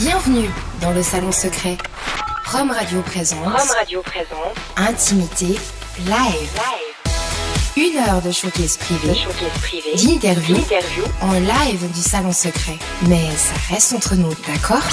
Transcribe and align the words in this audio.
Bienvenue 0.00 0.48
dans 0.80 0.92
le 0.92 1.02
salon 1.02 1.30
secret. 1.30 1.76
Rome 2.50 2.70
Radio 2.70 3.02
présente. 3.02 3.44
Rome 3.44 3.70
Radio 3.78 4.00
présente. 4.00 4.56
Intimité 4.78 5.58
live. 6.06 6.60
Une 7.76 7.98
heure 7.98 8.22
de 8.22 8.30
showcase 8.30 8.78
privé. 8.78 9.12
Privé. 9.60 9.94
D'interview. 9.96 10.56
En 11.20 11.32
live 11.32 11.92
du 11.92 12.00
salon 12.00 12.32
secret. 12.32 12.78
Mais 13.08 13.28
ça 13.36 13.52
reste 13.74 13.92
entre 13.92 14.14
nous, 14.14 14.32
d'accord? 14.46 14.88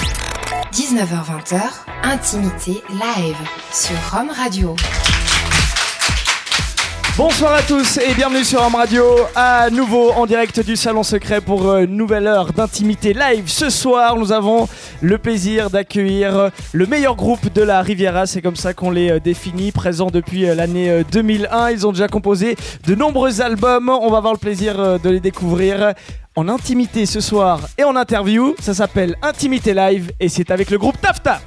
19h-20h, 0.73 1.61
Intimité 2.03 2.83
live 2.91 3.37
sur 3.71 3.95
Rome 4.11 4.31
Radio. 4.35 4.75
Bonsoir 7.17 7.53
à 7.55 7.63
tous 7.63 7.97
et 7.97 8.13
bienvenue 8.13 8.43
sur 8.43 8.61
Rome 8.61 8.75
Radio, 8.75 9.03
à 9.35 9.71
nouveau 9.71 10.11
en 10.11 10.27
direct 10.27 10.59
du 10.59 10.75
Salon 10.75 11.01
Secret 11.01 11.41
pour 11.41 11.75
une 11.75 11.97
nouvelle 11.97 12.27
heure 12.27 12.53
d'intimité 12.53 13.11
live. 13.11 13.45
Ce 13.47 13.71
soir, 13.71 14.17
nous 14.17 14.31
avons 14.31 14.69
le 15.01 15.17
plaisir 15.17 15.71
d'accueillir 15.71 16.51
le 16.73 16.85
meilleur 16.85 17.15
groupe 17.15 17.51
de 17.51 17.63
la 17.63 17.81
Riviera, 17.81 18.27
c'est 18.27 18.43
comme 18.43 18.55
ça 18.55 18.75
qu'on 18.75 18.91
les 18.91 19.09
euh, 19.09 19.19
définit, 19.19 19.71
présents 19.71 20.11
depuis 20.11 20.47
euh, 20.47 20.53
l'année 20.53 21.03
2001. 21.11 21.71
Ils 21.71 21.87
ont 21.87 21.91
déjà 21.91 22.07
composé 22.07 22.55
de 22.85 22.93
nombreux 22.93 23.41
albums, 23.41 23.89
on 23.89 24.11
va 24.11 24.17
avoir 24.17 24.33
le 24.33 24.39
plaisir 24.39 24.79
euh, 24.79 24.99
de 24.99 25.09
les 25.09 25.19
découvrir 25.19 25.95
en 26.35 26.47
intimité 26.47 27.07
ce 27.07 27.19
soir 27.19 27.61
et 27.79 27.83
en 27.83 27.95
interview. 27.95 28.55
Ça 28.59 28.75
s'appelle 28.75 29.15
Intimité 29.23 29.73
Live 29.73 30.11
et 30.19 30.29
c'est 30.29 30.51
avec 30.51 30.69
le 30.69 30.77
groupe 30.77 31.01
Tafta. 31.01 31.41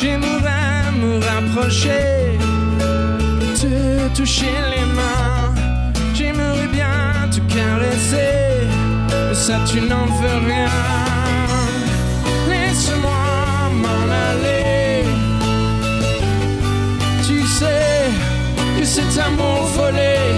J'aimerais 0.00 0.90
me 0.98 1.20
rapprocher, 1.22 2.38
te 3.54 4.08
toucher 4.16 4.56
les 4.74 4.86
mains. 4.96 5.52
J'aimerais 6.14 6.68
bien 6.68 7.28
te 7.30 7.40
caresser, 7.52 8.66
mais 9.28 9.34
ça 9.34 9.58
tu 9.70 9.82
n'en 9.82 10.06
veux 10.06 10.38
rien. 10.46 10.70
Laisse-moi 12.48 13.24
m'en 13.82 14.04
aller. 14.30 15.04
Tu 17.26 17.46
sais 17.46 18.08
que 18.78 18.84
cet 18.86 19.18
amour 19.18 19.64
volé 19.76 20.29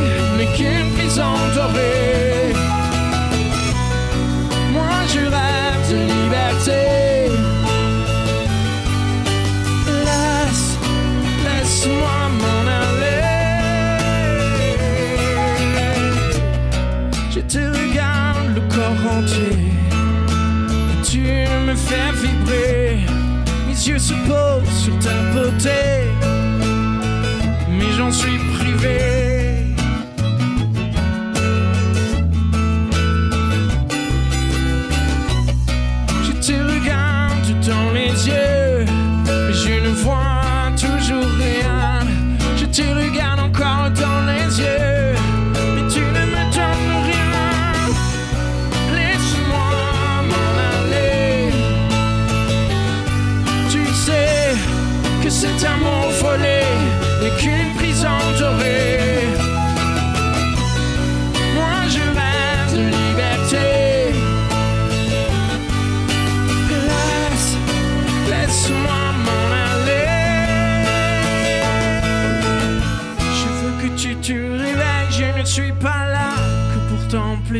me 21.92 22.41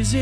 Je 0.05 0.19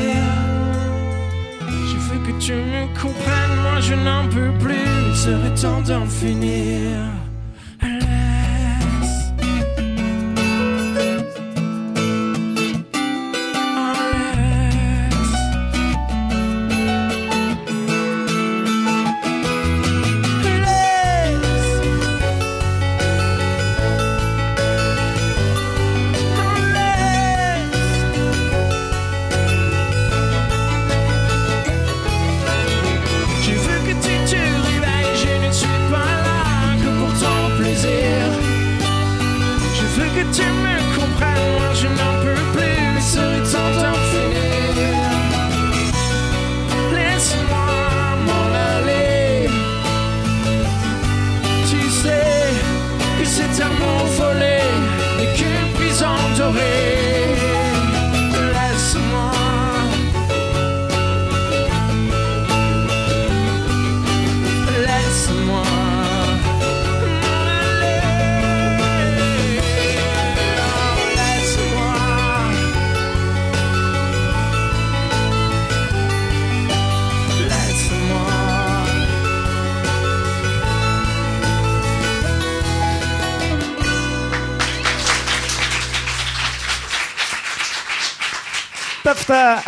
veux 1.96 2.18
que 2.18 2.38
tu 2.38 2.52
me 2.52 2.86
comprennes, 3.00 3.56
moi 3.62 3.80
je 3.80 3.94
n'en 3.94 4.28
peux 4.28 4.52
plus, 4.58 4.74
il 5.08 5.16
serait 5.16 5.54
temps 5.54 5.80
d'en 5.80 6.04
finir. 6.04 7.09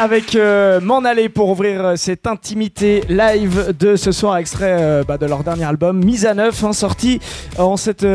Avec 0.02 0.34
euh, 0.34 0.80
M'en 0.80 1.04
aller 1.04 1.28
pour 1.28 1.48
ouvrir 1.48 1.86
euh, 1.86 1.96
cette 1.96 2.26
intimité 2.26 3.04
live 3.08 3.72
de 3.78 3.94
ce 3.94 4.10
soir, 4.10 4.36
extrait 4.36 4.76
euh, 4.80 5.04
bah, 5.06 5.16
de 5.16 5.26
leur 5.26 5.44
dernier 5.44 5.62
album, 5.62 6.04
Mise 6.04 6.26
à 6.26 6.34
Neuf, 6.34 6.64
hein, 6.64 6.72
sorti 6.72 7.20
en 7.56 7.76
cette 7.76 8.06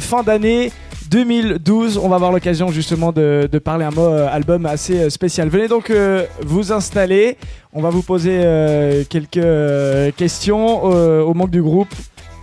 fin 0.00 0.22
d'année. 0.22 0.70
2012, 1.10 1.98
on 1.98 2.08
va 2.08 2.16
avoir 2.16 2.30
l'occasion 2.30 2.68
justement 2.68 3.10
de, 3.10 3.48
parler 3.62 3.84
un 3.84 3.90
mot 3.90 4.06
album 4.06 4.64
assez 4.66 5.10
spécial. 5.10 5.48
Venez 5.48 5.68
donc 5.68 5.92
vous 6.42 6.72
installer, 6.72 7.36
on 7.74 7.82
va 7.82 7.90
vous 7.90 8.02
poser 8.02 8.40
quelques 9.10 10.14
questions 10.16 10.84
au 10.84 11.34
manque 11.34 11.50
du 11.50 11.60
groupe. 11.60 11.92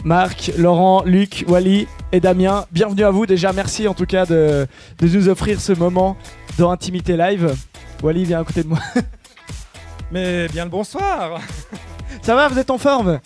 Marc, 0.04 0.52
Laurent, 0.58 1.02
Luc, 1.04 1.46
Wally 1.48 1.88
et 2.12 2.20
Damien, 2.20 2.66
bienvenue 2.72 3.04
à 3.04 3.10
vous. 3.10 3.26
Déjà, 3.26 3.54
merci 3.54 3.88
en 3.88 3.96
tout 3.96 4.06
cas 4.06 4.28
de, 4.28 4.68
de 5.00 5.08
nous 5.08 5.30
offrir 5.30 5.60
ce 5.60 5.74
moment 5.74 6.16
dans 6.60 6.70
Intimité 6.70 7.18
Live. 7.18 7.56
Wally, 8.02 8.26
viens 8.26 8.40
à 8.42 8.44
côté 8.44 8.64
de 8.64 8.68
moi. 8.70 8.80
Mais 10.12 10.48
bien 10.48 10.66
le 10.66 10.72
bonsoir 10.72 11.40
Ça 12.24 12.36
va, 12.36 12.48
vous 12.48 12.58
êtes 12.58 12.72
en 12.72 12.78
forme? 12.78 13.20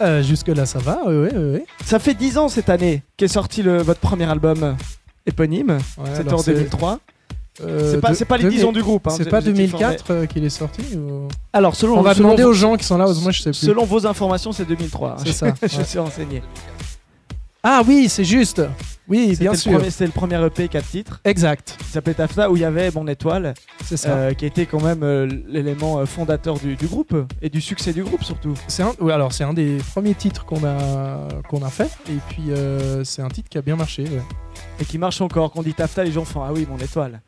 Euh, 0.00 0.22
Jusque-là, 0.22 0.64
ça 0.64 0.78
va, 0.78 1.00
oui, 1.06 1.14
oui, 1.14 1.28
oui. 1.34 1.50
oui. 1.54 1.60
Ça 1.84 1.98
fait 1.98 2.14
10 2.14 2.38
ans 2.38 2.48
cette 2.48 2.70
année 2.70 3.02
qu'est 3.16 3.28
sorti 3.28 3.62
le, 3.62 3.82
votre 3.82 4.00
premier 4.00 4.24
album 4.24 4.76
éponyme. 5.26 5.78
Ouais, 5.98 6.04
C'était 6.16 6.32
en 6.32 6.40
2003. 6.42 6.98
euh, 7.62 7.92
c'est 7.92 8.00
pas, 8.00 8.10
de- 8.10 8.14
c'est 8.14 8.24
pas 8.24 8.38
les 8.38 8.48
10 8.48 8.64
ans 8.64 8.72
du 8.72 8.82
groupe. 8.82 9.06
hein, 9.06 9.14
C'est 9.16 9.28
pas 9.28 9.40
vous 9.40 9.50
étiez 9.50 9.66
2004 9.66 10.04
euh, 10.10 10.26
qu'il 10.26 10.42
est 10.44 10.48
sorti 10.50 10.80
ou-? 10.96 11.28
Alors, 11.52 11.76
selon, 11.76 11.98
On 11.98 12.02
va 12.02 12.14
selon 12.14 12.28
demander 12.28 12.44
vos- 12.44 12.48
aux 12.50 12.54
gens 12.54 12.76
qui 12.76 12.84
sont 12.84 12.96
là, 12.96 13.06
moi 13.20 13.30
je 13.30 13.42
sais 13.42 13.50
plus. 13.50 13.58
Selon 13.58 13.84
vos 13.84 14.06
informations, 14.06 14.52
c'est 14.52 14.64
2003. 14.64 15.10
hein. 15.10 15.16
C'est 15.24 15.32
ça. 15.32 15.48
Je 15.62 15.76
ouais. 15.76 15.84
suis 15.84 15.98
renseigné. 15.98 16.42
Ah 17.62 17.82
oui, 17.86 18.08
c'est 18.08 18.24
juste. 18.24 18.62
Oui, 19.10 19.36
bien 19.38 19.54
sûr. 19.54 19.80
C'était 19.90 20.06
le 20.06 20.12
premier 20.12 20.42
EP 20.44 20.68
4 20.68 20.86
titres 20.86 21.20
Exact, 21.24 21.76
qui 21.78 21.84
s'appelait 21.90 22.14
Tafta 22.14 22.48
où 22.50 22.56
il 22.56 22.62
y 22.62 22.64
avait 22.64 22.90
Mon 22.92 23.06
Étoile 23.08 23.54
c'est 23.84 23.96
ça. 23.96 24.10
euh, 24.10 24.34
qui 24.34 24.46
était 24.46 24.66
quand 24.66 24.80
même 24.80 25.02
euh, 25.02 25.26
l'élément 25.48 25.98
euh, 25.98 26.06
fondateur 26.06 26.58
du, 26.58 26.76
du 26.76 26.86
groupe 26.86 27.14
et 27.42 27.48
du 27.50 27.60
succès 27.60 27.92
du 27.92 28.04
groupe 28.04 28.22
surtout. 28.22 28.54
C'est 28.68 28.84
un, 28.84 28.92
ouais, 29.00 29.12
alors 29.12 29.32
c'est 29.32 29.44
un 29.44 29.52
des 29.52 29.78
premiers 29.92 30.14
titres 30.14 30.44
qu'on 30.46 30.64
a 30.64 31.28
qu'on 31.48 31.62
a 31.64 31.70
fait 31.70 31.90
et 32.08 32.18
puis 32.28 32.50
euh, 32.50 33.02
c'est 33.04 33.20
un 33.22 33.28
titre 33.28 33.48
qui 33.48 33.58
a 33.58 33.62
bien 33.62 33.76
marché. 33.76 34.04
ouais. 34.04 34.22
Et 34.80 34.84
qui 34.84 34.96
marche 34.98 35.20
encore. 35.20 35.52
Quand 35.52 35.60
on 35.60 35.62
dit 35.62 35.74
Tafta, 35.74 36.04
les 36.04 36.12
gens 36.12 36.24
font 36.24 36.42
Ah 36.42 36.50
oui, 36.54 36.66
Mon 36.70 36.78
Étoile. 36.78 37.20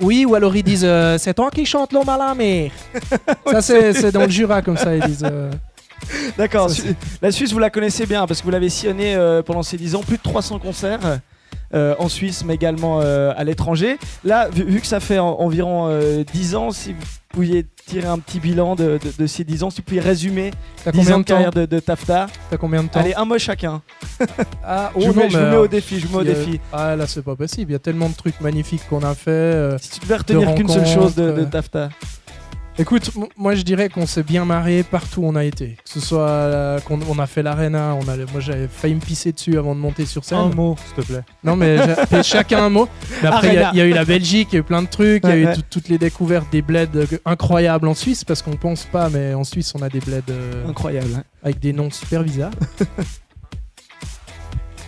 Oui, 0.00 0.24
ou 0.24 0.34
alors 0.34 0.54
ils 0.54 0.62
disent 0.62 0.86
c'est 1.18 1.34
toi 1.34 1.50
qui 1.50 1.64
chante 1.64 1.92
l'homme 1.92 2.08
à 2.08 2.18
la 2.18 2.34
mer. 2.34 2.70
ça 3.50 3.62
c'est 3.62 3.92
c'est 3.94 4.12
dans 4.12 4.22
le 4.24 4.30
Jura 4.30 4.62
comme 4.62 4.76
ça 4.76 4.94
ils 4.94 5.02
disent. 5.04 5.26
Euh, 6.14 6.30
D'accord. 6.38 6.70
La 7.20 7.30
Suisse, 7.32 7.52
vous 7.52 7.58
la 7.58 7.70
connaissez 7.70 8.06
bien 8.06 8.26
parce 8.26 8.40
que 8.40 8.44
vous 8.44 8.50
l'avez 8.52 8.68
sillonné 8.68 9.14
euh, 9.14 9.42
pendant 9.42 9.62
ces 9.62 9.76
10 9.76 9.94
ans, 9.96 10.00
plus 10.02 10.16
de 10.18 10.22
300 10.22 10.58
concerts. 10.58 11.00
euh, 11.74 11.94
en 11.98 12.10
Suisse, 12.10 12.44
mais 12.44 12.54
également 12.54 13.00
euh, 13.00 13.32
à 13.34 13.44
l'étranger. 13.44 13.96
Là, 14.24 14.48
vu, 14.50 14.62
vu 14.62 14.80
que 14.82 14.86
ça 14.86 15.00
fait 15.00 15.18
en- 15.18 15.40
environ 15.40 15.86
euh, 15.88 16.22
10 16.34 16.54
ans, 16.54 16.70
si 16.70 16.92
vous 16.92 16.98
pouviez 17.30 17.64
tirer 17.86 18.06
un 18.08 18.18
petit 18.18 18.40
bilan 18.40 18.74
de, 18.74 18.98
de- 19.02 19.12
de 19.18 19.26
ces 19.26 19.42
10 19.42 19.62
ans, 19.62 19.70
si 19.70 19.78
vous 19.78 19.84
pouviez 19.84 20.02
résumer 20.02 20.50
T'as 20.84 20.92
10 20.92 20.98
combien 20.98 21.14
ans 21.14 21.18
de 21.20 21.24
carrière 21.24 21.50
de, 21.50 21.64
de 21.64 21.78
Tafta. 21.80 22.26
T'as 22.50 22.58
combien 22.58 22.82
de 22.82 22.88
temps 22.88 23.00
Allez, 23.00 23.14
un 23.14 23.24
mot 23.24 23.38
chacun. 23.38 23.80
Ah, 24.62 24.90
je 24.94 25.00
vous 25.06 25.14
non, 25.14 25.22
mets, 25.22 25.30
je 25.30 25.38
vous 25.38 25.44
mets 25.44 25.56
au 25.56 25.64
euh, 25.64 25.68
défi. 25.68 25.98
Je 25.98 26.06
vous 26.06 26.18
mets 26.18 26.30
au 26.30 26.34
défi. 26.34 26.60
Ah 26.74 26.94
là 26.94 27.06
c'est 27.06 27.22
pas 27.22 27.36
possible, 27.36 27.70
il 27.70 27.74
y 27.74 27.76
a 27.76 27.80
tellement 27.80 28.08
de 28.10 28.14
trucs 28.14 28.38
magnifiques 28.42 28.82
qu'on 28.90 29.02
a 29.02 29.14
fait. 29.14 29.30
euh. 29.30 29.78
Si 29.78 29.90
tu 29.92 30.00
devais 30.00 30.16
retenir 30.16 30.54
qu'une 30.54 30.68
seule 30.68 30.86
chose 30.86 31.14
de, 31.14 31.44
Tafta. 31.44 31.88
Écoute, 32.82 33.12
moi 33.36 33.54
je 33.54 33.62
dirais 33.62 33.88
qu'on 33.88 34.06
s'est 34.06 34.24
bien 34.24 34.44
marré 34.44 34.82
partout 34.82 35.20
où 35.22 35.26
on 35.28 35.36
a 35.36 35.44
été. 35.44 35.76
Que 35.84 35.88
ce 35.88 36.00
soit 36.00 36.28
euh, 36.28 36.80
qu'on 36.80 36.98
on 37.08 37.16
a 37.20 37.28
fait 37.28 37.40
l'arena, 37.44 37.94
on 37.94 38.08
a, 38.08 38.16
moi 38.16 38.40
j'avais 38.40 38.66
failli 38.66 38.96
me 38.96 39.00
pisser 39.00 39.30
dessus 39.30 39.56
avant 39.56 39.76
de 39.76 39.80
monter 39.80 40.04
sur 40.04 40.24
scène. 40.24 40.38
Un 40.38 40.48
mot, 40.48 40.74
s'il 40.84 40.96
te 41.04 41.08
plaît. 41.12 41.22
Non 41.44 41.54
mais 41.54 41.76
chacun 42.24 42.64
un 42.64 42.70
mot. 42.70 42.88
Mais 43.22 43.28
après 43.28 43.48
il 43.50 43.54
y 43.54 43.58
a- 43.58 43.72
y, 43.72 43.80
eu 43.88 43.92
la 43.94 44.04
Belgique, 44.04 44.48
il 44.50 44.54
y 44.54 44.56
a 44.56 44.60
eu 44.60 44.64
plein 44.64 44.82
de 44.82 44.88
trucs, 44.88 45.22
il 45.22 45.28
y 45.30 45.32
a 45.32 45.50
Ouais, 45.50 45.54
eu 45.58 45.62
toutes 45.70 45.88
les 45.88 45.98
découvertes 45.98 46.50
des 46.50 46.60
bleds 46.60 46.88
euh, 46.96 47.06
incroyables 47.24 47.86
en 47.86 47.94
Suisse 47.94 48.24
parce 48.24 48.42
qu'on 48.42 48.56
pense 48.56 48.82
pas, 48.86 49.08
mais 49.10 49.32
en 49.32 49.44
Suisse 49.44 49.72
on 49.78 49.82
a 49.82 49.88
des 49.88 50.00
bleds 50.00 50.20
euh, 50.30 50.68
Incroyable. 50.68 51.10
hein. 51.18 51.22
avec 51.44 51.60
des 51.60 51.72
noms 51.72 51.90
super 51.92 52.24
bizarres. 52.24 52.50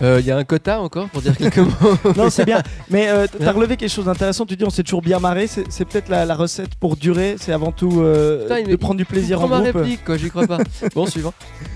Euh, 0.01 0.19
Il 0.19 0.25
y 0.25 0.31
a 0.31 0.37
un 0.37 0.43
quota 0.43 0.79
encore 0.81 1.07
pour 1.09 1.21
dire 1.21 1.37
quelques 1.37 1.57
mots. 1.59 1.71
non, 2.17 2.29
c'est 2.29 2.45
bien. 2.45 2.61
Mais 2.89 3.07
euh, 3.09 3.27
t'as 3.39 3.51
relevé 3.51 3.77
quelque 3.77 3.89
chose 3.91 4.05
d'intéressant. 4.05 4.45
Tu 4.45 4.55
dis 4.55 4.63
on 4.65 4.69
s'est 4.69 4.83
toujours 4.83 5.01
bien 5.01 5.19
marré. 5.19 5.47
C'est 5.47 5.85
peut-être 5.85 6.09
la, 6.09 6.25
la 6.25 6.35
recette 6.35 6.75
pour 6.75 6.95
durer. 6.97 7.35
C'est 7.39 7.53
avant 7.53 7.71
tout 7.71 8.01
euh, 8.01 8.43
Putain, 8.43 8.63
de 8.69 8.75
prendre 8.75 8.97
du 8.97 9.05
plaisir 9.05 9.41
en 9.41 9.47
ma 9.47 9.61
groupe. 9.61 9.75
réplique, 9.75 10.03
quoi, 10.03 10.17
j'y 10.17 10.29
crois 10.29 10.47
pas. 10.47 10.57
bon, 10.95 11.05
suivant. 11.05 11.33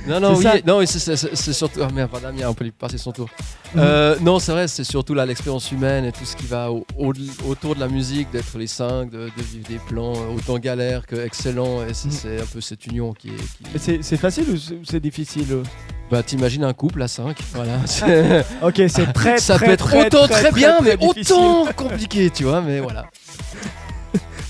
Non, 0.08 0.20
non, 0.20 0.36
C'est 0.36 0.38
oui, 0.38 0.44
ça. 0.44 0.56
non, 0.66 0.86
c'est- 0.86 1.54
surtout. 1.54 1.80
Ah 1.84 1.88
merde, 1.94 2.10
Damien, 2.22 2.48
on 2.50 2.54
peut 2.54 2.64
lui 2.66 2.72
passer 2.72 2.98
son 2.98 3.12
tour. 3.12 3.30
Mhm. 3.76 3.82
Euh, 3.84 4.16
non, 4.22 4.40
c'est 4.40 4.52
vrai, 4.52 4.68
c'est 4.68 4.84
surtout 4.84 5.14
là 5.14 5.26
l'expérience 5.26 5.72
humaine 5.72 6.06
et 6.06 6.12
tout 6.12 6.26
ce 6.26 6.36
qui 6.36 6.46
va 6.48 6.72
au- 6.72 6.86
au- 6.98 7.14
autour 7.48 7.76
de 7.76 7.80
la 7.80 7.88
musique, 7.88 8.32
d'être 8.32 8.58
les 8.58 8.68
cinq, 8.68 9.12
de, 9.12 9.26
de 9.38 9.44
vivre 9.44 9.68
des 9.68 9.80
plans 9.88 10.14
euh, 10.16 10.36
autant 10.36 10.58
galères 10.60 11.06
que 11.08 11.16
excellents. 11.16 11.84
Et 11.88 11.94
c'est 11.94 12.08
Mhm. 12.10 12.14
c'est 12.14 12.42
un 12.42 12.46
peu 12.46 12.62
cette 12.62 12.86
union 12.88 13.14
qui 13.14 13.30
est. 13.30 13.80
qui- 13.80 14.00
C'est 14.04 14.18
facile 14.18 14.46
ou 14.50 14.84
c'est- 14.86 15.00
difficile 15.00 15.46
euh? 15.52 15.64
Bah, 16.12 16.24
t'imagines 16.24 16.64
un 16.64 16.74
couple 16.74 17.02
à 17.04 17.08
5, 17.08 17.38
voilà. 17.54 17.74
Ok, 18.64 18.82
c'est 18.88 19.14
très 19.14 19.38
ça 19.40 19.56
très, 19.56 19.66
peut 19.68 19.72
être 19.74 19.86
très, 19.88 20.08
autant 20.08 20.28
très, 20.28 20.42
très, 20.42 20.52
bien, 20.52 20.78
mais 20.82 20.98
difficile. 20.98 21.34
autant 21.36 21.66
compliqué, 21.76 22.30
tu 22.32 22.44
vois, 22.46 22.62
mais 22.62 22.80
voilà. 22.80 23.06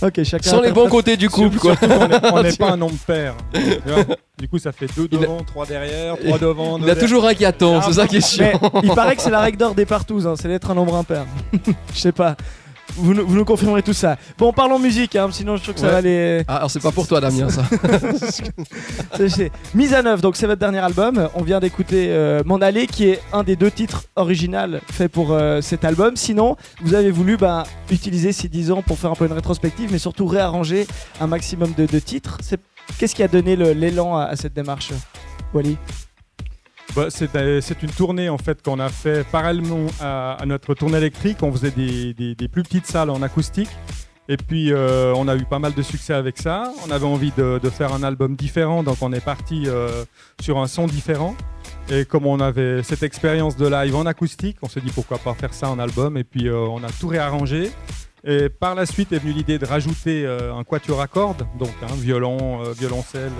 Ok, 0.02 0.24
chacun. 0.24 0.50
Sans 0.50 0.62
les 0.62 0.72
bons 0.72 0.88
côtés 0.88 1.18
du 1.18 1.30
couple, 1.30 1.58
quoi. 1.58 1.76
On 2.32 2.42
n'est 2.42 2.54
pas 2.54 2.72
un 2.72 2.78
nombre 2.78 2.96
pair. 3.06 3.36
Du 4.38 4.48
coup, 4.48 4.58
ça 4.58 4.72
fait 4.72 4.88
deux 4.96 5.10
Il 5.12 5.18
a- 5.18 5.22
devant, 5.22 5.44
trois 5.44 5.66
derrière, 5.66 6.18
trois 6.18 6.38
devant. 6.40 6.78
Il 6.80 6.86
y 6.86 6.90
a 6.90 6.96
toujours 6.96 7.26
un 7.28 7.34
qui 7.34 7.44
attend, 7.44 7.82
c'est 7.82 7.92
ça 7.94 8.08
qui 8.08 8.16
est 8.18 8.40
Mais 8.40 8.52
chiant. 8.54 8.72
il 8.82 8.92
paraît 8.94 9.18
que 9.18 9.22
c'est 9.22 9.30
la 9.30 9.42
règle 9.42 9.58
d'or 9.58 9.76
des 9.76 9.86
partous, 9.86 10.26
hein, 10.26 10.36
c'est 10.40 10.48
d'être 10.48 10.72
un 10.72 10.76
nombre 10.76 10.96
impair. 10.96 11.26
Je 11.94 12.00
sais 12.00 12.14
pas. 12.14 12.38
Vous 12.96 13.14
nous, 13.14 13.26
vous 13.26 13.36
nous 13.36 13.46
confirmerez 13.46 13.82
tout 13.84 13.94
ça. 13.94 14.18
Bon, 14.38 14.52
parlons 14.52 14.80
musique, 14.80 15.16
hein, 15.16 15.30
sinon 15.32 15.56
je 15.58 15.64
trouve 15.64 15.76
que 15.76 15.80
ça 15.82 15.90
va 15.90 15.98
aller. 15.98 16.44
Ah, 16.48 16.58
alors 16.58 16.72
c'est 16.72 16.82
pas 16.82 16.92
pour 16.92 17.08
toi, 17.08 17.22
Damien, 17.22 17.48
ça. 17.50 17.64
Mise 19.74 19.94
à 19.94 20.02
neuf, 20.02 20.22
donc 20.22 20.36
c'est 20.36 20.48
votre 20.48 20.60
dernier 20.60 20.80
album. 20.80 21.30
On 21.36 21.44
vient 21.44 21.60
d'écouter 21.60 22.08
euh, 22.10 22.42
M'en 22.46 22.58
aller, 22.58 22.88
qui 22.88 23.06
est 23.10 23.22
un 23.34 23.44
des 23.44 23.56
deux 23.56 23.72
titres 23.72 24.04
originaux 24.16 24.78
faits 24.92 25.12
pour 25.12 25.32
euh, 25.32 25.62
cet 25.62 25.86
album. 25.86 26.16
Sinon, 26.16 26.56
vous 26.82 26.94
avez 26.94 27.12
voulu 27.12 27.38
bah, 27.38 27.64
utiliser 27.92 28.32
ces 28.32 28.48
10 28.48 28.72
ans 28.72 28.82
pour 28.82 28.98
faire 28.98 29.12
un 29.12 29.16
peu 29.16 29.26
une 29.26 29.34
rétrospective, 29.34 29.90
mais 29.92 30.00
surtout 30.00 30.26
réarranger 30.28 30.88
un 31.22 31.28
maximum 31.28 31.74
de, 31.78 31.86
de 31.86 32.00
titres. 32.00 32.38
C'est- 32.42 32.60
Qu'est-ce 32.98 33.14
qui 33.14 33.22
a 33.22 33.28
donné 33.28 33.56
l'élan 33.56 34.18
à, 34.18 34.24
à 34.24 34.36
cette 34.36 34.54
démarche, 34.56 34.90
Wally? 35.54 35.78
Bah, 36.96 37.06
c'est 37.10 37.36
euh, 37.36 37.62
c'est 37.62 37.84
une 37.84 37.92
tournée 37.92 38.30
en 38.30 38.38
fait 38.38 38.62
qu'on 38.64 38.80
a 38.80 38.90
fait 38.90 39.26
parallèlement 39.28 39.86
à, 40.02 40.34
à 40.34 40.46
notre 40.46 40.74
tournée 40.74 40.98
électrique. 40.98 41.38
On 41.44 41.52
faisait 41.52 41.72
des, 41.72 42.14
des- 42.14 42.36
des 42.36 42.48
plus 42.48 42.64
petites 42.64 42.88
salles 42.88 43.10
en 43.12 43.22
acoustique. 43.22 43.69
Et 44.28 44.38
puis 44.38 44.72
euh, 44.72 45.12
on 45.16 45.28
a 45.28 45.36
eu 45.36 45.44
pas 45.46 45.58
mal 45.60 45.74
de 45.74 45.81
succès 45.81 46.14
avec 46.14 46.38
ça. 46.38 46.72
On 46.88 46.92
avait 46.92 47.06
envie 47.06 47.31
de, 47.36 47.60
de 47.62 47.69
faire 47.69 47.94
un 47.94 48.04
album 48.04 48.36
différent, 48.36 48.84
donc 48.84 48.98
on 49.02 49.12
est 49.14 49.24
parti 49.24 49.64
euh, 49.68 50.04
sur 50.42 50.60
un 50.60 50.68
son 50.68 50.86
différent. 50.88 51.36
Et 51.92 52.06
comme 52.06 52.28
on 52.28 52.40
avait 52.40 52.84
cette 52.84 53.02
expérience 53.02 53.56
de 53.58 53.68
live 53.68 53.96
en 53.96 54.06
acoustique, 54.06 54.58
on 54.62 54.69
s'est 54.69 54.81
dit 54.81 54.92
pourquoi 54.92 55.18
pas 55.18 55.34
faire 55.34 55.54
ça 55.54 55.69
en 55.69 55.80
album. 55.80 56.16
Et 56.18 56.24
puis 56.24 56.48
euh, 56.48 56.58
on 56.60 56.84
a 56.84 56.90
tout 56.92 57.08
réarrangé. 57.08 57.72
Et 58.26 58.49
par 58.49 58.76
la 58.76 58.85
suite 58.85 59.11
est 59.14 59.19
venue 59.19 59.31
l'idée 59.33 59.57
de 59.59 59.66
rajouter 59.66 60.26
euh, 60.26 60.54
un 60.54 60.64
quatuor 60.64 60.99
à 61.02 61.07
cordes, 61.07 61.47
donc 61.57 61.71
un 61.81 61.95
violon, 61.95 62.64
euh, 62.66 62.73
violoncelle, 62.73 63.31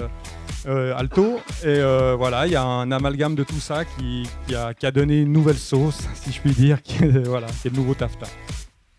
euh, 0.67 0.95
alto. 0.95 1.38
Et 1.63 1.67
euh, 1.67 2.15
voilà, 2.17 2.48
il 2.48 2.53
y 2.53 2.55
a 2.55 2.63
un 2.63 2.89
amalgame 2.91 3.36
de 3.36 3.43
tout 3.43 3.59
ça 3.59 3.83
qui, 3.83 4.24
qui 4.48 4.55
a, 4.55 4.74
qui 4.74 4.86
a 4.86 4.91
donné 4.91 5.19
une 5.21 5.33
nouvelle 5.33 5.57
sauce, 5.57 6.00
si 6.15 6.31
je 6.31 6.39
puis 6.39 6.51
dire, 6.51 6.81
qui 6.81 7.03
est, 7.03 7.27
voilà, 7.27 7.48
qui 7.48 7.67
est 7.67 7.71
le 7.71 7.77
nouveau 7.77 7.93
Tafta. 7.93 8.25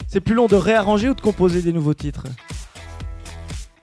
C'est 0.06 0.20
plus 0.20 0.34
long 0.34 0.46
de 0.48 0.56
réarranger 0.56 1.08
ou 1.08 1.14
de 1.14 1.20
composer 1.20 1.62
des 1.62 1.72
nouveaux 1.72 1.94
titres? 1.94 2.24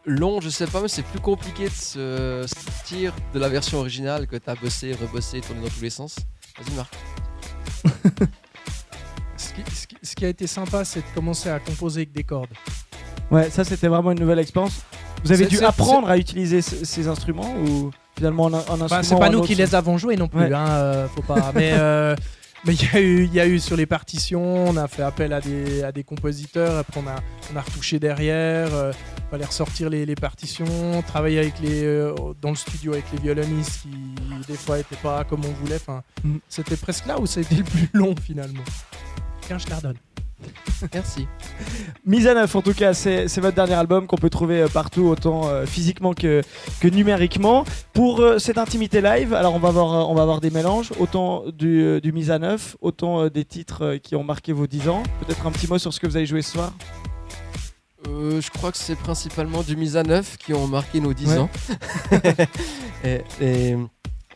Long, 0.05 0.39
je 0.39 0.49
sais 0.49 0.67
pas, 0.67 0.81
mais 0.81 0.87
c'est 0.87 1.03
plus 1.03 1.19
compliqué 1.19 1.65
de 1.65 1.73
se 1.73 2.45
sortir 2.47 3.13
de 3.33 3.39
la 3.39 3.49
version 3.49 3.79
originale 3.79 4.25
que 4.27 4.35
t'as 4.37 4.55
bossé, 4.55 4.93
rebossé, 4.93 5.41
tourné 5.41 5.61
dans 5.63 5.67
tous 5.69 5.81
les 5.81 5.89
sens. 5.89 6.15
Vas-y, 6.59 6.75
Marc. 6.75 6.93
Ce 9.37 9.53
qui, 9.53 9.61
ce 9.75 9.85
qui- 9.87 9.95
ce 9.95 9.96
qui 10.17 10.25
a 10.25 10.29
été 10.29 10.47
sympa, 10.47 10.83
c'est 10.83 10.99
de 10.99 11.05
commencer 11.15 11.49
à 11.49 11.59
composer 11.59 12.01
avec 12.01 12.11
des 12.11 12.23
cordes. 12.23 12.49
Ouais, 13.31 13.49
ça 13.49 13.63
c'était 13.63 13.87
vraiment 13.87 14.11
une 14.11 14.19
nouvelle 14.19 14.39
expérience. 14.39 14.81
Vous 15.23 15.31
avez 15.31 15.45
dû 15.45 15.59
apprendre 15.63 16.09
à 16.09 16.17
utiliser 16.17 16.61
ce- 16.61 16.85
ces 16.85 17.07
instruments 17.07 17.55
ou 17.65 17.91
finalement 18.17 18.47
un, 18.47 18.53
un 18.53 18.57
instrument 18.57 18.87
Bah, 18.89 19.03
c'est 19.03 19.17
pas 19.19 19.29
nous 19.29 19.39
autre, 19.39 19.47
qui 19.47 19.55
les 19.55 19.75
avons 19.75 19.97
joués 19.97 20.15
non 20.15 20.27
plus, 20.27 20.39
Ouais. 20.41 20.53
hein, 20.53 20.67
euh, 20.69 21.07
faut 21.09 21.21
pas. 21.21 21.51
Mais 21.55 21.71
euh, 21.73 22.15
mais 22.65 22.73
il 22.73 22.81
y 22.83 22.95
a 22.95 22.99
eu, 22.99 23.23
il 23.25 23.33
y 23.33 23.39
a 23.39 23.45
eu 23.47 23.59
sur 23.59 23.77
les 23.77 23.85
partitions, 23.85 24.67
on 24.67 24.75
a 24.77 24.87
fait 24.87 25.03
appel 25.03 25.31
à 25.31 25.39
des, 25.39 25.83
à 25.83 25.91
des 25.91 26.03
compositeurs, 26.03 26.77
après 26.77 26.99
on 26.99 27.07
a, 27.07 27.15
on 27.53 27.55
a 27.55 27.61
retouché 27.61 27.99
derrière, 27.99 28.73
euh, 28.73 28.91
fallait 29.29 29.45
ressortir 29.45 29.89
les, 29.91 30.05
les 30.07 30.15
partitions, 30.15 31.01
travailler 31.05 31.37
avec 31.39 31.59
les, 31.61 31.83
euh, 31.83 32.13
dans 32.41 32.49
le 32.49 32.55
studio 32.55 32.93
avec 32.93 33.05
les 33.13 33.19
violonistes 33.19 33.83
qui 33.83 33.89
des 34.47 34.57
fois 34.57 34.79
étaient 34.79 34.95
pas 35.03 35.23
comme 35.23 35.41
on 35.45 35.51
voulait. 35.63 35.75
Enfin, 35.75 36.01
Mhm. 36.23 36.39
c'était 36.49 36.75
presque 36.77 37.05
là 37.05 37.19
où 37.19 37.27
ça 37.27 37.39
a 37.39 37.43
été 37.43 37.55
le 37.55 37.63
plus 37.63 37.89
long 37.93 38.15
finalement. 38.21 38.63
Tiens, 39.47 39.57
je 39.57 39.65
te 39.65 39.69
la 39.71 39.77
redonne. 39.77 39.95
Merci. 40.93 41.27
Mise 42.05 42.27
à 42.27 42.35
neuf, 42.35 42.53
en 42.55 42.61
tout 42.61 42.73
cas, 42.73 42.93
c'est 42.93 43.25
votre 43.37 43.55
dernier 43.55 43.73
album 43.73 44.05
qu'on 44.05 44.17
peut 44.17 44.29
trouver 44.29 44.61
euh, 44.61 44.67
partout, 44.67 45.05
autant 45.07 45.47
euh, 45.47 45.65
physiquement 45.65 46.13
que, 46.13 46.41
que 46.79 46.87
numériquement. 46.87 47.65
Pour 47.93 48.19
euh, 48.19 48.37
cette 48.37 48.59
intimité 48.59 49.01
live, 49.01 49.33
alors 49.33 49.55
on 49.55 49.59
va 49.59 49.69
avoir, 49.69 50.09
on 50.09 50.13
va 50.13 50.21
avoir 50.21 50.39
des 50.39 50.51
mélanges, 50.51 50.91
autant 50.99 51.43
du, 51.51 51.99
du 52.01 52.11
mise 52.11 52.29
à 52.29 52.37
neuf, 52.37 52.77
autant 52.81 53.21
euh, 53.23 53.29
des 53.31 53.45
titres 53.45 53.95
qui 54.03 54.15
ont 54.15 54.23
marqué 54.23 54.53
vos 54.53 54.67
10 54.67 54.89
ans. 54.89 55.01
Peut-être 55.25 55.47
un 55.47 55.51
petit 55.51 55.67
mot 55.67 55.79
sur 55.79 55.91
ce 55.91 55.99
que 55.99 56.05
vous 56.05 56.17
allez 56.17 56.27
jouer 56.27 56.43
ce 56.43 56.51
soir 56.51 56.71
Euh, 58.07 58.39
je 58.39 58.51
crois 58.51 58.71
que 58.71 58.77
c'est 58.77 58.95
principalement 58.95 59.63
du 59.63 59.75
mise 59.75 59.97
à 59.97 60.03
neuf 60.03 60.37
qui 60.37 60.53
ont 60.53 60.67
marqué 60.67 60.99
nos 61.01 61.13
10 61.13 61.27
Ouais. 61.29 61.37
ans. 61.39 61.49
et, 63.03 63.21
et- 63.41 63.75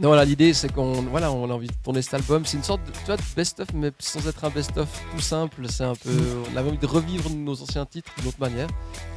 non, 0.02 0.08
voilà, 0.08 0.26
l'idée 0.26 0.54
c'est 0.56 0.74
qu'on 0.74 1.04
voilà, 1.04 1.32
on 1.32 1.48
a 1.50 1.54
envie 1.54 1.68
de 1.68 1.74
tourner 1.84 2.02
cet 2.02 2.16
album. 2.16 2.44
C'est 2.44 2.58
une 2.58 2.64
sorte 2.64 2.84
de, 2.86 2.92
tu 2.92 3.06
vois, 3.06 3.18
de 3.18 3.22
best-of, 3.36 3.68
mais 3.76 3.92
sans 4.00 4.28
être 4.28 4.44
un 4.44 4.50
best-of 4.50 4.88
tout 5.12 5.22
simple. 5.22 5.68
C'est 5.70 5.84
un 5.84 5.94
peu, 5.94 6.10
on 6.52 6.58
avait 6.58 6.70
envie 6.70 6.80
de 6.80 6.88
revivre 6.88 7.30
nos 7.30 7.62
anciens 7.62 7.86
titres 7.86 8.12
d'une 8.18 8.30
autre 8.30 8.40
manière. 8.40 8.68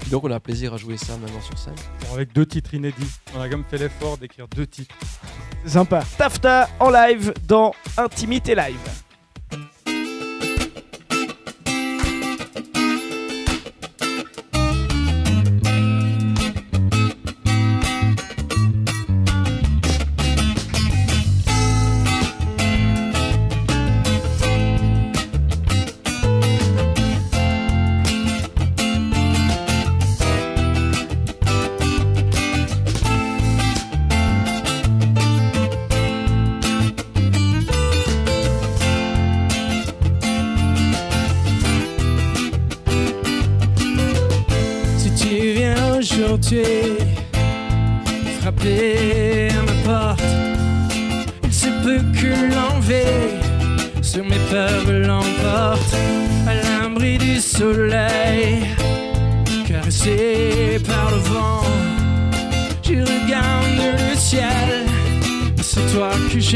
Et 0.06 0.10
donc 0.10 0.24
on 0.24 0.30
a 0.30 0.38
plaisir 0.40 0.74
à 0.74 0.76
jouer 0.76 0.98
ça 0.98 1.16
maintenant 1.16 1.40
sur 1.40 1.56
scène. 1.56 1.74
Bon, 2.02 2.14
avec 2.14 2.34
deux 2.34 2.44
titres 2.44 2.74
inédits. 2.74 3.10
On 3.34 3.40
a 3.40 3.48
quand 3.48 3.56
même 3.56 3.64
fait 3.68 3.78
l'effort 3.78 4.18
d'écrire 4.18 4.46
deux 4.48 4.66
titres. 4.66 4.94
C'est 5.64 5.70
sympa. 5.70 6.02
Tafta 6.18 6.68
en 6.78 6.90
live 6.90 7.32
dans 7.48 7.72
Intimité 7.96 8.54
Live. 8.54 9.03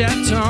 Toi 0.06 0.47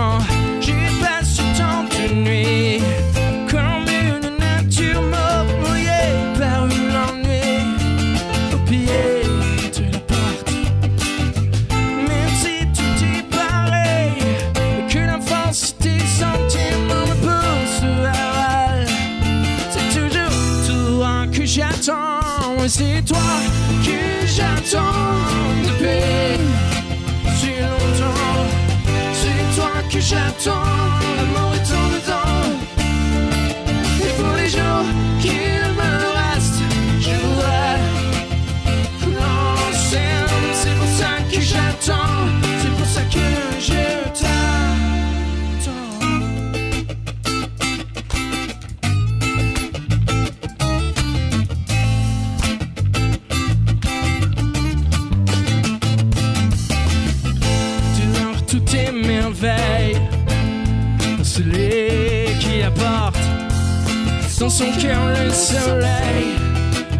son 64.58 64.72
cœur 64.72 64.98
le 65.24 65.30
soleil. 65.30 66.26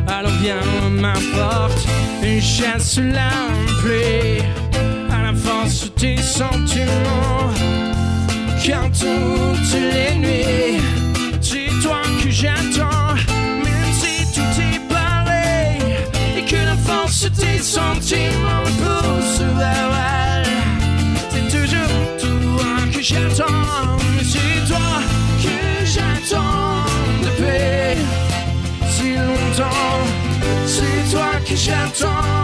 Alors 0.06 0.30
viens, 0.40 0.62
m'apporte 0.90 1.88
une 2.22 2.40
chasse 2.40 2.98
la 2.98 3.30
pluie 3.80 4.44
à 5.10 5.22
la 5.24 5.34
force 5.34 5.90
tes 5.96 6.18
sentiments. 6.18 7.50
Car 8.64 8.84
toutes 8.92 9.74
les 9.92 10.14
nuits, 10.24 10.80
c'est 11.40 11.72
toi 11.82 12.02
que 12.22 12.30
j'attends. 12.30 13.14
Même 13.64 13.92
si 14.02 14.14
tout 14.34 14.54
est 14.70 14.80
pareil 14.88 15.80
et 16.36 16.44
que 16.44 16.60
la 16.70 16.76
force 16.76 17.26
tes 17.40 17.58
sentiments 17.58 18.62
me 18.66 18.72
pousse 18.82 19.40
vers 19.58 19.90
elle. 20.14 20.52
C'est 21.32 21.48
toujours 21.58 22.02
toi 22.22 22.70
que 22.92 23.02
j'attends, 23.02 23.47
C'est 30.66 31.10
toi 31.10 31.32
que 31.44 31.56
j'attends, 31.56 32.37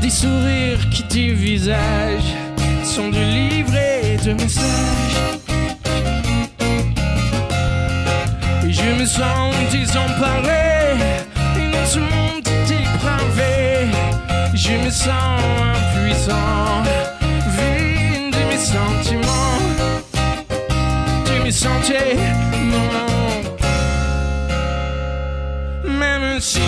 des 0.00 0.10
sourires 0.10 0.88
qui 0.90 1.02
divisagent, 1.04 2.34
sont 2.84 3.08
du 3.08 3.24
livre 3.24 3.72
de 4.24 4.32
messages. 4.32 5.18
Et 8.66 8.72
je 8.72 8.90
me 9.00 9.06
sens 9.06 9.54
désemparé, 9.70 10.96
et 11.60 11.70
dans 11.72 11.86
ce 11.86 11.98
monde 11.98 12.42
dépravé, 12.66 13.88
je 14.54 14.72
me 14.84 14.90
sens 14.90 15.40
impuissant, 15.74 16.82
vide 17.56 18.32
de 18.36 18.42
mes 18.50 18.62
sentiments, 18.74 19.60
de 21.26 21.44
mes 21.44 21.52
sentiments. 21.52 22.26
Même 25.84 26.40
si 26.40 26.60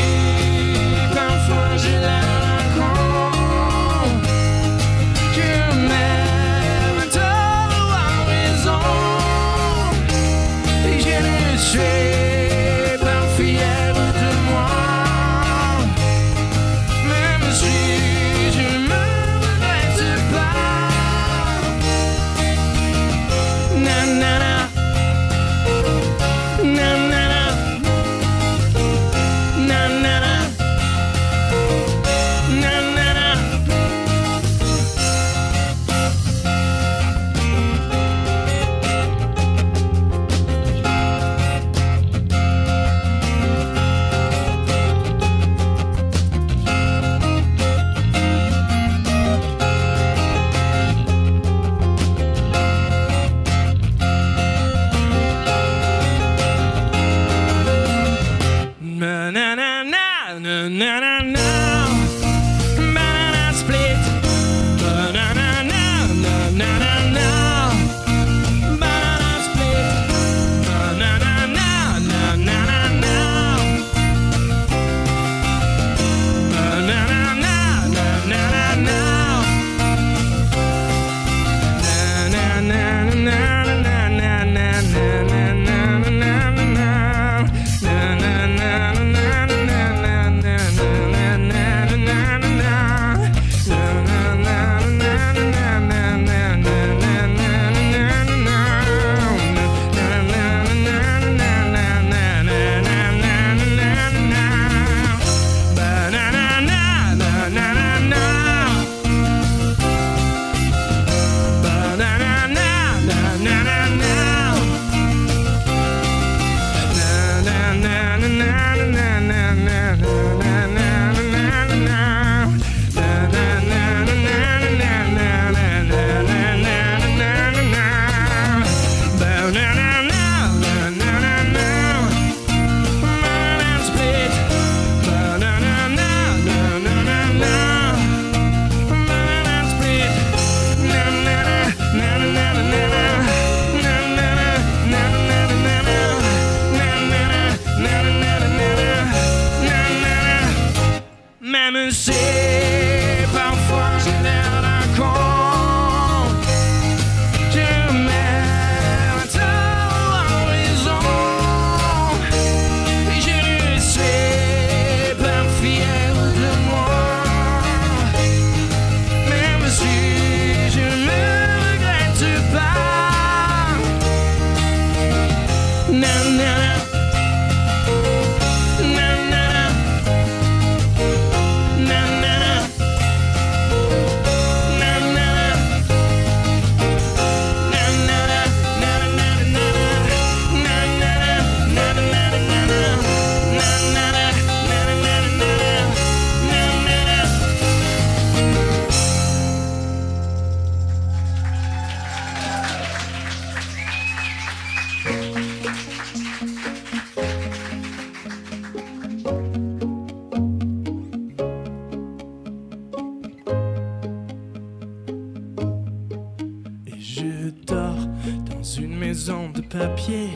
papier, 219.69 220.31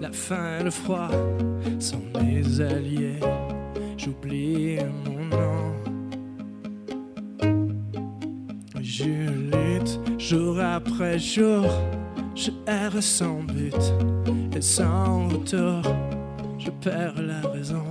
la 0.00 0.10
faim 0.12 0.58
et 0.60 0.64
le 0.64 0.70
froid 0.70 1.10
sont 1.78 2.02
mes 2.22 2.60
alliés. 2.60 3.20
J'oublie 3.96 4.78
mon 5.04 5.24
nom. 5.36 5.74
Je 8.80 9.04
lutte 9.04 9.98
jour 10.18 10.60
après 10.60 11.18
jour, 11.18 11.64
je 12.34 12.50
erre 12.66 13.02
sans 13.02 13.42
but 13.42 13.74
et 14.56 14.60
sans 14.60 15.28
retour, 15.28 15.82
je 16.58 16.70
perds 16.82 17.20
la 17.22 17.48
raison. 17.48 17.84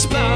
Je 0.00 0.29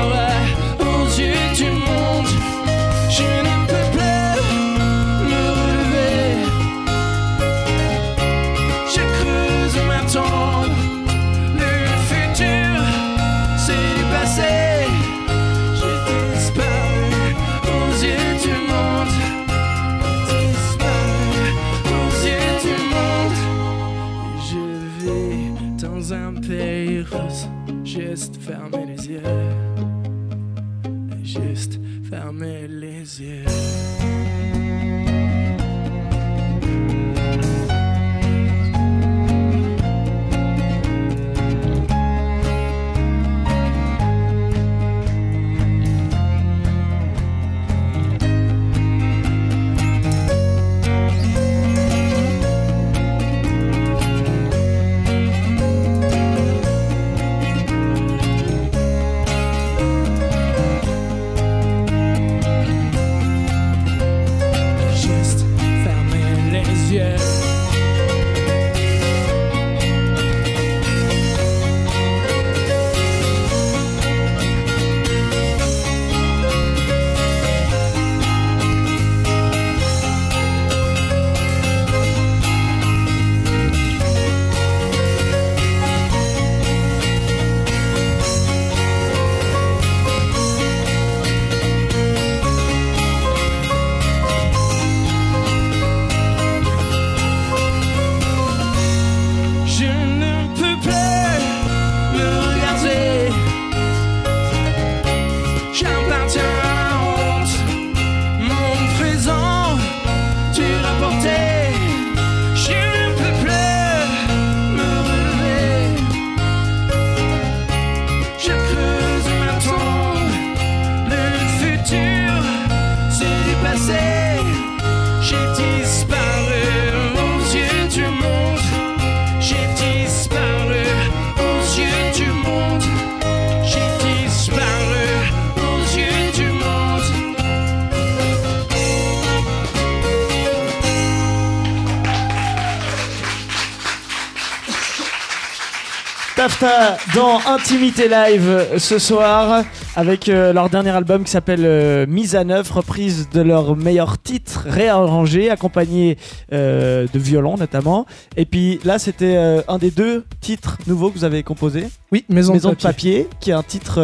Dans 147.14 147.40
Intimité 147.46 148.06
Live 148.06 148.76
ce 148.76 148.98
soir 148.98 149.64
avec 149.96 150.28
euh, 150.28 150.52
leur 150.52 150.68
dernier 150.70 150.90
album 150.90 151.22
qui 151.24 151.30
s'appelle 151.30 151.62
euh, 151.64 152.04
Mise 152.06 152.34
à 152.34 152.42
neuf, 152.44 152.70
reprise 152.70 153.28
de 153.32 153.40
leur 153.40 153.76
meilleur 153.76 154.18
titre 154.20 154.64
réarrangé, 154.68 155.50
accompagné 155.50 156.18
euh, 156.52 157.06
de 157.12 157.18
violon 157.18 157.56
notamment. 157.56 158.04
Et 158.36 158.44
puis 158.44 158.80
là, 158.84 158.98
c'était 158.98 159.36
un 159.68 159.78
des 159.78 159.90
deux 159.92 160.24
titres 160.40 160.78
nouveaux 160.86 161.10
que 161.10 161.18
vous 161.18 161.24
avez 161.24 161.42
composé, 161.44 161.86
Oui, 162.10 162.24
maison, 162.28 162.54
Maison 162.54 162.70
de 162.70 162.74
de 162.74 162.80
papier, 162.80 163.28
qui 163.40 163.50
est 163.50 163.54
un 163.54 163.62
titre 163.62 163.94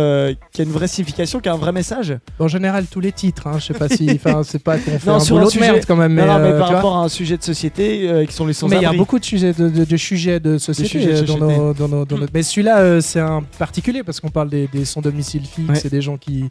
qui 0.53 0.61
a 0.61 0.65
une 0.65 0.71
vraie 0.71 0.87
signification, 0.89 1.41
qui 1.41 1.49
a 1.49 1.53
un 1.55 1.57
vrai 1.57 1.73
message. 1.73 2.17
En 2.39 2.49
général, 2.49 2.87
tous 2.89 3.01
les 3.01 3.13
titres, 3.13 3.47
hein, 3.49 3.59
je 3.59 3.67
sais 3.67 3.75
pas 3.75 3.89
si. 3.89 4.09
Enfin, 4.23 4.43
c'est 4.45 4.63
pas 4.63 4.77
qu'on 4.79 4.99
fait 4.99 5.07
Non, 5.11 5.17
un 5.17 5.21
sur 5.21 5.39
un 5.39 5.47
sujet- 5.49 5.73
merde 5.73 5.85
quand 5.89 5.97
même. 5.97 6.13
Mais, 6.13 6.27
non, 6.27 6.39
non, 6.39 6.45
mais 6.53 6.59
par 6.59 6.69
rapport 6.71 6.97
à 6.99 7.05
un 7.05 7.09
sujet 7.09 7.37
de 7.37 7.43
société 7.43 8.25
qui 8.29 8.35
sont 8.35 8.47
les 8.47 8.53
sans 8.53 8.69
Mais 8.69 8.77
il 8.77 8.83
y 8.83 8.87
a 8.87 8.93
beaucoup 8.93 9.19
de 9.19 9.25
sujets 9.25 9.53
de, 9.53 9.69
de- 9.69 9.85
de 9.85 9.97
sujets 9.97 10.41
de 10.41 10.59
société, 10.59 10.89
sujets 10.89 11.23
dans, 11.23 11.39
nos- 11.39 11.75
dans 11.75 11.89
nos- 11.89 12.05
dans 12.05 12.19
notre- 12.19 12.33
Mais 12.35 12.43
celui-là, 12.43 13.01
c'est 13.01 13.21
un 13.21 13.43
particulier 13.59 14.03
parce 14.03 14.21
qu'on 14.21 14.29
parle 14.31 14.51
des, 14.51 14.69
des 14.69 14.85
sans 14.85 15.01
domicile 15.01 15.43
fixe 15.47 15.69
Ouais. 15.69 15.80
Et 15.85 15.91
des 15.91 16.03
gens 16.03 16.17
qui, 16.17 16.45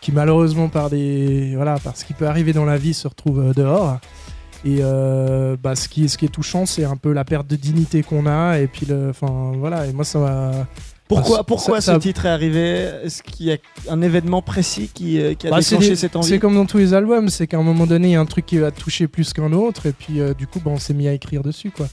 qui 0.00 0.12
malheureusement 0.12 0.68
par 0.68 0.90
des 0.90 1.54
voilà 1.56 1.76
parce 1.82 2.04
qu'il 2.04 2.16
peut 2.16 2.26
arriver 2.26 2.52
dans 2.52 2.64
la 2.64 2.76
vie 2.78 2.94
se 2.94 3.06
retrouvent 3.08 3.40
euh, 3.50 3.52
dehors. 3.54 3.98
Et 4.62 4.80
euh, 4.82 5.56
bah, 5.62 5.74
ce, 5.74 5.88
qui, 5.88 6.06
ce 6.10 6.18
qui 6.18 6.26
est 6.26 6.28
touchant, 6.28 6.66
c'est 6.66 6.84
un 6.84 6.96
peu 6.96 7.12
la 7.12 7.24
perte 7.24 7.46
de 7.46 7.56
dignité 7.56 8.02
qu'on 8.02 8.26
a. 8.26 8.58
Et 8.58 8.66
puis, 8.66 8.84
le- 8.84 9.08
enfin, 9.08 9.52
voilà. 9.56 9.86
Et 9.86 9.92
moi, 9.94 10.04
ça 10.04 10.18
m'a. 10.18 10.50
Pourquoi, 11.08 11.44
pourquoi 11.44 11.80
ça- 11.80 11.94
ce 11.94 11.98
titre 11.98 12.26
est 12.26 12.28
arrivé? 12.28 12.90
Est-ce 13.02 13.22
qu'il 13.22 13.46
y 13.46 13.52
a 13.52 13.56
un 13.88 14.02
événement 14.02 14.42
précis 14.42 14.90
qui, 14.92 15.18
euh, 15.18 15.32
qui 15.32 15.46
a 15.46 15.50
Bah, 15.50 15.62
c'est 15.62 15.70
déclenché 15.76 15.88
des- 15.88 15.96
cette 15.96 16.14
envie? 16.14 16.28
C'est 16.28 16.38
comme 16.38 16.54
dans 16.56 16.66
tous 16.66 16.76
les 16.76 16.92
albums, 16.92 17.30
c'est 17.30 17.46
qu'à 17.46 17.56
un 17.56 17.62
moment 17.62 17.86
donné, 17.86 18.08
il 18.08 18.12
y 18.12 18.16
a 18.16 18.20
un 18.20 18.26
truc 18.26 18.44
qui 18.44 18.58
va 18.58 18.70
toucher 18.70 19.08
plus 19.08 19.32
qu'un 19.32 19.50
autre, 19.54 19.86
et 19.86 19.92
puis 19.92 20.20
euh, 20.20 20.34
du 20.34 20.46
coup, 20.46 20.60
bah, 20.62 20.70
on 20.74 20.78
s'est 20.78 20.92
mis 20.94 21.08
à 21.08 21.14
écrire 21.14 21.42
dessus, 21.42 21.70
quoi. 21.70 21.88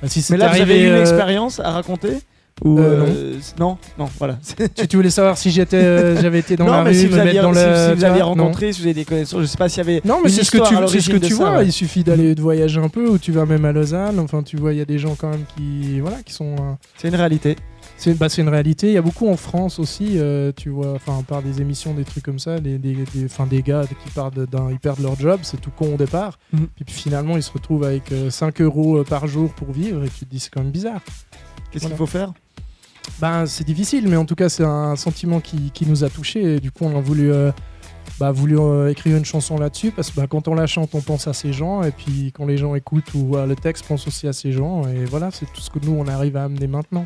Bah, 0.00 0.06
si 0.08 0.24
Mais 0.30 0.36
là, 0.36 0.46
vous 0.46 0.60
avez 0.60 0.72
arrivé, 0.72 0.86
une 0.86 0.92
euh, 0.92 1.00
expérience 1.00 1.58
à 1.58 1.72
raconter? 1.72 2.18
Ou 2.64 2.78
Euh, 2.78 3.06
euh, 3.08 3.34
non, 3.58 3.78
non, 3.98 4.06
voilà. 4.18 4.38
tu, 4.76 4.86
tu 4.86 4.96
voulais 4.96 5.08
savoir 5.10 5.38
si 5.38 5.50
j'étais, 5.50 5.76
euh, 5.78 6.16
j'avais 6.20 6.40
été 6.40 6.56
dans 6.56 6.66
non, 6.66 6.72
la 6.72 6.82
rue, 6.82 6.94
si 6.94 7.04
me 7.06 7.10
vous 7.12 7.18
aviez, 7.18 7.32
mettre 7.34 7.42
dans 7.44 7.54
si- 7.54 7.64
le. 7.66 7.88
si 7.88 7.94
vous 7.94 8.04
aviez 8.04 8.20
non. 8.20 8.26
rencontré, 8.26 8.72
si 8.72 8.80
vous 8.80 8.86
avez 8.86 8.94
des 8.94 9.04
connaissances, 9.06 9.40
je 9.40 9.46
sais 9.46 9.56
pas 9.56 9.68
s'il 9.68 9.78
y 9.78 9.80
avait. 9.80 10.00
Non, 10.04 10.18
mais 10.22 10.28
c'est 10.30 10.44
ce 10.44 10.50
que 10.50 10.58
tu, 10.58 10.64
c'est 10.64 10.68
ce 10.68 10.74
que 10.74 10.80
l'origine 10.80 11.18
de 11.18 11.26
tu 11.26 11.32
ça, 11.34 11.38
vois. 11.44 11.56
ouais. 11.58 11.66
Il 11.66 11.72
suffit 11.72 12.04
d'aller 12.04 12.34
de 12.34 12.40
voyager 12.42 12.80
un 12.80 12.88
peu, 12.88 13.08
ou 13.08 13.16
tu 13.18 13.32
vas 13.32 13.46
même 13.46 13.64
à 13.64 13.72
Lausanne. 13.72 14.18
Enfin, 14.18 14.42
tu 14.42 14.56
vois, 14.58 14.72
il 14.74 14.78
y 14.78 14.82
a 14.82 14.84
des 14.84 14.98
gens 14.98 15.14
quand 15.18 15.30
même 15.30 15.44
qui, 15.56 16.00
voilà, 16.00 16.18
qui 16.24 16.32
sont. 16.34 16.54
euh, 16.56 16.72
C'est 16.98 17.08
une 17.08 17.16
réalité. 17.16 17.56
C'est 18.00 18.14
bah, 18.14 18.30
c'est 18.30 18.40
une 18.40 18.48
réalité. 18.48 18.86
Il 18.86 18.94
y 18.94 18.96
a 18.96 19.02
beaucoup 19.02 19.28
en 19.28 19.36
France 19.36 19.78
aussi, 19.78 20.12
euh, 20.18 20.52
tu 20.56 20.70
vois, 20.70 20.94
enfin, 20.94 21.22
par 21.22 21.42
des 21.42 21.60
émissions, 21.60 21.92
des 21.92 22.04
trucs 22.04 22.24
comme 22.24 22.38
ça, 22.38 22.58
des, 22.58 22.78
des, 22.78 22.94
des, 22.94 23.26
enfin, 23.26 23.46
des 23.46 23.60
gars 23.60 23.82
qui 23.86 24.14
d'un, 24.14 24.70
ils 24.70 24.78
perdent 24.78 25.00
leur 25.00 25.20
job, 25.20 25.40
c'est 25.42 25.60
tout 25.60 25.70
con 25.70 25.92
au 25.94 25.96
départ. 25.98 26.38
Mhm. 26.54 26.66
Puis 26.86 26.94
finalement, 26.94 27.36
ils 27.36 27.42
se 27.42 27.52
retrouvent 27.52 27.84
avec 27.84 28.10
euh, 28.12 28.30
5 28.30 28.62
euros 28.62 28.96
euh, 28.96 29.04
par 29.04 29.26
jour 29.26 29.52
pour 29.52 29.70
vivre, 29.72 30.02
et 30.02 30.08
tu 30.08 30.24
te 30.24 30.30
dis, 30.30 30.40
c'est 30.40 30.48
quand 30.48 30.62
même 30.62 30.70
bizarre. 30.72 31.02
Qu'est-ce 31.70 31.82
Voilà. 31.84 31.88
qu'il 31.94 31.98
faut 31.98 32.06
faire? 32.06 32.32
Ben, 33.20 33.44
c'est 33.44 33.64
difficile, 33.64 34.08
mais 34.08 34.16
en 34.16 34.24
tout 34.24 34.34
cas, 34.34 34.48
c'est 34.48 34.64
un 34.64 34.96
sentiment 34.96 35.40
qui, 35.40 35.70
qui 35.70 35.84
nous 35.84 36.02
a 36.02 36.08
touchés. 36.08 36.54
Et 36.56 36.60
du 36.60 36.70
coup, 36.70 36.84
on 36.86 36.96
a 36.96 37.02
voulu, 37.02 37.30
euh, 37.30 37.52
bah, 38.18 38.32
voulu 38.32 38.58
euh, 38.58 38.90
écrire 38.90 39.18
une 39.18 39.26
chanson 39.26 39.58
là-dessus 39.58 39.90
parce 39.90 40.10
que 40.10 40.16
bah, 40.16 40.26
quand 40.26 40.48
on 40.48 40.54
la 40.54 40.66
chante, 40.66 40.94
on 40.94 41.02
pense 41.02 41.26
à 41.28 41.34
ces 41.34 41.52
gens. 41.52 41.82
Et 41.82 41.90
puis, 41.90 42.32
quand 42.34 42.46
les 42.46 42.56
gens 42.56 42.74
écoutent 42.74 43.12
ou 43.12 43.26
voient 43.26 43.44
le 43.46 43.56
texte, 43.56 43.84
pense 43.86 44.06
aussi 44.06 44.26
à 44.26 44.32
ces 44.32 44.52
gens. 44.52 44.88
Et 44.88 45.04
voilà, 45.04 45.30
c'est 45.30 45.44
tout 45.52 45.60
ce 45.60 45.68
que 45.68 45.78
nous, 45.84 45.92
on 45.92 46.06
arrive 46.06 46.38
à 46.38 46.44
amener 46.44 46.66
maintenant. 46.66 47.04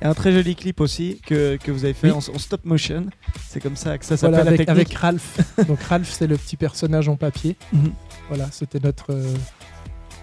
A 0.00 0.08
un 0.10 0.14
très 0.14 0.30
joli 0.32 0.54
clip 0.54 0.80
aussi 0.80 1.20
que, 1.26 1.56
que 1.56 1.72
vous 1.72 1.84
avez 1.84 1.94
fait 1.94 2.08
Oui. 2.10 2.12
en, 2.14 2.18
en 2.34 2.38
stop 2.38 2.64
motion. 2.64 3.06
C'est 3.48 3.60
comme 3.60 3.74
ça 3.76 3.98
que 3.98 4.04
ça 4.04 4.14
Voilà, 4.16 4.38
s'appelle 4.38 4.44
la 4.44 4.48
avec, 4.50 4.66
technique. 4.66 4.86
avec 4.86 4.94
Ralph. 4.94 5.38
Donc, 5.68 5.82
Ralph, 5.82 6.08
c'est 6.10 6.26
le 6.28 6.36
petit 6.36 6.56
personnage 6.56 7.08
en 7.08 7.16
papier. 7.16 7.56
Mhm. 7.72 7.92
Voilà, 8.28 8.46
c'était 8.52 8.78
notre, 8.78 9.12
euh, 9.12 9.34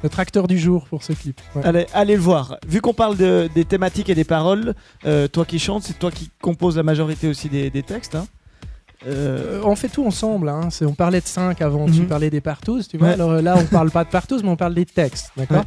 notre 0.03 0.19
acteur 0.21 0.47
du 0.47 0.57
jour 0.57 0.85
pour 0.87 1.03
ce 1.03 1.11
clip. 1.11 1.41
Ouais. 1.55 1.65
Allez, 1.65 1.87
allez 1.93 2.15
le 2.15 2.21
voir. 2.21 2.57
Vu 2.67 2.79
qu'on 2.79 2.93
parle 2.93 3.17
de- 3.17 3.49
des 3.53 3.65
thématiques 3.65 4.09
et 4.09 4.15
des 4.15 4.23
paroles, 4.23 4.75
euh, 5.05 5.27
toi 5.27 5.43
qui 5.45 5.59
chantes, 5.59 5.83
c'est 5.83 5.99
toi 5.99 6.09
qui 6.11 6.29
composes 6.41 6.77
la 6.77 6.83
majorité 6.83 7.27
aussi 7.27 7.49
des, 7.49 7.69
des 7.69 7.83
textes. 7.83 8.15
hein. 8.15 8.27
Euh, 9.07 9.61
on 9.65 9.75
fait 9.75 9.89
tout 9.89 10.05
ensemble. 10.05 10.47
Hein. 10.49 10.69
On 10.83 10.93
parlait 10.93 11.19
de 11.21 11.27
5 11.27 11.61
avant, 11.61 11.85
tu 11.87 11.99
Mhm. 12.01 12.07
parlais 12.07 12.29
des 12.29 12.41
partous, 12.41 12.87
tu 12.89 12.97
vois. 12.97 13.09
Ouais. 13.09 13.13
Alors 13.15 13.33
là, 13.41 13.55
on 13.59 13.65
parle 13.65 13.91
pas 13.91 14.03
de 14.05 14.09
partous, 14.09 14.41
mais 14.41 14.49
on 14.49 14.55
parle 14.55 14.73
des 14.73 14.85
textes, 14.85 15.31
d'accord? 15.35 15.57
Ouais. 15.57 15.63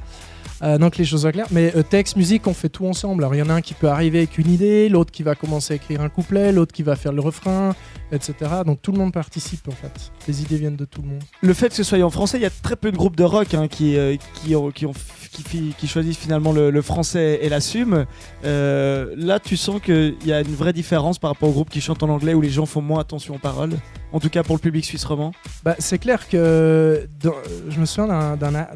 Euh, 0.62 0.78
donc 0.78 0.96
les 0.96 1.04
choses 1.04 1.22
soient 1.22 1.32
claires. 1.32 1.46
Mais 1.50 1.72
euh, 1.76 1.82
texte, 1.82 2.16
musique, 2.16 2.46
on 2.46 2.54
fait 2.54 2.68
tout 2.68 2.86
ensemble. 2.86 3.22
Alors 3.24 3.34
il 3.34 3.38
y 3.38 3.42
en 3.42 3.48
a 3.48 3.54
un 3.54 3.60
qui 3.60 3.74
peut 3.74 3.88
arriver 3.88 4.18
avec 4.18 4.38
une 4.38 4.50
idée, 4.50 4.88
l'autre 4.88 5.10
qui 5.10 5.22
va 5.22 5.34
commencer 5.34 5.74
à 5.74 5.76
écrire 5.76 6.00
un 6.00 6.08
couplet, 6.08 6.52
l'autre 6.52 6.72
qui 6.72 6.82
va 6.82 6.96
faire 6.96 7.12
le 7.12 7.20
refrain, 7.20 7.74
etc. 8.12 8.34
Donc 8.66 8.82
tout 8.82 8.92
le 8.92 8.98
monde 8.98 9.12
participe 9.12 9.68
en 9.68 9.72
fait. 9.72 10.12
Les 10.26 10.42
idées 10.42 10.56
viennent 10.56 10.76
de 10.76 10.84
tout 10.84 11.02
le 11.02 11.08
monde. 11.08 11.22
le 11.40 11.54
fait 11.54 11.68
que 11.68 11.74
ce 11.74 11.82
soit 11.82 12.02
en 12.02 12.10
français, 12.10 12.38
il 12.38 12.42
y 12.42 12.46
a 12.46 12.50
très 12.50 12.76
peu 12.76 12.90
de 12.90 12.96
groupes 12.96 13.16
de 13.16 13.24
rock 13.24 13.54
hein, 13.54 13.68
qui, 13.68 13.96
euh, 13.96 14.16
qui, 14.44 15.86
choisissent 15.86 16.18
finalement 16.18 16.52
le, 16.52 16.70
le 16.70 16.82
français 16.82 17.38
et 17.42 17.48
l'assument. 17.48 18.04
Euh, 18.44 19.14
là, 19.16 19.38
tu 19.40 19.56
sens 19.56 19.80
qu'il 19.80 20.16
y 20.24 20.32
a 20.32 20.40
une 20.40 20.54
vraie 20.54 20.72
différence 20.72 21.18
par 21.18 21.30
rapport 21.30 21.48
aux 21.48 21.52
groupes 21.52 21.70
qui 21.70 21.80
chantent 21.80 22.02
en 22.02 22.08
anglais 22.08 22.34
où 22.34 22.40
les 22.40 22.50
gens 22.50 22.66
font 22.66 22.82
moins 22.82 23.00
attention 23.00 23.36
aux 23.36 23.38
paroles. 23.38 23.74
En 24.12 24.20
tout 24.20 24.30
cas 24.30 24.42
pour 24.42 24.56
le 24.56 24.60
public 24.60 24.84
suisse 24.86 25.04
romand. 25.04 25.32
Bah, 25.64 25.74
c'est 25.78 25.98
clair 25.98 26.28
que 26.28 27.06
dans- 27.22 27.34
je 27.68 27.78
me 27.78 27.84
souviens 27.84 28.36
d'un, 28.36 28.66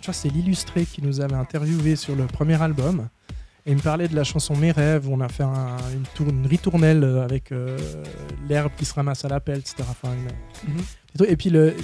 tu 0.00 0.04
vois, 0.06 0.14
c'est 0.14 0.28
l'illustré 0.30 0.84
qui 0.84 1.00
nous 1.00 1.20
avait 1.20 1.36
interviewé 1.36 1.94
sur 1.96 2.16
le 2.16 2.26
premier 2.26 2.60
album. 2.60 3.08
Et 3.64 3.70
il 3.70 3.76
me 3.76 3.80
parlait 3.82 4.08
de 4.08 4.16
la 4.16 4.24
chanson 4.24 4.56
Mes 4.56 4.72
rêves, 4.72 5.08
où 5.08 5.12
on 5.14 5.20
a 5.20 5.28
fait 5.28 5.44
un- 5.44 5.76
une, 5.94 6.02
tour- 6.14 6.28
une 6.28 6.44
ritournelle 6.48 7.04
avec 7.24 7.52
euh, 7.52 7.78
l'herbe 8.48 8.72
qui 8.76 8.84
se 8.84 8.92
ramasse 8.94 9.24
à 9.24 9.28
la 9.28 9.38
pelle, 9.38 9.58
etc. 9.60 9.76
Enfin, 9.88 10.08
une- 10.14 10.72
Mhm. 10.74 10.78
des 10.78 11.18
trucs. 11.18 11.30
Et 11.30 11.36
puis 11.36 11.50
le, 11.50 11.76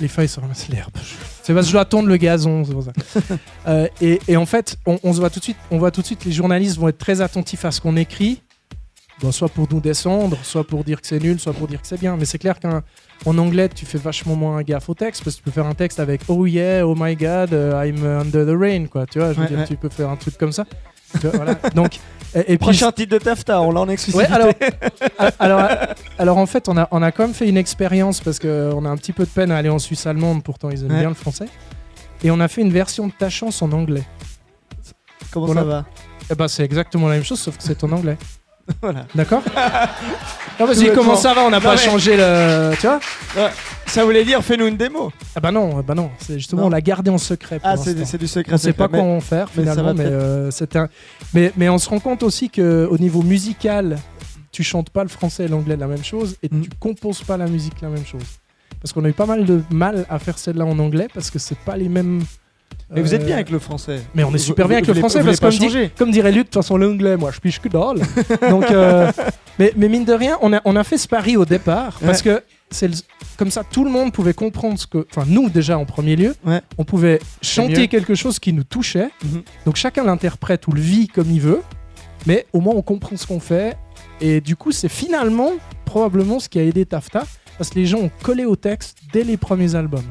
les 0.00 0.08
feuilles 0.08 0.28
se 0.28 0.40
ramassent 0.40 0.68
l'herbe. 0.70 0.94
C'est 1.42 1.52
parce 1.52 1.66
que 1.66 1.68
je 1.68 1.72
dois 1.76 1.84
tondre 1.84 2.08
le 2.08 2.16
gazon, 2.16 2.64
c'est 2.64 2.72
pour 2.72 2.84
ça. 2.84 2.92
Euh, 3.68 3.86
et, 4.00 4.18
et 4.28 4.36
en 4.38 4.46
fait, 4.46 4.78
on, 4.86 4.98
on 5.02 5.12
se 5.12 5.20
voit 5.20 5.28
tout 5.30 5.38
de 5.40 5.44
suite, 5.44 5.56
on 5.70 5.76
voit 5.78 5.90
tout 5.90 6.00
de 6.00 6.06
suite, 6.06 6.24
les 6.24 6.32
journalistes 6.32 6.78
vont 6.78 6.88
être 6.88 6.96
très 6.98 7.20
attentifs 7.20 7.66
à 7.66 7.70
ce 7.70 7.82
qu'on 7.82 7.96
écrit. 7.96 8.40
Bon, 9.20 9.30
soit 9.30 9.48
pour 9.48 9.68
nous 9.70 9.80
descendre, 9.80 10.36
soit 10.42 10.64
pour 10.64 10.82
dire 10.84 11.00
que 11.00 11.06
c'est 11.06 11.20
nul, 11.20 11.38
soit 11.38 11.52
pour 11.52 11.68
dire 11.68 11.80
que 11.80 11.86
c'est 11.86 12.00
bien. 12.00 12.16
Mais 12.16 12.24
c'est 12.24 12.38
clair 12.38 12.58
qu'un 12.58 12.82
en 13.24 13.38
anglais, 13.38 13.68
tu 13.68 13.86
fais 13.86 13.96
vachement 13.98 14.34
moins 14.34 14.60
gaffe 14.62 14.88
au 14.88 14.94
texte 14.94 15.22
parce 15.22 15.36
que 15.36 15.40
tu 15.40 15.44
peux 15.44 15.50
faire 15.52 15.66
un 15.66 15.74
texte 15.74 16.00
avec 16.00 16.22
Oh 16.28 16.46
yeah, 16.46 16.84
oh 16.86 16.94
my 16.98 17.14
god, 17.14 17.52
uh, 17.52 17.86
I'm 17.86 18.04
under 18.04 18.44
the 18.44 18.58
rain, 18.58 18.86
quoi. 18.86 19.06
Tu 19.06 19.18
vois, 19.20 19.32
je 19.32 19.36
veux 19.36 19.42
Ouais, 19.42 19.48
dire, 19.48 19.58
ouais. 19.60 19.66
tu 19.66 19.76
peux 19.76 19.88
faire 19.88 20.10
un 20.10 20.16
truc 20.16 20.36
comme 20.36 20.50
ça. 20.52 20.64
Tu 21.12 21.28
vois, 21.28 21.36
voilà. 21.36 21.54
Donc, 21.76 21.94
et, 22.34 22.40
et 22.40 22.42
puis, 22.44 22.58
Prochain 22.58 22.90
titre 22.90 23.12
de 23.12 23.18
Tafta, 23.22 23.60
on 23.62 23.70
l'a 23.70 23.80
en 23.82 23.88
exclusivité. 23.88 24.28
Ouais, 24.32 24.36
alors, 24.36 24.52
alors, 25.38 25.68
alors 26.18 26.38
en 26.38 26.46
fait, 26.46 26.68
on 26.68 26.76
a, 26.76 26.88
on 26.90 27.00
a 27.00 27.12
quand 27.12 27.22
même 27.24 27.34
fait 27.34 27.48
une 27.48 27.56
expérience 27.56 28.20
parce 28.20 28.40
qu'on 28.40 28.84
a 28.84 28.88
un 28.88 28.96
petit 28.96 29.12
peu 29.12 29.22
de 29.24 29.30
peine 29.30 29.52
à 29.52 29.56
aller 29.56 29.68
en 29.68 29.78
Suisse 29.78 30.06
allemande, 30.08 30.42
pourtant 30.42 30.70
ils 30.70 30.80
aiment 30.82 30.98
bien 30.98 31.08
le 31.08 31.14
français. 31.14 31.46
Et 32.24 32.32
on 32.32 32.40
a 32.40 32.48
fait 32.48 32.62
une 32.62 32.72
version 32.72 33.06
de 33.06 33.12
ta 33.16 33.30
chance 33.30 33.62
en 33.62 33.70
anglais. 33.70 34.02
Comment 35.30 35.46
on 35.46 35.54
ça 35.54 35.60
a- 35.60 35.64
va? 35.64 35.84
Et 36.30 36.34
ben 36.34 36.48
c'est 36.48 36.64
exactement 36.64 37.06
la 37.08 37.14
même 37.14 37.24
chose 37.24 37.38
sauf 37.38 37.56
que 37.56 37.62
c'est 37.62 37.84
en 37.84 37.92
anglais. 37.92 38.16
Voilà. 38.82 39.06
D'accord 39.14 39.42
Non, 40.60 40.66
comment 40.94 41.16
ça 41.16 41.34
va 41.34 41.42
On 41.44 41.50
n'a 41.50 41.60
pas 41.60 41.72
mais- 41.72 41.80
changé 41.80 42.16
le. 42.16 42.72
Tu 42.80 42.86
vois 42.86 43.00
Ça 43.86 44.04
voulait 44.04 44.24
dire 44.24 44.42
fais-nous 44.42 44.66
une 44.66 44.76
démo. 44.76 45.12
Ah 45.36 45.40
bah 45.40 45.52
non, 45.52 45.80
bah 45.86 45.94
non. 45.94 46.10
C'est 46.18 46.34
justement, 46.38 46.62
Non. 46.62 46.66
on 46.68 46.70
l'a 46.70 46.80
gardé 46.80 47.10
en 47.10 47.18
secret. 47.18 47.58
Pour 47.58 47.68
Ah, 47.68 47.76
c'est 47.76 47.94
du 48.18 48.26
secret. 48.26 48.54
On 48.54 48.56
sait 48.56 48.72
pas 48.72 48.84
secret. 48.84 48.98
comment 48.98 49.20
faire 49.20 49.48
mais 49.56 49.64
ça 49.66 49.72
finalement, 49.72 49.94
mais, 49.94 50.04
peut-être. 50.04 50.12
euh, 50.14 50.50
c'était 50.50 50.78
un- 50.78 50.88
mais, 51.34 51.52
mais 51.56 51.68
on 51.68 51.78
se 51.78 51.88
rend 51.88 52.00
compte 52.00 52.22
aussi 52.22 52.48
que 52.50 52.88
au 52.90 52.96
niveau 52.98 53.22
musical, 53.22 53.98
tu 54.52 54.62
chantes 54.62 54.90
pas 54.90 55.02
le 55.02 55.08
français 55.10 55.44
et 55.44 55.48
l'anglais 55.48 55.76
la 55.76 55.86
même 55.86 56.02
chose 56.04 56.36
et 56.42 56.48
Mhm. 56.50 56.62
tu 56.62 56.70
composes 56.80 57.22
pas 57.22 57.36
la 57.36 57.46
musique 57.46 57.80
la 57.82 57.88
même 57.88 58.06
chose. 58.06 58.22
Parce 58.80 58.92
qu'on 58.92 59.04
a 59.04 59.08
eu 59.08 59.12
pas 59.12 59.26
mal 59.26 59.44
de 59.44 59.62
mal 59.70 60.06
à 60.08 60.18
faire 60.18 60.38
celle-là 60.38 60.64
en 60.64 60.78
anglais 60.78 61.08
parce 61.12 61.30
que 61.30 61.38
c'est 61.38 61.58
pas 61.58 61.76
les 61.76 61.88
mêmes. 61.88 62.22
Mais 62.90 63.00
vous 63.02 63.14
êtes 63.14 63.22
euh, 63.22 63.26
bien 63.26 63.34
avec 63.36 63.50
le 63.50 63.58
français. 63.58 64.02
Mais 64.14 64.22
on 64.24 64.34
est 64.34 64.38
super 64.38 64.66
vous- 64.66 64.68
bien 64.68 64.76
avec 64.78 64.86
vous 64.88 64.94
le 64.94 65.00
français 65.00 65.20
vous 65.20 65.26
parce 65.26 65.40
que 65.40 65.46
comme, 65.46 65.68
dit- 65.68 65.90
comme 65.96 66.10
dirait 66.10 66.30
Luc, 66.32 66.42
de 66.46 66.48
toute 66.50 66.54
façon 66.62 66.76
l'anglais, 66.76 67.16
moi 67.16 67.30
je 67.32 67.40
piche 67.40 67.60
que 67.60 67.68
dalle. 67.68 68.00
Donc, 68.50 68.70
euh, 68.70 69.10
mais, 69.58 69.72
mais 69.76 69.88
mine 69.88 70.04
de 70.04 70.12
rien, 70.12 70.38
on 70.42 70.52
a, 70.52 70.60
on 70.64 70.76
a 70.76 70.84
fait 70.84 70.98
ce 70.98 71.08
pari 71.08 71.36
au 71.36 71.44
départ 71.44 71.98
parce 72.04 72.22
que 72.22 72.42
c'est 72.70 72.90
comme 73.36 73.50
ça 73.50 73.64
tout 73.64 73.84
le 73.84 73.90
monde 73.90 74.12
pouvait 74.12 74.34
comprendre 74.34 74.78
ce 74.78 74.86
que. 74.86 75.06
Enfin, 75.10 75.24
nous 75.26 75.48
déjà 75.48 75.78
en 75.78 75.86
premier 75.86 76.14
lieu, 76.14 76.34
Ouais. 76.44 76.60
on 76.78 76.84
pouvait 76.84 77.20
chanter 77.42 77.88
quelque 77.88 78.14
chose 78.14 78.38
qui 78.38 78.52
nous 78.52 78.64
touchait. 78.64 79.08
Mhm. 79.24 79.42
Donc 79.66 79.76
chacun 79.76 80.04
l'interprète 80.04 80.66
ou 80.68 80.72
le 80.72 80.80
vit 80.80 81.08
comme 81.08 81.30
il 81.30 81.40
veut, 81.40 81.62
mais 82.26 82.46
au 82.52 82.60
moins 82.60 82.74
on 82.76 82.82
comprend 82.82 83.16
ce 83.16 83.26
qu'on 83.26 83.40
fait. 83.40 83.76
Et 84.20 84.40
du 84.40 84.54
coup, 84.56 84.70
c'est 84.72 84.88
finalement 84.90 85.50
probablement 85.84 86.38
ce 86.38 86.48
qui 86.48 86.58
a 86.58 86.62
aidé 86.62 86.84
Tafta 86.86 87.24
parce 87.58 87.70
que 87.70 87.76
les 87.78 87.86
gens 87.86 87.98
ont 87.98 88.10
collé 88.22 88.44
au 88.44 88.56
texte 88.56 88.98
dès 89.12 89.24
les 89.24 89.36
premiers 89.36 89.74
albums. 89.74 90.04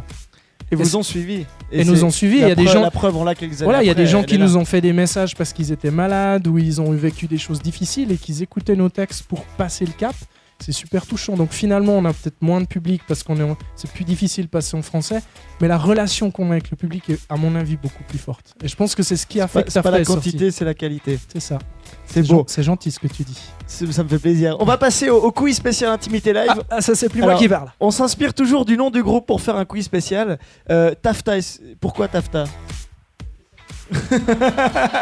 Et 0.74 0.84
vous 0.84 0.96
ont 0.96 1.04
suivi. 1.04 1.46
et 1.72 1.84
nous 1.84 2.04
ont 2.04 2.10
suivis, 2.12 2.40
la 2.42 2.48
il 2.48 2.50
y 2.50 2.52
a 2.52 2.56
des 2.56 2.68
gens- 2.68 2.82
La 2.82 2.92
preuve, 2.92 3.16
on 3.18 3.24
l'a 3.24 3.36
quelques 3.36 3.56
années. 3.56 3.64
Voilà, 3.66 3.84
il 3.84 3.88
y 3.88 3.90
a 3.90 3.94
des 3.94 4.08
gens 4.08 4.24
qui 4.24 4.38
nous 4.38 4.58
ont 4.58 4.66
fait 4.66 4.82
des 4.82 4.94
messages 4.94 5.36
parce 5.36 5.54
qu'ils 5.54 5.72
étaient 5.72 5.92
malades 5.92 6.48
ou 6.48 6.58
ils 6.58 6.80
ont 6.82 6.92
vécu 6.92 7.28
des 7.28 7.38
choses 7.38 7.62
difficiles 7.62 8.12
et 8.12 8.18
qu'ils 8.18 8.42
écoutaient 8.44 8.76
nos 8.76 8.90
textes 8.90 9.24
pour 9.24 9.44
passer 9.58 9.86
le 9.86 9.94
cap. 9.94 10.16
C'est 10.66 10.72
super 10.72 11.06
touchant. 11.06 11.36
Donc 11.36 11.52
finalement, 11.52 11.92
on 11.94 12.06
a 12.06 12.14
peut-être 12.14 12.42
moins 12.42 12.62
de 12.62 12.66
public 12.68 13.02
parce 13.08 13.22
qu'on 13.24 13.36
est, 13.38 13.44
en- 13.44 13.58
c'est 13.76 13.92
plus 13.92 14.06
difficile 14.06 14.46
de 14.46 14.50
passer 14.50 14.78
en 14.78 14.82
français, 14.82 15.22
mais 15.60 15.68
la 15.68 15.78
relation 15.78 16.32
qu'on 16.32 16.48
a 16.50 16.54
avec 16.54 16.72
le 16.72 16.78
public 16.78 17.10
est, 17.10 17.20
à 17.28 17.36
mon 17.36 17.54
avis, 17.56 17.76
beaucoup 17.76 18.04
plus 18.08 18.18
forte. 18.18 18.54
Et 18.64 18.68
je 18.70 18.76
pense 18.78 18.96
que 18.96 19.04
c'est 19.04 19.18
ce 19.18 19.28
qui 19.28 19.42
a 19.42 19.48
fait 19.50 19.60
Pas- 19.60 19.64
que 19.64 19.70
C'est 19.72 19.80
ça 19.80 19.84
pas 19.84 19.92
la 19.92 20.06
quantité, 20.06 20.52
c'est 20.52 20.64
la 20.64 20.74
qualité. 20.74 21.20
C'est 21.34 21.42
ça. 21.42 21.60
C'est 22.06 22.26
beau. 22.28 22.46
C'est 22.48 22.64
gentil 22.64 22.92
ce 22.92 23.00
que 23.00 23.08
tu 23.08 23.24
dis. 23.24 23.38
Ça 23.68 24.04
me 24.04 24.08
fait 24.08 24.20
plaisir. 24.20 24.56
On 24.60 24.66
va 24.66 24.78
passer 24.78 25.10
au, 25.10 25.18
au 25.18 25.32
quiz 25.32 25.56
spécial 25.58 25.92
intimité 25.92 26.32
live. 26.32 26.46
Ah, 26.48 26.62
ah, 26.78 26.82
ça 26.82 26.96
c'est 26.96 27.10
plus 27.10 27.22
Alors- 27.22 27.34
moi 27.34 27.40
qui 27.40 27.50
parle. 27.50 27.70
On 27.82 27.92
s'inspire 27.92 28.34
toujours 28.34 28.64
du 28.64 28.78
nom 28.78 28.90
du 28.90 29.04
groupe 29.04 29.26
pour 29.26 29.42
faire 29.42 29.58
un 29.58 29.66
quiz 29.66 29.84
spécial. 29.84 30.40
Euh, 30.70 30.94
Tafta, 31.02 31.34
pourquoi 31.82 32.08
Tafta? 32.08 32.46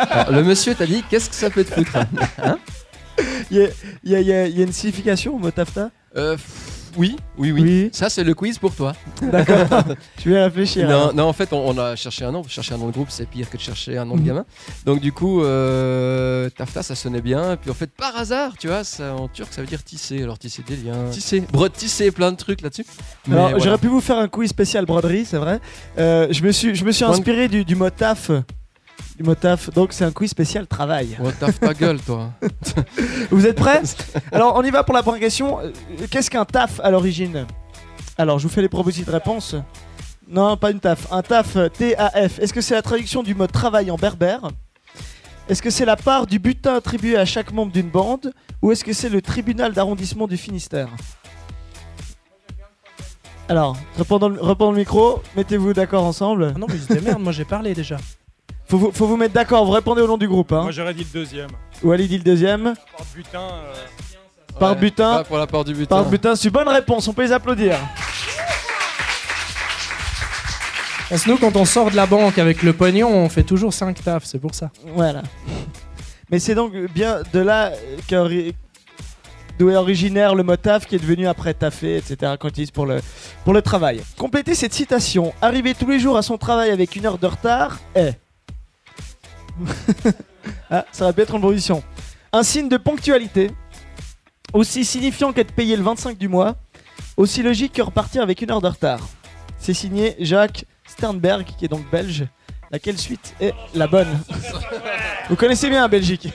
Alors, 0.10 0.32
le 0.32 0.44
monsieur 0.44 0.74
t'a 0.76 0.86
dit 0.86 1.04
qu'est-ce 1.10 1.30
que 1.30 1.36
ça 1.36 1.50
peut 1.50 1.64
te 1.64 1.72
foutre 1.74 1.96
a, 1.98 2.06
il 3.52 3.58
y 3.58 3.64
a- 3.64 3.68
il 4.04 4.12
y 4.12 4.16
a- 4.34 4.48
il 4.48 4.58
y 4.58 4.62
a 4.62 4.66
une 4.66 4.74
signification 4.74 5.36
au 5.36 5.40
mot 5.40 5.52
Tafta 5.52 5.90
Euh, 6.18 6.36
Oui, 6.98 7.16
oui, 7.38 7.54
oui. 7.54 7.90
Ça, 7.94 8.10
c'est 8.10 8.26
le 8.26 8.34
quiz 8.34 8.60
pour 8.60 8.76
toi. 8.76 8.92
D'accord. 9.22 9.66
Tu 10.18 10.30
vais 10.30 10.44
réfléchir. 10.44 10.90
Non, 10.90 11.14
non, 11.14 11.24
en 11.24 11.32
fait, 11.32 11.54
on, 11.54 11.70
on 11.70 11.78
a 11.78 11.96
cherché 11.96 12.26
un 12.26 12.34
nom. 12.34 12.44
Chercher 12.46 12.74
un 12.74 12.78
nom 12.80 12.88
de 12.88 12.92
groupe, 12.92 13.08
c'est 13.10 13.26
pire 13.26 13.50
que 13.50 13.56
de 13.56 13.62
chercher 13.62 13.98
un 13.98 14.04
nom 14.04 14.16
de 14.16 14.20
Mhm. 14.20 14.28
gamin. 14.28 14.46
Donc, 14.86 15.00
du 15.00 15.14
coup, 15.14 15.42
euh, 15.42 16.50
Tafta, 16.50 16.84
ça 16.84 16.96
sonnait 16.96 17.22
bien. 17.22 17.54
Et 17.54 17.56
puis, 17.56 17.70
en 17.72 17.74
fait, 17.74 17.90
par 17.96 18.18
hasard, 18.18 18.58
tu 18.60 18.68
vois, 18.68 18.84
ça, 18.84 19.16
en 19.16 19.30
turc, 19.30 19.54
ça 19.54 19.62
veut 19.62 19.68
dire 19.68 19.82
tisser. 19.86 20.22
Alors, 20.24 20.38
tisser 20.38 20.64
des 20.68 20.76
liens. 20.76 21.10
Tisser. 21.12 21.40
Brod, 21.50 21.72
tisser, 21.72 22.12
plein 22.12 22.34
de 22.34 22.38
trucs 22.38 22.62
là-dessus. 22.62 22.84
Alors, 23.32 23.52
voilà. 23.52 23.64
j'aurais 23.64 23.78
pu 23.78 23.88
vous 23.88 24.02
faire 24.02 24.18
un 24.18 24.28
quiz 24.28 24.50
spécial 24.50 24.86
broderie, 24.86 25.24
c'est 25.24 25.38
vrai. 25.38 25.62
Euh, 25.98 26.28
je 26.32 26.44
me 26.44 26.52
suis, 26.52 26.76
je 26.76 26.84
me 26.84 26.92
suis 26.92 27.06
inspiré 27.06 27.48
du, 27.48 27.64
du 27.64 27.76
mot 27.76 27.90
taf. 27.90 28.32
Du 29.18 29.24
mot 29.24 29.36
taf. 29.36 29.70
Donc, 29.72 29.94
c'est 29.94 30.06
un 30.06 30.12
quiz 30.12 30.30
spécial 30.30 30.68
travail. 30.68 31.18
Oh, 31.24 31.30
taf 31.38 31.60
ta 31.60 31.74
gueule, 31.74 32.00
toi. 32.00 32.32
Vous 33.32 33.46
êtes 33.46 33.56
prêts? 33.56 33.82
Alors, 34.32 34.56
on 34.56 34.64
y 34.64 34.72
va 34.72 34.84
pour 34.84 34.96
la 34.96 35.04
première 35.04 35.20
question. 35.20 35.60
Euh, 35.60 35.72
Qu'est-ce 36.10 36.30
qu'un 36.30 36.46
taf 36.46 36.80
à 36.80 36.90
l'origine? 36.92 37.46
Alors, 38.18 38.40
je 38.40 38.48
vous 38.48 38.54
fais 38.54 38.62
les 38.62 38.70
propositions 38.70 39.06
de 39.06 39.12
réponse. 39.12 39.56
Non, 40.28 40.58
pas 40.58 40.72
une 40.72 40.80
taf. 40.80 41.12
Un 41.12 41.22
taf 41.22 41.56
euh, 41.56 41.70
T-A-F. 41.70 42.40
Est-ce 42.40 42.54
que 42.54 42.62
c'est 42.62 42.74
la 42.74 42.82
traduction 42.82 43.24
du 43.24 43.36
mot 43.36 43.48
travail 43.48 43.92
en 43.92 43.96
berbère? 43.96 44.50
Est-ce 45.50 45.62
que 45.62 45.70
c'est 45.70 45.86
la 45.86 45.98
part 45.98 46.28
du 46.28 46.40
butin 46.40 46.76
attribué 46.76 47.18
à 47.18 47.26
chaque 47.26 47.52
membre 47.52 47.74
d'une 47.74 47.90
bande? 47.90 48.32
Ou 48.62 48.72
est-ce 48.72 48.84
que 48.84 48.94
c'est 48.94 49.10
le 49.10 49.22
tribunal 49.22 49.74
d'arrondissement 49.74 50.28
du 50.28 50.38
Finistère? 50.38 50.90
Alors, 53.50 53.76
répondons 53.98 54.30
le, 54.30 54.78
micro, 54.78 55.22
mettez-vous 55.36 55.74
d'accord 55.74 56.06
ensemble. 56.06 56.54
Ah 56.56 56.58
non, 56.58 56.68
mais 56.70 56.78
je 56.78 56.94
dis 56.94 57.04
merde, 57.04 57.22
moi 57.22 57.34
j'ai 57.34 57.44
parlé 57.44 57.74
déjà. 57.74 57.98
Faut 58.72 58.78
vous, 58.78 58.92
faut 58.94 59.06
vous 59.06 59.18
mettre 59.18 59.34
d'accord, 59.34 59.66
vous 59.66 59.72
répondez 59.72 60.02
au 60.02 60.08
nom 60.08 60.18
du 60.18 60.30
groupe. 60.30 60.54
Hein. 60.54 60.62
Moi 60.62 60.72
j'aurais 60.72 60.94
dit 60.94 61.06
le 61.14 61.20
deuxième. 61.20 61.50
Wally 61.84 62.08
dit 62.08 62.18
le 62.20 62.24
deuxième. 62.24 62.74
Par 62.96 63.06
butin. 63.14 63.40
euh, 63.42 63.74
Par 64.58 64.70
Ouais, 64.72 64.76
butin. 64.78 65.14
pas 65.18 65.24
pour 65.26 65.38
la 65.38 65.46
part 65.46 65.66
du 65.66 65.74
butin. 65.74 65.94
Par 65.98 66.06
butin, 66.06 66.36
c'est 66.38 66.48
une 66.48 66.54
bonne 66.54 66.70
réponse, 66.70 67.06
on 67.10 67.12
peut 67.14 67.24
les 67.24 67.34
applaudir. 67.34 67.76
Parce 71.10 71.24
que 71.26 71.30
nous, 71.32 71.38
quand 71.38 71.54
on 71.58 71.66
sort 71.66 71.92
de 71.92 71.98
la 71.98 72.06
banque 72.06 72.38
avec 72.38 72.64
le 72.64 72.72
pognon, 72.72 73.10
on 73.10 73.28
fait 73.28 73.44
toujours 73.44 73.74
5 73.74 74.02
tafs, 74.02 74.24
c'est 74.24 74.40
pour 74.40 74.56
ça. 74.56 74.70
Voilà. 74.96 75.24
Mais 76.30 76.40
c'est 76.40 76.56
donc 76.56 76.72
bien 76.96 77.20
de 77.34 77.40
là 77.42 77.74
d'où 79.60 79.70
est 79.70 79.76
originaire 79.76 80.34
le 80.34 80.44
mot 80.44 80.56
taf 80.56 80.86
qui 80.88 80.96
est 80.96 81.00
devenu 81.00 81.28
après 81.28 81.54
taffer, 81.54 81.98
etc. 81.98 82.36
qu'on 82.40 82.48
utilise 82.48 82.72
pour 82.72 82.86
le, 82.86 83.02
pour 83.44 83.52
le 83.54 83.62
travail. 83.62 84.02
Complétez 84.18 84.56
cette 84.56 84.74
citation. 84.74 85.34
Arriver 85.42 85.74
tous 85.76 85.90
les 85.90 86.00
jours 86.00 86.16
à 86.16 86.22
son 86.22 86.38
travail 86.38 86.70
avec 86.70 86.96
une 86.96 87.06
heure 87.06 87.18
de 87.18 87.28
retard 87.28 87.78
est. 87.94 88.18
ah, 90.70 90.86
ça 90.92 91.06
aurait 91.06 91.14
pu 91.14 91.22
être 91.22 91.36
en 91.36 91.42
position. 91.42 91.84
Un 92.34 92.44
signe 92.44 92.70
de 92.70 92.78
ponctualité, 92.78 93.52
aussi 94.54 94.86
signifiant 94.86 95.34
qu'être 95.34 95.54
payé 95.54 95.76
le 95.76 95.84
25 95.84 96.18
du 96.18 96.28
mois, 96.28 96.56
aussi 97.18 97.44
logique 97.44 97.74
que 97.74 97.82
repartir 97.82 98.22
avec 98.22 98.42
une 98.42 98.52
heure 98.52 98.62
de 98.62 98.68
retard. 98.68 99.08
C'est 99.58 99.74
signé 99.74 100.16
Jacques 100.20 100.66
Sternberg, 100.88 101.46
qui 101.58 101.66
est 101.66 101.68
donc 101.68 101.90
belge. 101.92 102.26
Laquelle 102.72 102.98
suite 102.98 103.36
est 103.42 103.54
la 103.76 103.86
bonne 103.86 104.08
Vous 105.30 105.36
connaissez 105.36 105.70
bien 105.70 105.82
la 105.82 105.88
Belgique 105.90 106.30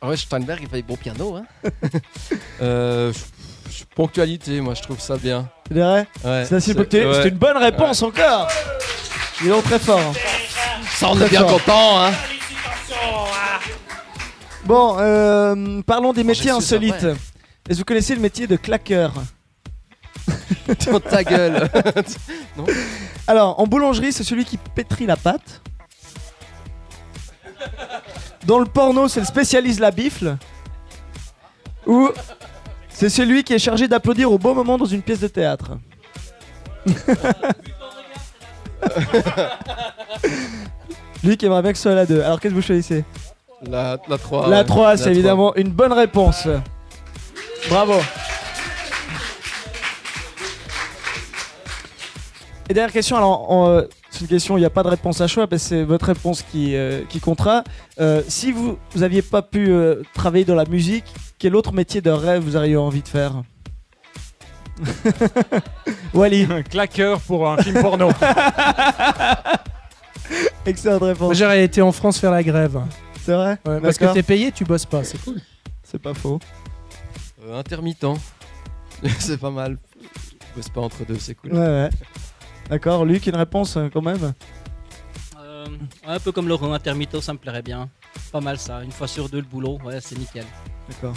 Ah 0.00 0.08
ouais, 0.08 0.16
Steinberg, 0.16 0.60
il 0.62 0.68
fait 0.68 0.82
bon 0.82 0.96
piano. 0.96 1.36
Hein. 1.36 1.44
euh, 2.60 3.12
ponctualité, 3.94 4.60
moi 4.60 4.74
je 4.74 4.82
trouve 4.82 5.00
ça 5.00 5.16
bien. 5.16 5.50
C'est 5.70 5.76
Ouais, 5.76 6.06
ouais. 6.24 7.28
Une 7.28 7.36
bonne 7.36 7.56
réponse 7.56 8.02
encore 8.02 8.48
Il 9.40 9.48
est 9.48 9.50
donc 9.50 9.64
très 9.64 9.78
fort. 9.78 10.14
Ça, 10.90 11.10
on 11.10 11.16
Très 11.16 11.26
est 11.26 11.30
bien 11.30 11.44
content. 11.44 12.04
Hein. 12.04 12.10
Bon, 14.64 14.96
euh, 14.98 15.80
parlons 15.86 16.12
des 16.12 16.24
métiers 16.24 16.44
su 16.44 16.48
ça, 16.50 16.56
insolites. 16.56 17.04
Est-ce 17.04 17.68
que 17.68 17.74
vous 17.78 17.84
connaissez 17.84 18.14
le 18.14 18.20
métier 18.20 18.46
de 18.46 18.56
claqueur 18.56 19.12
Dans 20.90 21.00
ta 21.00 21.24
gueule. 21.24 21.68
Alors, 23.26 23.60
en 23.60 23.66
boulangerie, 23.66 24.12
c'est 24.12 24.24
celui 24.24 24.44
qui 24.44 24.56
pétrit 24.56 25.06
la 25.06 25.16
pâte. 25.16 25.62
Dans 28.46 28.58
le 28.58 28.66
porno, 28.66 29.08
c'est 29.08 29.20
le 29.20 29.26
spécialiste 29.26 29.76
de 29.78 29.82
la 29.82 29.90
bifle. 29.90 30.36
Ou 31.86 32.10
c'est 32.98 33.10
celui 33.10 33.44
qui 33.44 33.54
est 33.54 33.60
chargé 33.60 33.86
d'applaudir 33.86 34.32
au 34.32 34.38
bon 34.38 34.56
moment 34.56 34.76
dans 34.76 34.84
une 34.84 35.02
pièce 35.02 35.20
de 35.20 35.28
théâtre. 35.28 35.78
Lui 41.22 41.36
qui 41.36 41.46
aimerait 41.46 41.62
bien 41.62 41.70
que 41.70 41.78
ce 41.78 41.82
soit 41.82 41.94
la 41.94 42.06
2. 42.06 42.22
Alors 42.22 42.40
qu'est-ce 42.40 42.50
que 42.54 42.58
vous 42.58 42.66
choisissez? 42.66 43.04
La, 43.62 43.98
la 44.08 44.18
3. 44.18 44.48
La 44.48 44.58
ouais. 44.58 44.64
3, 44.64 44.96
c'est 44.96 45.12
évidemment 45.12 45.54
une 45.54 45.68
bonne 45.68 45.92
réponse. 45.92 46.48
Bravo. 47.68 48.00
Et 52.68 52.74
dernière 52.74 52.92
question, 52.92 53.16
alors 53.16 53.68
euh, 53.68 53.82
c'est 54.10 54.22
une 54.22 54.26
question, 54.26 54.56
il 54.56 54.60
n'y 54.60 54.66
a 54.66 54.70
pas 54.70 54.82
de 54.82 54.88
réponse 54.88 55.20
à 55.20 55.28
choix, 55.28 55.46
parce 55.46 55.62
que 55.62 55.68
c'est 55.68 55.84
votre 55.84 56.06
réponse 56.06 56.42
qui, 56.42 56.74
euh, 56.74 57.02
qui 57.08 57.20
comptera. 57.20 57.62
Euh, 58.00 58.22
si 58.26 58.50
vous 58.50 58.76
n'aviez 58.96 59.22
pas 59.22 59.42
pu 59.42 59.70
euh, 59.70 60.02
travailler 60.14 60.44
dans 60.44 60.56
la 60.56 60.64
musique, 60.64 61.04
quel 61.38 61.56
autre 61.56 61.72
métier 61.72 62.00
de 62.00 62.10
rêve 62.10 62.42
vous 62.42 62.56
auriez 62.56 62.76
envie 62.76 63.02
de 63.02 63.08
faire 63.08 63.42
Wally, 66.14 66.46
Un 66.50 66.62
claqueur 66.62 67.20
pour 67.20 67.48
un 67.48 67.56
film 67.58 67.80
porno. 67.80 68.10
excellente 70.66 71.02
réponse. 71.02 71.36
j'aurais 71.36 71.64
été 71.64 71.82
en 71.82 71.92
France 71.92 72.18
faire 72.18 72.30
la 72.30 72.42
grève. 72.42 72.80
C'est 73.22 73.34
vrai 73.34 73.58
Ouais, 73.66 73.80
parce 73.80 73.98
que 73.98 74.12
t'es 74.12 74.22
payé, 74.22 74.52
tu 74.52 74.64
bosses 74.64 74.86
pas, 74.86 75.04
c'est 75.04 75.18
cool. 75.22 75.40
C'est 75.82 76.00
pas 76.00 76.14
faux. 76.14 76.38
Euh, 77.44 77.58
intermittent. 77.58 78.06
c'est 79.18 79.38
pas 79.38 79.50
mal. 79.50 79.78
Je 80.02 80.54
bosse 80.56 80.68
pas 80.68 80.80
entre 80.80 81.04
deux, 81.04 81.18
c'est 81.18 81.34
cool. 81.34 81.52
Ouais, 81.52 81.58
ouais. 81.58 81.90
D'accord, 82.68 83.04
Luc, 83.04 83.26
une 83.26 83.36
réponse 83.36 83.76
euh, 83.76 83.88
quand 83.92 84.02
même 84.02 84.34
Euh, 85.40 85.66
un 86.06 86.18
peu 86.20 86.32
comme 86.32 86.48
Laurent 86.48 86.72
Intermittent, 86.72 87.20
ça 87.20 87.32
me 87.32 87.38
plairait 87.38 87.62
bien. 87.62 87.88
Pas 88.32 88.40
mal 88.40 88.58
ça, 88.58 88.82
une 88.82 88.92
fois 88.92 89.08
sur 89.08 89.28
deux 89.28 89.38
le 89.40 89.46
boulot, 89.46 89.78
ouais, 89.84 89.98
c'est 90.00 90.18
nickel. 90.18 90.44
D'accord. 90.88 91.14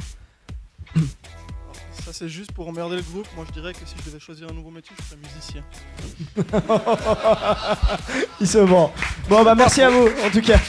Ça, 2.06 2.12
c'est 2.14 2.30
juste 2.30 2.52
pour 2.52 2.68
emmerder 2.68 2.96
le 2.98 3.02
groupe. 3.04 3.28
Moi, 3.36 3.46
je 3.48 3.54
dirais 3.54 3.74
que 3.74 3.80
si 3.86 3.96
je 4.00 4.04
devais 4.10 4.20
choisir 4.20 4.50
un 4.50 4.54
nouveau 4.54 4.72
métier, 4.72 4.96
je 5.00 5.06
serais 5.06 5.20
musicien. 5.22 5.64
Il 8.40 8.48
se 8.48 8.58
vend. 8.58 8.92
Bon, 9.30 9.44
bah 9.44 9.56
merci 9.56 9.82
à 9.82 9.90
vous, 9.90 10.08
en 10.26 10.30
tout 10.32 10.42
cas. 10.42 10.60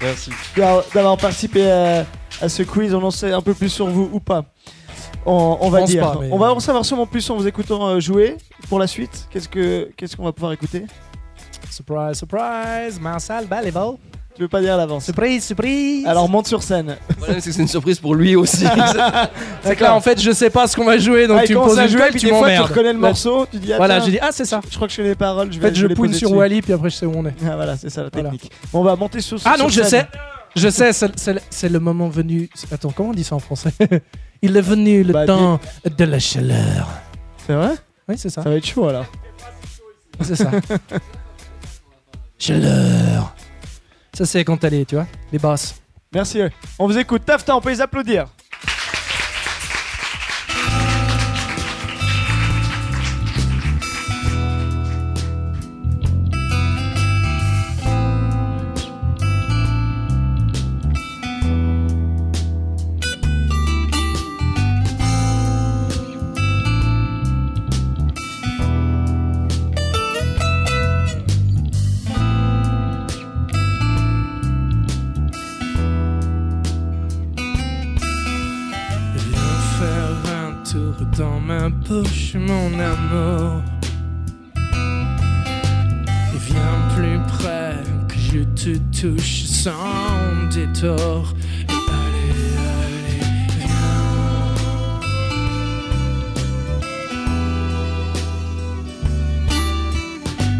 Merci. 0.00 0.30
d'avoir 0.56 1.16
participé 1.16 1.70
à, 1.70 2.04
à 2.40 2.48
ce 2.48 2.62
quiz. 2.64 2.92
On 2.94 3.02
en 3.02 3.10
sait 3.10 3.32
un 3.32 3.40
peu 3.42 3.54
plus 3.54 3.68
sur 3.70 3.86
vous 3.86 4.10
ou 4.12 4.20
pas. 4.20 4.44
On, 5.24 5.58
on 5.60 5.70
va 5.70 5.82
dire. 5.84 6.02
pas, 6.12 6.18
mais- 6.20 6.30
On 6.32 6.38
va 6.38 6.52
en 6.52 6.60
savoir 6.60 6.84
sûrement 6.84 7.06
plus 7.06 7.28
en 7.30 7.36
vous 7.36 7.46
écoutant 7.46 7.86
euh, 7.88 8.00
jouer. 8.00 8.36
Pour 8.68 8.78
la 8.78 8.86
suite, 8.86 9.28
qu'est-ce 9.30 9.48
que 9.48 9.90
qu'est-ce 9.96 10.16
qu'on 10.16 10.24
va 10.24 10.32
pouvoir 10.32 10.52
écouter? 10.52 10.84
Surprise, 11.70 12.16
surprise, 12.18 12.98
Marcel 13.00 13.46
Balival. 13.46 13.92
Tu 14.36 14.42
veux 14.42 14.48
pas 14.48 14.60
dire 14.60 14.74
à 14.74 14.76
l'avance 14.76 15.04
Surprise, 15.04 15.44
surprise. 15.44 16.06
Alors 16.06 16.28
monte 16.28 16.46
sur 16.46 16.62
scène. 16.62 16.96
Le 17.08 17.14
problème, 17.14 17.40
c'est 17.40 17.48
que 17.50 17.56
c'est 17.56 17.62
une 17.62 17.68
surprise 17.68 17.98
pour 17.98 18.14
lui 18.14 18.36
aussi. 18.36 18.66
c'est 19.62 19.76
que 19.76 19.82
là 19.82 19.94
en 19.94 20.00
fait 20.00 20.20
je 20.20 20.30
sais 20.30 20.50
pas 20.50 20.66
ce 20.66 20.76
qu'on 20.76 20.84
va 20.84 20.98
jouer 20.98 21.26
donc 21.26 21.38
Ah, 21.40 21.46
tu 21.46 21.54
me 21.54 21.60
poses 21.60 21.78
à 21.78 21.84
une 21.84 21.88
jouer, 21.90 22.10
puis 22.10 22.20
tu 22.20 22.26
des 22.26 22.32
fois 22.32 22.50
tu 22.52 22.60
reconnais 22.60 22.92
le 22.92 22.98
morceau, 22.98 23.46
tu 23.50 23.58
dis 23.58 23.72
ah, 23.72 23.78
Voilà, 23.78 24.00
j'ai 24.00 24.10
dit 24.12 24.18
ah 24.20 24.28
c'est 24.32 24.44
ça. 24.44 24.60
je 24.70 24.76
crois 24.76 24.86
que 24.88 24.92
je 24.92 24.98
connais 24.98 25.08
les 25.10 25.14
paroles, 25.14 25.50
je 25.52 25.58
En 25.58 25.62
vais 25.62 25.68
fait 25.70 25.74
je 25.74 25.88
je 25.88 25.94
poser 25.94 26.12
sur 26.14 26.28
dessus. 26.28 26.38
Wally 26.38 26.60
puis 26.62 26.72
après 26.74 26.90
je 26.90 26.96
sais 26.96 27.06
où 27.06 27.12
on 27.16 27.24
est. 27.26 27.34
Ah 27.48 27.56
voilà, 27.56 27.76
c'est 27.78 27.88
ça 27.88 28.02
la 28.02 28.10
Voilà. 28.12 28.30
technique. 28.30 28.52
Bon, 28.72 28.80
on 28.80 28.84
va 28.84 28.94
monter 28.94 29.20
sur 29.22 29.38
Ah 29.46 29.54
sur 29.54 29.64
non 29.64 29.68
je 29.70 29.82
scène. 29.82 29.88
sais, 29.88 30.06
je 30.54 30.68
sais, 30.68 31.34
c'est 31.50 31.68
le 31.70 31.80
moment 31.80 32.08
venu. 32.08 32.50
Attends 32.70 32.90
comment 32.90 33.10
on 33.10 33.14
dit 33.14 33.24
ça 33.24 33.34
en 33.36 33.38
français? 33.40 33.70
Il 34.42 34.54
est 34.54 34.60
venu 34.60 35.02
le 35.02 35.14
Bah, 35.14 35.24
temps 35.26 35.58
de 35.84 36.04
la 36.04 36.18
chaleur. 36.18 36.88
C'est 37.46 37.54
vrai? 37.54 37.70
Oui 38.08 38.16
c'est 38.18 38.28
ça, 38.28 38.42
Ça 38.42 38.50
va 38.50 38.56
être 38.56 38.66
chaud 38.66 38.86
alors. 38.88 39.06
c'est 40.20 40.36
ça. 40.36 40.50
chaleur. 42.38 43.34
Ça 44.16 44.24
c'est 44.24 44.44
quand 44.44 44.64
les, 44.64 44.86
tu 44.86 44.94
vois, 44.94 45.06
les 45.30 45.38
basses. 45.38 45.78
Merci. 46.14 46.40
On 46.78 46.86
vous 46.86 46.96
écoute. 46.96 47.26
Tafta, 47.26 47.54
on 47.54 47.60
peut 47.60 47.68
les 47.68 47.82
applaudir. 47.82 48.24
Poche, 81.86 82.34
mon 82.34 82.78
amour. 82.80 83.62
Et 86.34 86.40
viens 86.48 86.78
plus 86.96 87.18
près, 87.28 87.76
que 88.08 88.18
je 88.18 88.40
te 88.60 88.72
touche 89.00 89.44
sans 89.44 90.48
détour. 90.52 91.34
Et 91.68 91.72
allez, 91.72 92.56
allez, 92.82 93.26
viens. 93.58 94.06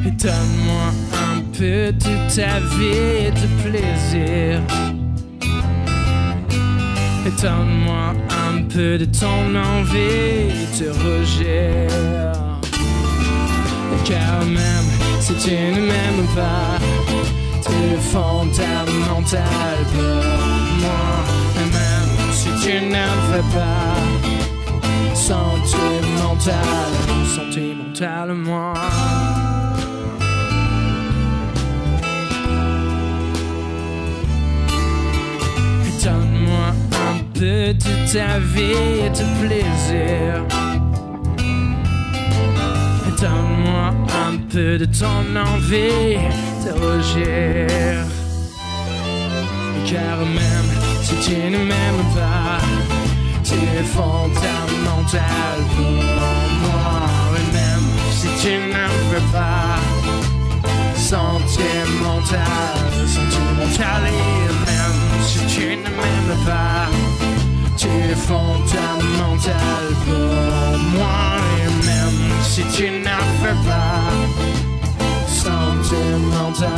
Et 0.06 0.12
donne-moi 0.12 0.86
un 1.28 1.38
peu 1.52 1.80
de 1.92 2.14
ta 2.34 2.54
vie 2.76 3.30
de 3.40 3.46
plaisir. 3.62 4.52
Et 7.26 7.32
donne-moi 7.42 8.04
un 8.30 8.35
un 8.56 8.62
peu 8.62 8.98
de 8.98 9.04
ton 9.04 9.54
envie 9.54 10.66
de 10.78 10.88
rejet. 11.06 11.86
Car 14.04 14.44
même 14.44 14.90
si 15.20 15.34
tu 15.34 15.50
ne 15.50 15.80
m'aimes 15.88 16.28
pas, 16.34 16.78
tu 17.64 17.72
es 17.92 18.00
fondamental 18.12 19.76
pour 19.92 20.38
moi. 20.82 21.06
Et 21.60 21.68
même 21.78 22.14
si 22.32 22.48
tu 22.62 22.74
n'aimes 22.92 23.42
pas, 23.52 23.96
sentimental, 25.14 26.90
sentimental 27.34 28.34
moi. 28.34 28.74
peu 37.38 37.74
de 37.74 38.12
ta 38.12 38.38
vie 38.38 39.04
et 39.04 39.10
de 39.10 39.26
plaisir. 39.40 40.44
Donne-moi 43.20 43.86
un 44.26 44.36
peu 44.52 44.78
de 44.78 44.86
ton 44.86 45.24
envie 45.36 46.18
de 46.64 46.70
rougir. 46.80 48.04
Car 49.88 50.18
même 50.40 50.70
si 51.02 51.14
tu 51.24 51.36
ne 51.50 51.58
m'aimes 51.58 52.06
pas, 52.14 52.58
tu 53.44 53.54
es 53.54 53.84
fondamental 53.96 55.56
pour 55.74 56.02
moi. 56.62 57.06
Et 57.38 57.48
même 57.56 57.90
si 58.18 58.28
tu 58.42 58.52
ne 58.74 58.86
veux 59.10 59.26
pas, 59.32 59.78
sentimental, 60.96 62.40
sentimental 63.06 64.02
et 64.06 64.70
même 64.70 64.75
si 65.26 65.40
tu 65.46 65.76
ne 65.76 65.90
m'aimes 65.96 66.44
pas, 66.44 66.88
tu 67.76 67.88
es 67.88 68.14
fondamental 68.14 69.84
pour 70.06 70.78
moi. 70.94 71.36
Et 71.58 71.70
même 71.86 72.22
si 72.42 72.62
tu 72.74 72.84
n'en 72.90 73.26
veux 73.42 73.60
pas, 73.68 74.00
sentimental. 75.26 76.76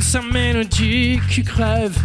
sa 0.00 0.20
mélodie 0.22 1.20
qui 1.30 1.42
crève. 1.42 1.96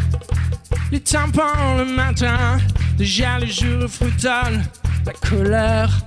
Les 0.92 1.00
tympans 1.00 1.78
le 1.78 1.86
matin, 1.86 2.58
déjà 2.98 3.40
les 3.40 3.48
jours 3.48 3.90
frutal, 3.90 4.62
la 5.06 5.14
colère. 5.14 6.02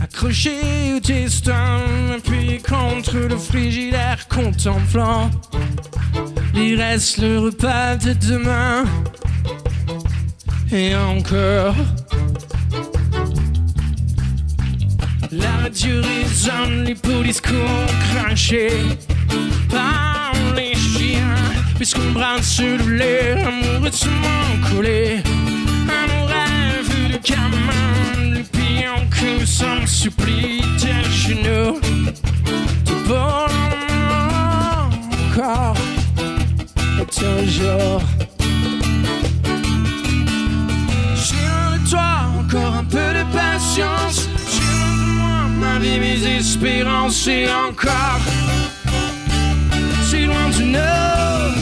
Accroché 0.00 0.94
au 0.96 1.00
destin, 1.00 1.80
appuyé 2.16 2.58
contre 2.58 3.16
le 3.16 3.36
frigidaire, 3.36 4.26
contemplant. 4.28 5.30
Il 6.54 6.80
reste 6.80 7.18
le 7.18 7.38
repas 7.38 7.96
de 7.96 8.12
demain. 8.12 8.84
Et 10.72 10.94
encore. 10.94 11.74
La 15.32 15.50
radio 15.62 16.00
les 16.84 16.94
pots 16.94 17.22
discours 17.22 17.86
crachés 18.12 18.70
les 20.54 20.74
chiens. 20.74 21.36
Puisqu'on 21.76 22.12
brasse 22.12 22.60
le 22.60 22.96
lait, 22.96 23.36
amoureusement 23.42 24.46
collé. 24.70 25.22
Un 25.88 26.26
rêve 26.26 27.12
de 27.12 27.18
gamin, 27.26 28.34
le 28.34 28.42
pion 28.42 29.06
que 29.10 29.46
sans 29.46 29.86
supplie 29.86 30.62
tes 30.78 31.10
genoux. 31.10 31.80
De 32.86 33.08
bon 33.08 33.50
encore 35.30 35.76
et 37.00 37.06
toujours. 37.06 38.02
Sur 41.16 41.36
de 41.72 41.90
toi, 41.90 42.10
encore 42.38 42.74
un 42.74 42.84
peu 42.84 42.98
de 42.98 43.24
patience. 43.32 44.28
Sur 44.46 44.62
de 44.62 45.10
moi, 45.18 45.48
ma 45.60 45.78
vie, 45.78 45.98
mes 45.98 46.38
espérances 46.38 47.26
et 47.26 47.46
encore. 47.68 48.20
Si 50.52 50.62
loin 50.62 50.64
du 50.64 50.72
nord. 50.72 51.54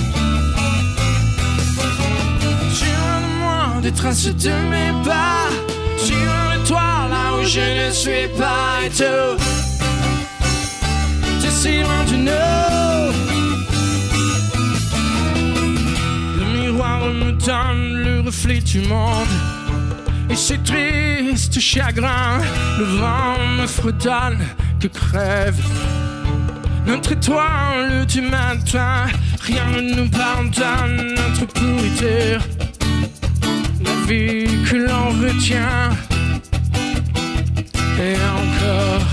Sur 2.72 2.86
de 2.86 3.40
moi, 3.40 3.80
des 3.82 3.92
traces 3.92 4.34
de 4.34 4.50
mes 4.70 4.92
pas. 5.04 5.48
Sur 5.96 6.16
de 6.16 6.66
toi, 6.66 7.08
là 7.10 7.36
où 7.38 7.44
je 7.44 7.86
ne 7.86 7.90
suis 7.92 8.28
pas 8.38 8.84
et 8.84 8.90
tout. 8.90 9.42
C'est 11.40 11.50
si 11.50 11.82
loin 11.82 12.04
du 12.06 12.16
nord. 12.18 13.12
Le 16.38 16.60
miroir 16.60 17.00
me 17.06 17.32
donne 17.32 18.04
le 18.04 18.20
reflet 18.20 18.60
du 18.60 18.80
monde. 18.80 19.28
Et 20.30 20.36
c'est 20.36 20.62
triste 20.62 21.58
chagrin, 21.58 22.38
le 22.78 22.84
vent 22.84 23.38
me 23.58 23.66
fredonne 23.66 24.38
que 24.80 24.88
crève 24.88 25.60
notre 26.88 27.12
étoile 27.12 28.06
du 28.06 28.22
matin. 28.22 29.06
Rien 29.42 29.66
ne 29.76 29.94
nous 29.94 30.08
pardonne 30.08 31.14
notre 31.14 31.46
pourriture. 31.52 32.40
La 33.84 33.94
vie 34.06 34.46
que 34.68 34.76
l'on 34.76 35.08
retient. 35.22 35.90
Et 38.00 38.16
encore. 38.40 39.06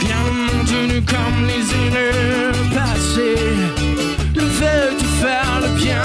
Rien 0.00 0.22
ne 0.26 0.32
monte 0.46 0.70
venu 0.70 1.02
comme 1.02 1.38
les 1.46 1.64
erreurs 1.86 2.54
passées. 2.74 3.54
Le 4.34 4.46
fait 4.58 4.90
de 5.00 5.06
faire 5.22 5.60
le 5.62 5.68
bien, 5.80 6.02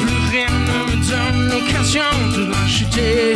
plus 0.00 0.38
rien 0.38 0.54
ne 0.68 0.78
me 0.90 0.96
donne 1.10 1.50
l'occasion 1.50 2.12
de 2.34 2.52
racheter 2.52 3.34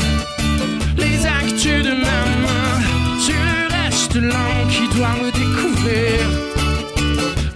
reste 4.12 4.24
l'homme 4.24 4.68
qui 4.70 4.88
doit 4.96 5.14
me 5.22 5.30
découvrir. 5.30 6.20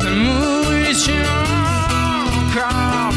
L'amour 0.01 0.73
est 0.73 1.11
encore 2.51 3.13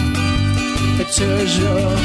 et 1.00 1.06
toujours. 1.06 1.98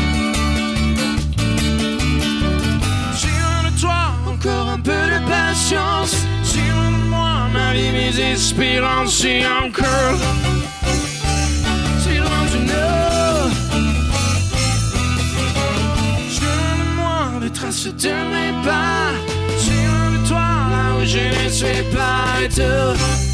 Sur 3.16 3.56
de 3.64 3.80
toi, 3.80 4.02
encore 4.26 4.68
un 4.68 4.80
peu 4.80 4.90
de 4.90 5.28
patience. 5.28 6.16
Sur 6.42 6.60
de 6.60 7.08
moi, 7.08 7.48
ma 7.52 7.72
vie, 7.72 7.90
mes 7.90 8.32
espérances 8.32 9.24
et 9.24 9.44
encore. 9.46 10.18
Si 12.00 12.16
loin 12.16 12.46
nord. 12.66 13.50
Sur 16.30 16.58
de 16.78 16.86
moi, 16.96 17.40
des 17.40 17.50
traces 17.50 17.86
de 17.86 18.14
mes 18.32 18.43
où 21.64 22.50
je 22.50 22.62
ne 22.62 23.33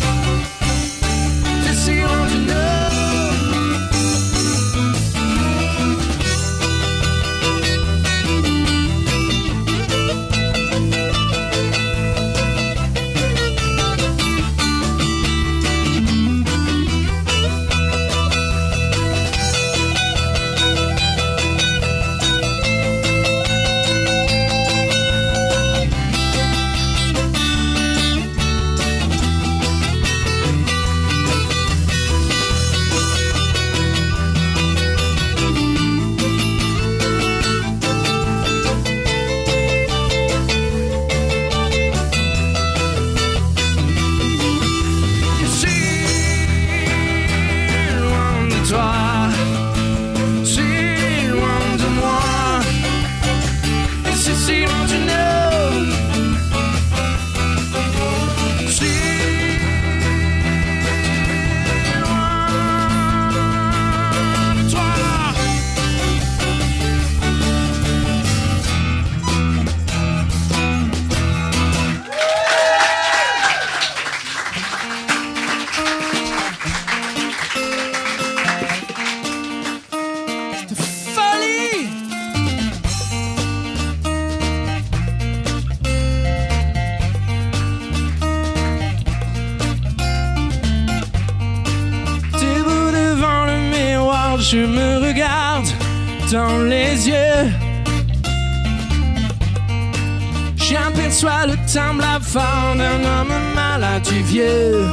du 104.09 104.23
vieux. 104.23 104.85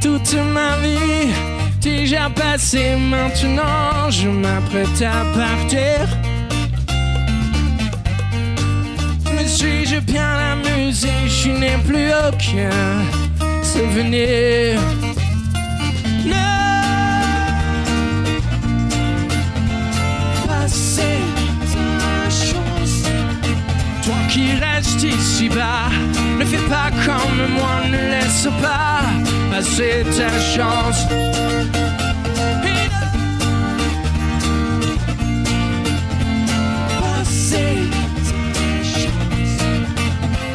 Toute 0.00 0.34
ma 0.54 0.76
vie 0.78 1.32
déjà 1.80 2.30
passée, 2.30 2.96
maintenant 2.96 4.10
je 4.10 4.28
m'apprête 4.28 5.02
à 5.02 5.24
partir. 5.36 6.06
Me 9.34 9.44
suis-je 9.46 10.00
bien 10.00 10.34
amusé, 10.52 11.10
je 11.26 11.50
n'ai 11.50 11.78
plus 11.86 12.10
aucun 12.26 13.02
souvenir. 13.62 14.80
Qui 24.80 24.86
restes 24.86 25.02
ici-bas, 25.02 25.90
ne 26.38 26.44
fais 26.44 26.68
pas 26.68 26.90
comme 27.04 27.54
moi, 27.54 27.80
ne 27.88 28.10
laisse 28.10 28.48
pas 28.62 29.00
passer 29.50 30.04
ta 30.16 30.30
chance. 30.40 31.06
Passer. 37.00 37.78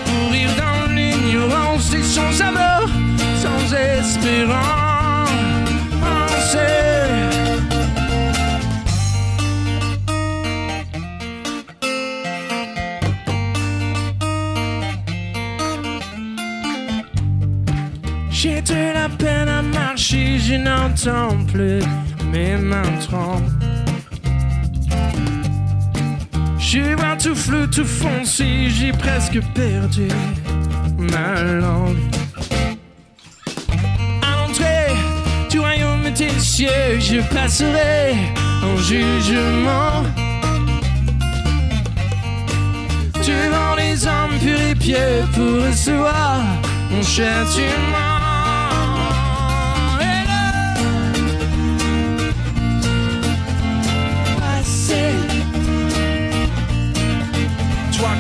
Mourir 0.07 0.49
dans 0.57 0.93
l'ignorance 0.93 1.93
et 1.93 2.03
sans 2.03 2.41
amour, 2.41 2.89
sans 3.41 3.73
espérance. 3.75 4.82
De 18.65 18.93
la 18.93 19.09
peine 19.09 19.49
à 19.49 19.61
marcher, 19.61 20.39
je 20.39 20.55
n'entends 20.55 21.37
plus 21.51 21.81
mes 22.31 22.55
mains 22.57 22.97
tremblent. 22.99 23.51
Je 26.57 26.95
vois 26.95 27.15
tout 27.17 27.35
flou, 27.35 27.67
tout 27.67 27.85
foncé, 27.85 28.69
j'ai 28.69 28.91
presque 28.91 29.39
perdu 29.53 30.07
ma 30.97 31.41
langue. 31.43 31.97
À 34.21 34.47
l'entrée 34.47 34.93
du 35.49 35.59
royaume 35.59 36.09
des 36.15 36.39
cieux, 36.39 36.99
je 36.99 37.21
passerai 37.33 38.15
en 38.63 38.77
jugement. 38.77 40.03
Devant 43.15 43.75
les 43.77 44.05
hommes 44.05 44.37
purs 44.41 44.61
et 44.71 44.75
pieux 44.75 45.23
pour 45.33 45.67
recevoir 45.67 46.41
mon 46.91 47.01
châtiment. 47.01 48.02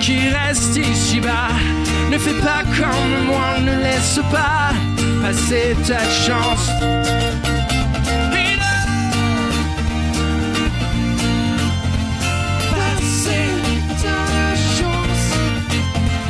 Qui 0.05 0.19
restes 0.27 0.75
ici 0.75 1.21
bas, 1.21 1.47
ne 2.11 2.17
fais 2.17 2.33
pas 2.41 2.63
comme 2.77 3.25
moi, 3.25 3.57
ne 3.61 3.73
laisse 3.83 4.19
pas 4.29 4.73
passer 5.21 5.75
ta 5.87 6.03
chance. 6.25 6.67
Passer 12.71 13.47
ta 14.03 14.23
chance. 14.75 15.25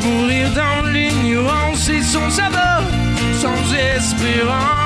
Mourir 0.03 0.47
dans 0.55 0.87
l'ignorance 0.91 1.89
et 1.89 2.03
son 2.03 2.29
sabot, 2.29 2.83
sans 3.41 3.73
espérance. 3.73 4.83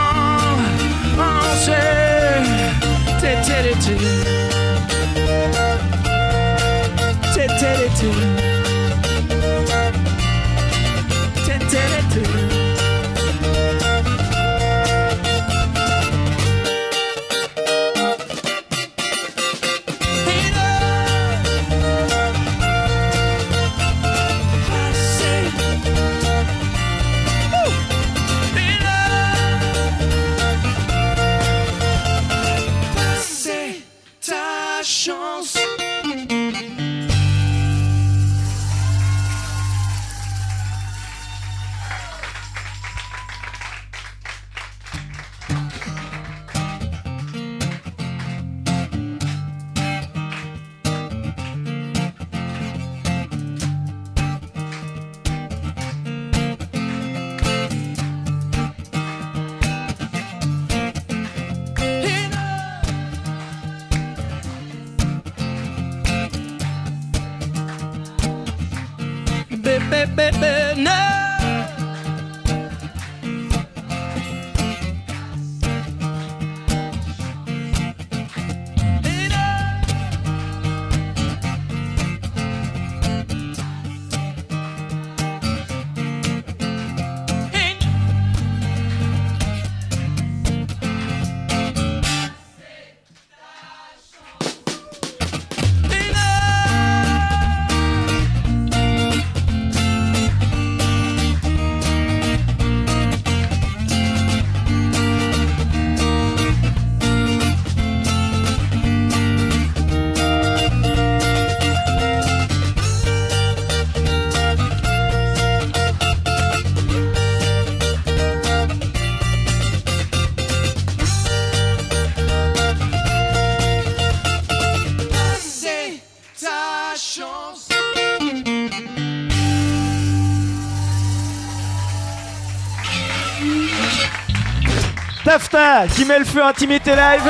Qui 135.86 136.06
met 136.06 136.18
le 136.18 136.26
feu 136.26 136.44
Intimité 136.44 136.92
Live. 136.96 137.30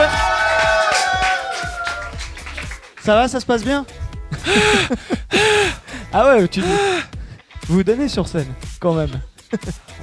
Ça 3.04 3.16
va, 3.16 3.28
ça 3.28 3.39
se 3.39 3.45
passe 3.45 3.64
bien 3.64 3.86
Ah 6.14 6.30
ouais, 6.30 6.48
tu 6.48 6.62
vous 6.62 6.68
vous 7.76 7.84
donnez 7.84 8.08
sur 8.08 8.28
scène 8.28 8.48
quand 8.80 8.93
même. 8.93 9.10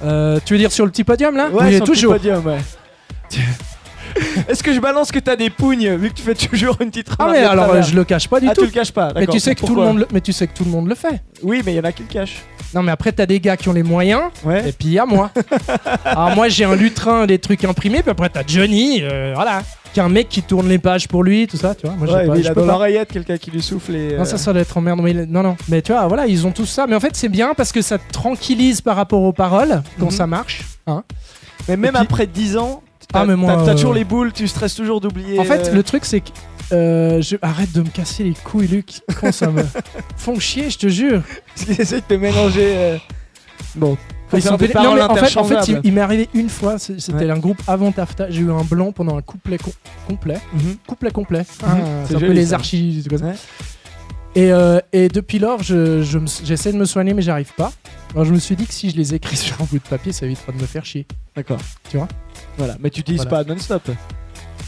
Euh, 0.03 0.39
tu 0.45 0.53
veux 0.53 0.59
dire 0.59 0.73
sur 0.73 0.85
le 0.85 0.91
petit 0.91 1.05
podium 1.05 1.37
là 1.37 1.49
Ouais, 1.49 1.65
Oui, 1.65 1.77
sur 1.77 1.87
le 1.87 1.93
petit 1.93 2.07
podium, 2.07 2.47
ouais. 2.47 2.61
Est-ce 4.49 4.63
que 4.63 4.73
je 4.73 4.81
balance 4.81 5.11
que 5.13 5.19
t'as 5.19 5.37
des 5.37 5.51
pougnes 5.51 5.97
vu 5.97 6.11
que 6.11 6.15
tu 6.15 6.23
fais 6.23 6.35
toujours 6.35 6.77
une 6.81 6.91
petite 6.91 7.09
Ah 7.19 7.25
remarque 7.25 7.37
mais 7.39 7.43
de 7.45 7.49
alors 7.49 7.65
travers 7.67 7.83
je 7.83 7.95
le 7.95 8.05
cache 8.05 8.29
pas 8.29 8.41
du 8.41 8.47
Ah, 8.49 8.55
tout. 8.55 8.61
tu 8.63 8.67
le 8.69 8.73
caches 8.73 8.93
pas. 8.93 9.09
mais 9.09 9.21
d'accord. 9.21 9.35
tu 9.35 9.41
sais 9.41 9.55
que 9.55 9.61
tout 9.61 9.67
le 9.67 9.75
Pourquoi 9.75 9.85
monde, 9.87 9.99
le- 10.01 10.09
mais 10.13 10.21
tu 10.21 10.33
sais 10.33 10.47
que 10.47 10.55
tout 10.55 10.65
le 10.65 10.71
monde 10.71 10.89
le 10.89 10.95
fait. 10.95 11.23
Oui, 11.43 11.63
mais 11.65 11.73
il 11.73 11.77
y 11.77 11.81
en 11.81 11.85
a 11.85 11.93
qui 11.93 12.03
le 12.03 12.09
cachent. 12.09 12.43
Non 12.75 12.83
mais 12.83 12.93
après 12.93 13.13
t'as 13.13 13.27
des 13.27 13.39
gars 13.41 13.57
qui 13.57 13.69
ont 13.69 13.73
les 13.73 13.83
moyens 13.85 14.23
Ouais. 14.45 14.69
et 14.69 14.73
puis 14.73 14.89
il 14.89 14.93
y 14.95 14.99
a 14.99 15.07
moi. 15.07 15.31
Alors 16.05 16.31
moi 16.35 16.49
j'ai 16.49 16.65
un 16.65 16.75
lutrin, 16.75 17.27
des 17.27 17.39
trucs 17.39 17.65
imprimés, 17.65 18.03
puis 18.03 18.11
après 18.11 18.29
t'as 18.29 18.43
Johnny, 18.47 19.01
euh, 19.03 19.33
voilà, 19.35 19.63
qui 19.93 20.01
est 20.01 20.03
un 20.03 20.09
mec 20.09 20.29
qui 20.29 20.43
tourne 20.43 20.69
les 20.69 20.79
pages 20.79 21.07
pour 21.07 21.23
lui, 21.23 21.47
tout 21.47 21.57
ça, 21.57 21.75
tu 21.75 21.87
vois. 21.87 21.95
Moi 21.97 22.07
j'ai 22.09 22.13
Ouais, 22.15 22.27
pas, 22.27 22.33
mais 22.33 22.39
il 22.41 22.45
je 22.45 22.49
a 22.51 22.55
peux 22.55 22.61
dans 22.63 22.67
pas. 22.67 22.73
l'oreillette 22.73 23.13
quelqu'un 23.13 23.37
qui 23.39 23.51
lui 23.53 23.63
souffle 23.63 23.95
et. 23.95 24.17
Non, 24.17 24.23
euh, 24.23 24.25
ça, 24.25 24.39
ça 24.39 24.53
doit 24.53 24.63
être 24.63 24.77
emmerdant. 24.77 25.03
Mais 25.05 25.13
il- 25.13 25.27
non, 25.31 25.43
non. 25.45 25.57
Mais 25.69 25.83
tu 25.83 25.93
vois, 25.93 26.07
voilà, 26.09 26.27
ils 26.27 26.47
ont 26.47 26.51
tout 26.51 26.67
ça. 26.67 26.87
Mais 26.89 26.97
en 26.97 27.01
fait, 27.01 27.15
c'est 27.15 27.29
bien 27.29 27.55
parce 27.57 27.71
que 27.71 27.81
ça 27.83 27.99
te 27.99 28.13
tranquillise 28.13 28.81
par 28.81 28.97
rapport 28.97 29.23
aux 29.23 29.33
paroles 29.33 29.83
quand 30.01 30.07
Mhm. 30.07 30.11
ça 30.11 30.27
marche. 30.27 30.63
Hein. 30.89 31.05
Mais 31.69 31.77
même 31.77 31.91
Et 31.95 31.99
puis- 31.99 32.03
après 32.03 32.27
10 32.27 32.57
ans, 32.57 32.83
Ah, 33.15 33.25
mais 33.27 33.37
moi, 33.37 33.57
t'as- 33.65 33.71
euh, 33.71 33.75
toujours 33.75 33.95
les 33.95 34.05
boules, 34.05 34.33
tu 34.33 34.47
stresses 34.49 34.75
toujours 34.75 35.01
d'oublier. 35.01 35.39
En 35.39 35.45
fait, 35.45 35.69
euh, 35.69 35.75
le 35.75 35.83
truc, 35.83 36.05
c'est 36.05 36.21
que. 36.21 36.31
euh, 36.73 37.21
je... 37.23 37.37
Arrête 37.43 37.73
de 37.73 37.81
me 37.83 37.89
casser 37.89 38.25
les 38.25 38.35
couilles, 38.35 38.67
Luc. 38.69 39.01
Quand 39.21 39.33
ça 39.33 39.51
me 39.51 39.63
font 40.17 40.39
chier, 40.39 40.71
je 40.71 40.79
te 40.79 40.89
jure. 40.89 41.23
Parce 41.55 41.67
qu'ils 41.67 41.81
essaient 41.81 42.01
de 42.01 42.07
te 42.07 42.15
mélanger. 42.15 42.99
Bon. 43.77 43.97
Ils 44.33 44.43
sont 44.43 44.57
des 44.57 44.69
non, 44.75 44.95
mais 44.97 45.03
en 45.03 45.15
fait, 45.15 45.37
en 45.37 45.45
fait 45.45 45.73
il, 45.85 45.93
m'est 45.93 46.01
arrivé 46.01 46.29
une 46.35 46.49
fois. 46.49 46.77
C'était 46.79 47.13
Ouais. 47.13 47.31
un 47.31 47.39
groupe 47.39 47.61
avant 47.69 47.93
Tafta. 47.93 48.31
J'ai 48.31 48.41
eu 48.41 48.51
un 48.51 48.65
blanc 48.65 48.91
pendant 48.91 49.17
un 49.17 49.23
couplet 49.23 49.59
com- 49.59 49.73
complet. 50.09 50.39
Mhm. 50.53 50.77
Couplet 50.89 51.11
complet. 51.13 51.41
Hein, 51.65 51.77
C'est 52.05 52.09
c'est 52.09 52.17
un 52.17 52.21
peu 52.21 52.33
les 52.33 52.47
ça. 52.47 52.57
archives. 52.57 53.07
Ouais. 53.13 53.35
Et, 54.35 54.51
euh, 54.53 54.81
et 54.93 55.07
depuis 55.09 55.39
lors, 55.39 55.63
je, 55.63 56.03
je 56.03 56.19
j'essaie 56.43 56.73
de 56.73 56.79
me 56.79 56.85
soigner, 56.87 57.15
mais 57.15 57.23
j'arrive 57.23 57.53
pas. 57.57 57.71
Alors 58.13 58.25
je 58.25 58.33
me 58.33 58.41
suis 58.41 58.57
dit 58.57 58.67
que 58.67 58.73
si 58.75 58.91
je 58.91 58.97
les 58.97 59.15
écris 59.15 59.37
sur 59.47 59.55
un 59.61 59.65
bout 59.67 59.77
de 59.79 59.89
papier, 59.89 60.11
ça 60.11 60.27
évitera 60.27 60.51
de 60.51 60.59
me 60.61 60.67
faire 60.67 60.85
chier. 60.85 61.07
D'accord. 61.37 61.59
Tu 61.89 61.99
vois? 61.99 62.09
Voilà, 62.59 62.77
mais 62.81 62.91
tu 62.91 63.01
utilises 63.01 63.27
Voilà. 63.29 63.45
pas 63.45 63.53
non-stop. 63.53 63.83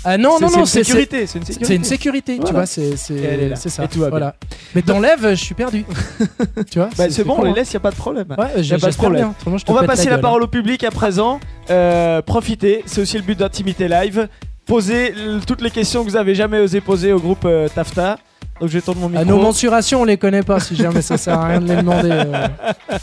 Ah 0.08 0.18
non, 0.18 0.38
non, 0.40 0.48
non, 0.50 0.64
c'est 0.66 0.66
c'est 0.66 0.78
une 0.78 0.84
sécurité. 0.84 1.26
C'est 1.26 1.38
une 1.38 1.44
c'est- 1.44 1.52
sécurité. 1.54 1.66
c'est 1.66 1.74
une 1.76 1.84
sécurité, 1.84 2.32
tu 2.34 2.40
Voilà. 2.42 2.52
vois, 2.58 2.66
c'est 2.66 2.96
c'est- 2.96 3.14
Et 3.14 3.22
elle 3.24 3.40
est 3.42 3.48
là. 3.48 3.56
c'est 3.56 3.68
ça. 3.70 3.84
Et 3.84 3.88
tout 3.88 3.98
va 3.98 4.06
bien. 4.06 4.10
voilà. 4.10 4.36
Mais 4.74 4.82
t'enlèves, 4.82 5.30
je 5.30 5.34
suis 5.44 5.54
perdu. 5.54 5.84
tu 6.70 6.78
vois 6.78 6.90
Bah, 6.96 7.06
c'est 7.10 7.24
bon, 7.24 7.36
on 7.38 7.42
les 7.44 7.52
laisse, 7.52 7.72
y 7.72 7.76
a 7.76 7.80
pas 7.80 7.90
de 7.90 7.96
problème. 7.96 8.26
Ouais, 8.30 8.36
Y 8.36 8.38
a 8.38 8.48
pas 8.48 8.56
de 8.56 8.62
j'espère 8.62 8.90
problème. 8.96 9.22
bien. 9.22 9.34
Autrement, 9.38 9.58
je 9.58 9.64
te 9.64 9.70
On 9.70 9.74
va 9.74 9.80
pète 9.80 9.90
passer 9.90 10.04
la, 10.04 10.10
gueule, 10.10 10.18
hein. 10.18 10.22
parole 10.22 10.42
au 10.44 10.46
public 10.48 10.84
à 10.84 10.90
présent. 10.92 11.40
Euh, 11.70 12.22
profitez, 12.22 12.82
c'est 12.86 13.00
aussi 13.00 13.16
le 13.16 13.24
but 13.24 13.36
d'Intimité 13.38 13.88
Live. 13.88 14.28
Posez 14.64 15.08
l- 15.08 15.40
toutes 15.46 15.60
les 15.62 15.70
questions 15.70 16.04
que 16.04 16.10
vous 16.10 16.16
avez 16.16 16.34
jamais 16.36 16.60
osé 16.60 16.80
poser 16.80 17.12
au 17.12 17.18
groupe 17.18 17.44
euh, 17.44 17.68
Tafta. 17.68 18.18
Donc 18.60 18.68
je 18.70 18.74
vais 18.74 18.80
tourner 18.82 19.00
mon 19.00 19.06
Ah, 19.08 19.24
micro. 19.24 19.36
nos 19.36 19.42
mensurations, 19.42 20.02
on 20.02 20.04
les 20.04 20.16
connaît 20.18 20.42
pas 20.42 20.60
si 20.60 20.76
jamais 20.76 21.02
ça 21.02 21.16
sert 21.18 21.38
à 21.38 21.46
rien 21.48 21.60
de 21.60 21.68
les 21.68 21.76
demander. 21.76 22.10
euh. 22.12 22.46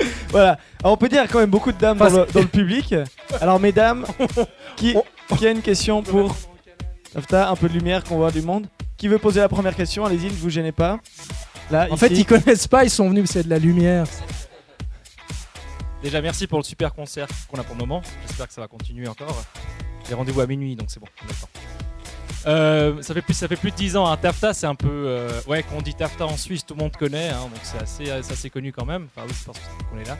Voilà. 0.30 0.58
Alors, 0.82 0.94
on 0.94 0.96
peut 0.96 1.08
dire 1.08 1.24
quand 1.30 1.38
même 1.38 1.50
beaucoup 1.50 1.70
de 1.70 1.78
dames 1.78 1.96
dans 1.98 2.08
le, 2.08 2.26
dans 2.32 2.40
le 2.40 2.46
public. 2.46 2.94
Alors, 3.40 3.60
mesdames, 3.60 4.04
qui, 4.76 4.96
qui 5.38 5.46
a 5.46 5.50
une 5.50 5.62
question 5.62 6.02
pour 6.02 6.34
Tafta 7.12 7.50
Un 7.50 7.56
peu 7.56 7.68
de 7.68 7.74
lumière, 7.74 8.02
qu'on 8.02 8.16
voit 8.16 8.32
du 8.32 8.42
monde. 8.42 8.66
Qui 8.96 9.08
veut 9.08 9.18
poser 9.18 9.40
la 9.40 9.48
première 9.48 9.76
question? 9.76 10.04
Allez-y, 10.04 10.26
ne 10.26 10.30
vous 10.30 10.50
gênez 10.50 10.72
pas. 10.72 10.98
Là, 11.70 11.86
En 11.90 11.96
fait, 11.96 12.08
ils 12.08 12.26
connaissent 12.26 12.66
pas, 12.66 12.84
ils 12.84 12.90
sont 12.90 13.08
venus, 13.08 13.30
c'est 13.30 13.44
de 13.44 13.50
la 13.50 13.58
lumière. 13.58 14.06
Déjà, 16.02 16.20
merci 16.20 16.46
pour 16.46 16.58
le 16.58 16.64
super 16.64 16.92
concert 16.92 17.28
qu'on 17.48 17.58
a 17.58 17.64
pour 17.64 17.74
le 17.74 17.80
moment. 17.80 18.02
J'espère 18.26 18.48
que 18.48 18.52
ça 18.52 18.60
va 18.60 18.68
continuer 18.68 19.08
encore. 19.08 19.42
J'ai 20.06 20.14
rendez-vous 20.14 20.40
à 20.40 20.46
minuit, 20.46 20.76
donc 20.76 20.90
c'est 20.90 21.00
bon. 21.00 21.06
on. 21.22 21.73
Euh, 22.46 23.00
ça, 23.02 23.14
fait 23.14 23.22
plus, 23.22 23.70
de 23.70 23.76
10 23.76 23.96
ans. 23.96 24.06
Hein. 24.06 24.16
Tafta, 24.16 24.52
c'est 24.52 24.66
un 24.66 24.74
peu. 24.74 24.88
euh, 24.88 25.40
ouais, 25.46 25.62
quand 25.62 25.76
on 25.78 25.82
dit 25.82 25.94
Tafta 25.94 26.26
en 26.26 26.36
Suisse, 26.36 26.64
tout 26.66 26.74
le 26.74 26.80
monde 26.80 26.96
connaît. 26.96 27.30
hein, 27.30 27.40
donc 27.42 27.60
c'est 27.62 27.82
assez, 27.82 28.04
c'est 28.22 28.32
assez 28.32 28.50
connu 28.50 28.72
quand 28.72 28.84
même. 28.84 29.08
Enfin, 29.16 29.26
oui, 29.28 29.34
parce 29.46 29.58
qu'on 29.90 29.98
est 29.98 30.06
là. 30.06 30.18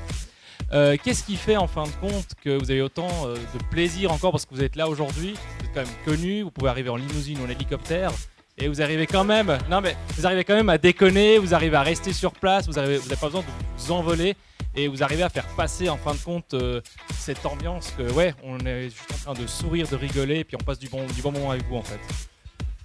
Euh, 0.73 0.97
Qu'est-ce 1.03 1.25
qui 1.25 1.37
fait 1.37 1.57
en 1.57 1.67
fin 1.67 1.85
de 1.85 1.91
compte 2.01 2.29
que 2.43 2.57
vous 2.59 2.71
avez 2.71 2.81
autant 2.81 3.09
euh, 3.27 3.35
de 3.35 3.65
plaisir 3.71 4.13
encore 4.13 4.33
parce 4.33 4.47
que 4.47 4.55
vous 4.55 4.63
êtes 4.63 4.77
là 4.77 4.89
aujourd'hui 4.89 5.35
Vous 5.59 5.67
êtes 5.67 5.73
quand 5.75 5.81
même 5.81 5.95
connu, 6.05 6.43
vous 6.43 6.51
pouvez 6.51 6.71
arriver 6.71 6.89
en 6.89 6.97
limousine 6.97 7.39
ou 7.41 7.45
en 7.45 7.51
hélicoptère 7.51 8.11
et 8.57 8.69
vous 8.69 8.81
arrivez 8.81 9.07
quand 9.07 9.25
même. 9.25 9.59
Non 9.71 9.81
mais 9.81 9.97
vous 10.17 10.27
arrivez 10.27 10.45
quand 10.45 10.55
même 10.55 10.69
à 10.71 10.79
déconner, 10.79 11.39
vous 11.39 11.55
arrivez 11.55 11.77
à 11.77 11.83
rester 11.83 12.13
sur 12.13 12.33
place, 12.33 12.67
vous 12.67 12.75
n'avez 12.75 12.99
pas 12.99 13.27
besoin 13.27 13.43
de 13.43 13.47
vous 13.79 13.93
envoler 13.93 14.37
et 14.77 14.89
vous 14.89 15.03
arrivez 15.03 15.23
à 15.23 15.29
faire 15.29 15.47
passer 15.57 15.89
en 15.89 15.97
fin 15.97 16.13
de 16.15 16.19
compte 16.19 16.55
euh, 16.55 16.81
cette 17.19 17.45
ambiance 17.47 17.93
que 17.97 18.11
ouais, 18.13 18.35
on 18.45 18.59
est 18.67 18.85
juste 18.85 18.99
en 19.29 19.33
train 19.33 19.43
de 19.43 19.47
sourire, 19.47 19.87
de 19.89 19.97
rigoler 19.97 20.39
et 20.41 20.45
puis 20.45 20.57
on 20.61 20.65
passe 20.65 20.79
du 20.79 20.89
bon, 20.89 21.05
du 21.15 21.23
bon 21.23 21.33
moment 21.33 21.51
avec 21.53 21.65
vous 21.69 21.77
en 21.77 21.83
fait. 21.83 21.99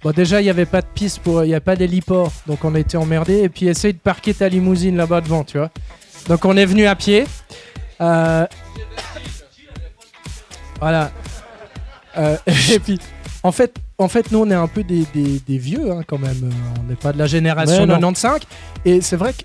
Bon, 0.02 0.12
déjà, 0.12 0.40
il 0.40 0.44
n'y 0.44 0.50
avait 0.50 0.64
pas 0.66 0.80
de 0.80 0.86
piste 0.86 1.18
pour. 1.18 1.44
Il 1.44 1.48
n'y 1.48 1.54
a 1.54 1.60
pas 1.60 1.76
d'héliport, 1.76 2.32
donc 2.46 2.64
on 2.64 2.74
a 2.74 2.78
été 2.78 2.96
emmerdés. 2.96 3.40
Et 3.42 3.48
puis, 3.50 3.66
essaye 3.68 3.92
de 3.92 3.98
parquer 3.98 4.32
ta 4.32 4.48
limousine 4.48 4.96
là-bas 4.96 5.20
devant, 5.20 5.44
tu 5.44 5.58
vois. 5.58 5.70
Donc, 6.26 6.46
on 6.46 6.56
est 6.56 6.64
venu 6.64 6.86
à 6.86 6.94
pied. 6.96 7.26
Euh, 8.00 8.46
Voilà. 10.80 11.10
Euh, 12.16 12.36
et 12.72 12.78
puis, 12.78 12.98
en 13.42 13.52
fait, 13.52 13.74
en 13.98 14.08
fait, 14.08 14.30
nous, 14.32 14.38
on 14.38 14.50
est 14.50 14.54
un 14.54 14.68
peu 14.68 14.82
des, 14.82 15.04
des- 15.12 15.38
des 15.40 15.58
vieux, 15.58 15.90
hein, 15.92 16.00
quand 16.06 16.18
même. 16.18 16.50
On 16.78 16.82
n'est 16.84 16.96
pas 16.96 17.12
de 17.12 17.18
la 17.18 17.26
génération 17.26 17.80
Ouais, 17.80 17.86
non. 17.86 17.94
95. 17.96 18.40
Et 18.86 19.00
c'est 19.02 19.16
vrai 19.16 19.34
que 19.34 19.42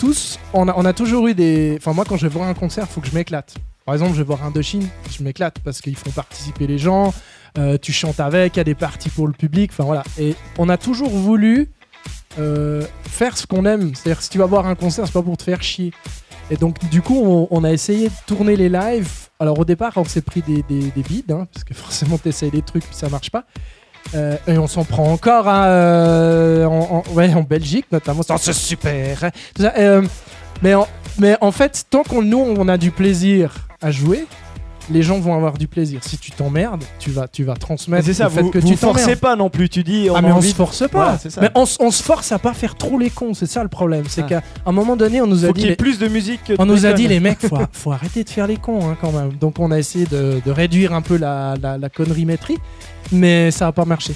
tous, 0.00 0.38
on 0.54 0.66
a, 0.66 0.92
toujours 0.94 1.28
eu 1.28 1.34
des. 1.34 1.76
Enfin, 1.78 1.92
moi, 1.92 2.06
quand 2.08 2.16
je 2.16 2.26
vais 2.26 2.32
voir 2.32 2.48
un 2.48 2.54
concert, 2.54 2.88
faut 2.88 3.02
que 3.02 3.06
je 3.06 3.14
m'éclate. 3.14 3.54
Par 3.84 3.94
exemple, 3.94 4.12
je 4.12 4.18
vais 4.18 4.24
voir 4.24 4.42
Indochine, 4.44 4.88
je 5.10 5.22
m'éclate 5.22 5.58
parce 5.60 5.82
qu'ils 5.82 5.96
font 5.96 6.10
participer 6.10 6.66
les 6.66 6.78
gens, 6.78 7.12
euh, 7.58 7.76
tu 7.76 7.92
chantes 7.92 8.18
avec, 8.18 8.56
il 8.56 8.58
y 8.58 8.60
a 8.60 8.64
des 8.64 8.74
parties 8.74 9.10
pour 9.10 9.26
le 9.26 9.34
public, 9.34 9.70
enfin 9.72 9.84
voilà. 9.84 10.02
Et 10.18 10.34
on 10.58 10.70
a 10.70 10.78
toujours 10.78 11.10
voulu 11.10 11.68
euh, 12.38 12.82
faire 13.02 13.36
ce 13.36 13.46
qu'on 13.46 13.66
aime. 13.66 13.94
C'est-à-dire, 13.94 14.22
si 14.22 14.30
tu 14.30 14.38
vas 14.38 14.46
voir 14.46 14.66
un 14.66 14.74
concert, 14.74 15.06
c'est 15.06 15.12
pas 15.12 15.22
pour 15.22 15.36
te 15.36 15.42
faire 15.42 15.62
chier. 15.62 15.92
Et 16.50 16.56
donc, 16.56 16.78
du 16.88 17.02
coup, 17.02 17.48
on, 17.50 17.62
a 17.62 17.70
essayé 17.70 18.08
de 18.08 18.14
tourner 18.26 18.56
les 18.56 18.70
lives. 18.70 19.28
Alors, 19.38 19.58
au 19.58 19.64
départ, 19.66 19.92
on 19.96 20.04
s'est 20.04 20.22
pris 20.22 20.40
des, 20.40 20.62
des, 20.62 20.90
des 20.90 21.02
bides, 21.02 21.30
hein, 21.30 21.46
parce 21.52 21.64
que 21.64 21.74
forcément, 21.84 22.16
tu 22.16 22.28
essayes 22.28 22.50
des 22.50 22.62
trucs, 22.62 22.84
puis 22.84 22.96
ça 22.96 23.10
marche 23.10 23.30
pas. 23.30 23.44
Euh, 24.14 24.36
et 24.46 24.58
on 24.58 24.66
s'en 24.66 24.84
prend 24.84 25.12
encore 25.12 25.48
hein, 25.48 25.66
euh, 25.66 26.64
en, 26.64 27.04
ouais, 27.12 27.32
en 27.34 27.42
Belgique, 27.42 27.86
notamment. 27.92 28.22
Oh, 28.28 28.34
C'est 28.38 28.52
super 28.52 29.24
hein. 29.24 29.30
Euh, 29.78 30.02
mais, 30.62 30.74
en, 30.74 30.88
mais 31.18 31.36
en 31.40 31.52
fait, 31.52 31.84
tant 31.90 32.02
qu'on 32.02 32.22
nous, 32.22 32.38
on 32.38 32.68
a 32.68 32.76
du 32.76 32.90
plaisir 32.90 33.68
à 33.80 33.90
jouer, 33.90 34.26
les 34.90 35.02
gens 35.02 35.18
vont 35.20 35.34
avoir 35.34 35.56
du 35.58 35.68
plaisir. 35.68 36.00
Si 36.02 36.18
tu 36.18 36.30
t'emmerdes, 36.32 36.82
tu 36.98 37.10
vas, 37.10 37.28
tu 37.28 37.44
vas 37.44 37.54
transmettre 37.54 38.04
c'est 38.04 38.14
ça, 38.14 38.24
le 38.24 38.30
fait 38.30 38.42
vous, 38.42 38.50
que 38.50 38.58
vous 38.58 38.68
tu 38.68 38.76
forcez 38.76 39.16
pas 39.16 39.36
non 39.36 39.50
plus. 39.50 39.68
Tu 39.68 39.82
dis, 39.82 40.08
on 40.10 40.14
Ah 40.16 40.22
mais 40.22 40.32
on 40.32 40.40
se 40.42 40.54
force 40.54 40.80
pas. 40.80 40.86
Voilà, 40.92 41.18
c'est 41.18 41.30
ça. 41.30 41.40
mais 41.40 41.50
on, 41.54 41.64
se 41.66 42.02
force 42.02 42.32
à 42.32 42.38
pas 42.38 42.52
faire 42.54 42.74
trop 42.76 42.98
les 42.98 43.10
cons. 43.10 43.34
C'est 43.34 43.46
ça 43.46 43.62
le 43.62 43.68
problème. 43.68 44.04
C'est 44.08 44.22
Ah. 44.22 44.28
qu'à 44.28 44.42
un 44.66 44.72
moment 44.72 44.96
donné, 44.96 45.20
on 45.20 45.26
nous 45.26 45.44
a 45.44 45.48
Faut 45.48 45.54
dit. 45.54 45.66
les- 45.66 45.76
plus 45.76 45.98
de 45.98 46.08
musique. 46.08 46.44
que 46.44 46.52
de 46.54 46.60
on 46.60 46.66
nous 46.66 46.86
a 46.86 46.92
dit 46.92 47.06
les 47.08 47.20
mecs, 47.20 47.40
faut, 47.40 47.58
faut 47.72 47.92
arrêter 47.92 48.24
de 48.24 48.30
faire 48.30 48.46
les 48.46 48.56
cons 48.56 48.88
hein, 48.90 48.96
quand 49.00 49.12
même. 49.12 49.32
Donc 49.40 49.58
on 49.58 49.70
a 49.70 49.78
essayé 49.78 50.06
de, 50.06 50.40
de 50.44 50.50
réduire 50.50 50.92
un 50.92 51.02
peu 51.02 51.16
la, 51.16 51.54
la, 51.60 51.78
la 51.78 51.88
connerie-métrie, 51.88 52.58
mais 53.12 53.50
ça 53.50 53.68
a 53.68 53.72
pas 53.72 53.84
marché. 53.84 54.14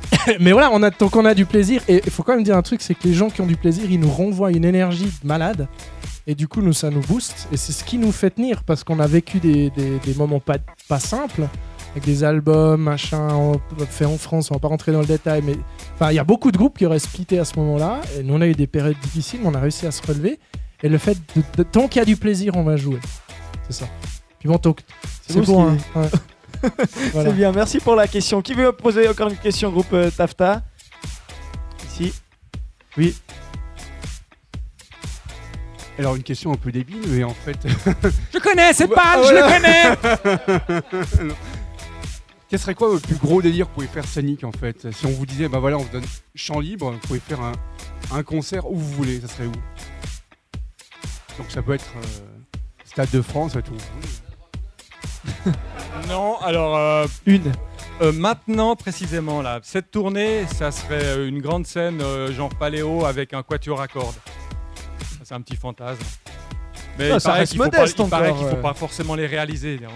mais 0.40 0.52
voilà, 0.52 0.70
on 0.72 0.82
a, 0.82 0.90
donc 0.90 1.16
on 1.16 1.24
a 1.24 1.34
du 1.34 1.44
plaisir 1.46 1.82
et 1.88 2.00
il 2.04 2.10
faut 2.10 2.22
quand 2.22 2.34
même 2.34 2.44
dire 2.44 2.56
un 2.56 2.62
truc, 2.62 2.80
c'est 2.82 2.94
que 2.94 3.06
les 3.06 3.14
gens 3.14 3.30
qui 3.30 3.40
ont 3.40 3.46
du 3.46 3.56
plaisir, 3.56 3.84
ils 3.90 4.00
nous 4.00 4.10
renvoient 4.10 4.50
une 4.52 4.64
énergie 4.64 5.10
de 5.22 5.26
malade 5.26 5.68
et 6.26 6.34
du 6.34 6.46
coup 6.48 6.60
nous 6.60 6.72
ça 6.74 6.90
nous 6.90 7.00
booste 7.00 7.48
et 7.52 7.56
c'est 7.56 7.72
ce 7.72 7.82
qui 7.84 7.96
nous 7.98 8.12
fait 8.12 8.30
tenir 8.30 8.62
parce 8.64 8.84
qu'on 8.84 9.00
a 9.00 9.06
vécu 9.06 9.38
des, 9.40 9.70
des- 9.70 9.98
des 10.04 10.14
moments 10.14 10.40
pas, 10.40 10.58
pas 10.88 10.98
simples 10.98 11.42
avec 11.92 12.04
des 12.04 12.22
albums, 12.22 12.80
machin, 12.82 13.52
fait 13.88 14.04
en 14.04 14.18
France, 14.18 14.50
on 14.50 14.54
va 14.54 14.60
pas 14.60 14.68
rentrer 14.68 14.92
dans 14.92 15.00
le 15.00 15.06
détail, 15.06 15.42
mais 15.44 15.56
il 16.10 16.14
y 16.14 16.18
a 16.18 16.24
beaucoup 16.24 16.52
de 16.52 16.58
groupes 16.58 16.76
qui 16.78 16.84
auraient 16.86 16.98
splitté 16.98 17.38
à 17.38 17.44
ce 17.46 17.58
moment-là 17.58 18.00
et 18.18 18.22
nous 18.22 18.34
on 18.34 18.40
a 18.42 18.46
eu 18.46 18.52
des 18.54 18.66
périodes 18.66 18.98
difficiles, 19.02 19.40
mais 19.42 19.48
on 19.48 19.54
a 19.54 19.60
réussi 19.60 19.86
à 19.86 19.90
se 19.90 20.02
relever 20.06 20.38
et 20.82 20.88
le 20.88 20.98
fait 20.98 21.16
de, 21.34 21.42
de- 21.56 21.62
tant 21.62 21.88
qu'il 21.88 22.00
y 22.00 22.02
a 22.02 22.04
du 22.04 22.16
plaisir, 22.16 22.52
on 22.56 22.62
va 22.62 22.76
jouer. 22.76 22.98
C'est 23.68 23.80
ça. 23.80 23.86
Puis 24.38 24.48
bon, 24.48 24.56
donc, 24.62 24.80
C'est 25.26 25.32
c'est 25.32 25.40
bon. 25.40 25.66
hein, 25.68 25.76
ouais. 25.96 26.08
Voilà. 27.12 27.30
C'est 27.30 27.36
bien, 27.36 27.52
merci 27.52 27.78
pour 27.78 27.94
la 27.94 28.06
question. 28.06 28.42
Qui 28.42 28.54
veut 28.54 28.72
poser 28.72 29.08
encore 29.08 29.28
une 29.28 29.36
question, 29.36 29.70
groupe 29.70 29.92
euh, 29.92 30.10
Tafta 30.10 30.62
Ici. 31.86 32.12
Oui. 32.96 33.16
Alors 35.98 36.14
une 36.14 36.22
question 36.22 36.52
un 36.52 36.56
peu 36.56 36.70
débile, 36.70 37.02
mais 37.08 37.24
en 37.24 37.34
fait... 37.34 37.58
Je 38.32 38.38
connais, 38.38 38.72
c'est 38.72 38.86
pas, 38.86 39.20
je 39.22 39.34
le 39.34 39.42
connais 41.16 41.34
Quel 42.48 42.58
serait 42.58 42.74
quoi 42.74 42.94
le 42.94 43.00
plus 43.00 43.16
gros 43.16 43.42
délire 43.42 43.66
que 43.66 43.70
vous 43.70 43.74
pouvez 43.74 43.88
faire 43.88 44.06
scénique 44.06 44.44
en 44.44 44.52
fait? 44.52 44.90
Si 44.92 45.06
on 45.06 45.10
vous 45.10 45.26
disait, 45.26 45.48
bah 45.48 45.58
voilà, 45.58 45.76
on 45.76 45.82
vous 45.82 45.92
donne 45.92 46.06
champ 46.34 46.60
libre, 46.60 46.92
vous 46.92 46.98
pouvez 46.98 47.20
faire 47.20 47.40
un, 47.40 47.52
un 48.12 48.22
concert 48.22 48.70
où 48.70 48.76
vous 48.76 48.92
voulez, 48.92 49.20
ça 49.20 49.28
serait 49.28 49.46
où? 49.46 49.52
Donc 51.36 51.50
ça 51.50 51.62
peut 51.62 51.74
être 51.74 51.92
euh, 51.96 52.28
Stade 52.84 53.10
de 53.10 53.20
France, 53.20 53.52
ça 53.52 53.58
va 53.58 53.60
être 53.60 53.70
où 53.70 53.74
vous 53.74 54.00
voulez. 54.00 54.08
Non, 56.08 56.38
alors 56.40 56.76
euh, 56.76 57.06
Une. 57.26 57.52
euh, 58.02 58.12
maintenant 58.12 58.76
précisément 58.76 59.42
là, 59.42 59.60
cette 59.62 59.90
tournée, 59.90 60.46
ça 60.46 60.70
serait 60.70 61.02
euh, 61.04 61.28
une 61.28 61.40
grande 61.40 61.66
scène 61.66 62.00
euh, 62.00 62.32
genre 62.32 62.48
paléo 62.50 63.04
avec 63.04 63.34
un 63.34 63.42
quatuor 63.42 63.80
à 63.80 63.88
cordes. 63.88 64.14
Ça, 65.00 65.18
C'est 65.24 65.34
un 65.34 65.40
petit 65.40 65.56
fantasme. 65.56 66.00
Mais 66.98 67.10
Ah, 67.10 67.14
il 67.16 67.20
ça 67.20 67.28
paraît 67.30 67.40
reste 67.40 67.52
qu'il 67.52 67.62
faut, 67.62 67.70
pas, 67.70 67.76
modeste 67.78 67.98
il 67.98 68.08
paraît 68.08 68.28
encore, 68.30 68.38
qu'il 68.38 68.48
faut 68.48 68.56
ouais. 68.56 68.62
pas 68.62 68.74
forcément 68.74 69.14
les 69.14 69.26
réaliser. 69.26 69.80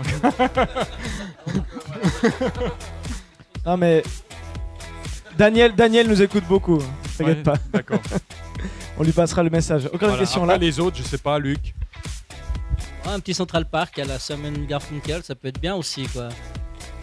Non 3.66 3.76
mais. 3.76 4.02
Daniel, 5.38 5.74
Daniel 5.74 6.08
nous 6.08 6.20
écoute 6.20 6.44
beaucoup. 6.48 6.78
hein. 6.82 7.08
T'inquiète 7.16 7.36
Ouais, 7.38 7.42
pas. 7.42 7.54
D'accord. 7.72 8.00
On 8.98 9.02
lui 9.04 9.12
passera 9.12 9.42
le 9.42 9.50
message. 9.50 9.86
Encore 9.86 9.98
Voilà, 10.00 10.14
une 10.14 10.18
question 10.20 10.42
après, 10.42 10.54
là. 10.54 10.58
les 10.58 10.78
autres, 10.80 10.96
je 10.98 11.02
sais 11.02 11.18
pas, 11.18 11.38
Luc. 11.38 11.74
Ouais, 13.04 13.12
un 13.12 13.20
petit 13.20 13.34
Central 13.34 13.64
Park 13.64 13.98
à 13.98 14.04
la 14.04 14.18
Summer 14.18 14.52
Garfunkel, 14.66 15.22
ça 15.22 15.34
peut 15.34 15.48
être 15.48 15.60
bien 15.60 15.74
aussi, 15.74 16.06
quoi. 16.08 16.28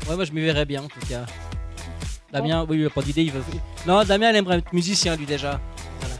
Ouais, 0.08 0.16
moi 0.16 0.26
je 0.26 0.32
m'y 0.32 0.41
verrais 0.41 0.66
bien 0.66 0.84
en 0.84 0.88
tout 0.88 1.00
cas. 1.10 1.26
Damien, 2.32 2.66
oui, 2.70 2.78
il 2.80 2.86
a 2.86 2.89
pas 2.89 3.02
d'idée, 3.02 3.24
il 3.24 3.32
veut. 3.32 3.43
Non, 3.88 4.04
Damien, 4.04 4.30
il 4.30 4.36
aimerait 4.38 4.60
être 4.60 4.72
musicien 4.72 5.16
lui 5.16 5.26
déjà. 5.26 5.60
Voilà. 6.00 6.16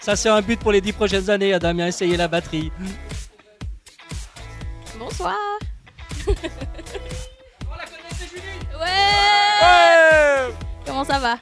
Ça, 0.00 0.16
c'est 0.16 0.28
un 0.28 0.42
but 0.42 0.58
pour 0.58 0.72
les 0.72 0.80
dix 0.80 0.92
prochaines 0.92 1.30
années, 1.30 1.52
à 1.54 1.58
Damien, 1.58 1.86
essayer 1.86 2.16
la 2.16 2.28
batterie. 2.28 2.72
Bonsoir. 4.98 5.36
ouais, 6.26 6.34
Comment 10.84 11.04
ça 11.04 11.18
va? 11.20 11.38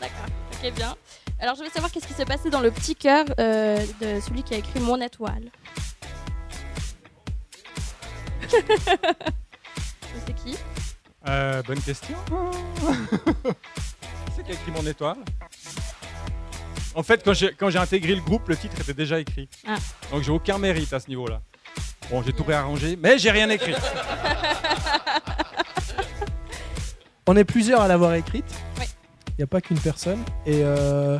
D'accord, 0.00 0.26
ok 0.52 0.72
bien. 0.74 0.96
Alors 1.44 1.56
je 1.56 1.62
veux 1.62 1.68
savoir 1.68 1.92
qu'est-ce 1.92 2.06
qui 2.06 2.14
s'est 2.14 2.24
passé 2.24 2.48
dans 2.48 2.62
le 2.62 2.70
petit 2.70 2.96
cœur 2.96 3.26
euh, 3.38 3.76
de 4.00 4.18
celui 4.18 4.42
qui 4.42 4.54
a 4.54 4.56
écrit 4.56 4.80
Mon 4.80 4.98
étoile. 4.98 5.50
C'est 8.50 10.34
qui 10.42 10.56
Euh, 11.28 11.62
bonne 11.64 11.82
question. 11.82 12.16
C'est 14.34 14.42
qui 14.42 14.52
a 14.52 14.54
écrit 14.54 14.70
mon 14.72 14.86
étoile? 14.86 15.18
En 16.94 17.02
fait, 17.02 17.22
quand 17.22 17.34
j'ai 17.34 17.52
quand 17.52 17.68
j'ai 17.68 17.78
intégré 17.78 18.14
le 18.14 18.22
groupe, 18.22 18.48
le 18.48 18.56
titre 18.56 18.80
était 18.80 18.94
déjà 18.94 19.20
écrit. 19.20 19.46
Ah. 19.66 19.74
Donc 20.12 20.22
j'ai 20.22 20.32
aucun 20.32 20.56
mérite 20.56 20.94
à 20.94 21.00
ce 21.00 21.08
niveau-là. 21.08 21.42
Bon, 22.10 22.22
j'ai 22.22 22.32
tout 22.32 22.44
réarrangé, 22.44 22.96
mais 22.98 23.18
j'ai 23.18 23.30
rien 23.30 23.50
écrit. 23.50 23.74
On 27.26 27.36
est 27.36 27.44
plusieurs 27.44 27.82
à 27.82 27.88
l'avoir 27.88 28.14
écrite. 28.14 28.46
Il 29.36 29.40
n'y 29.40 29.44
a 29.44 29.46
pas 29.48 29.60
qu'une 29.60 29.78
personne. 29.78 30.18
Et 30.46 30.60
euh, 30.62 31.18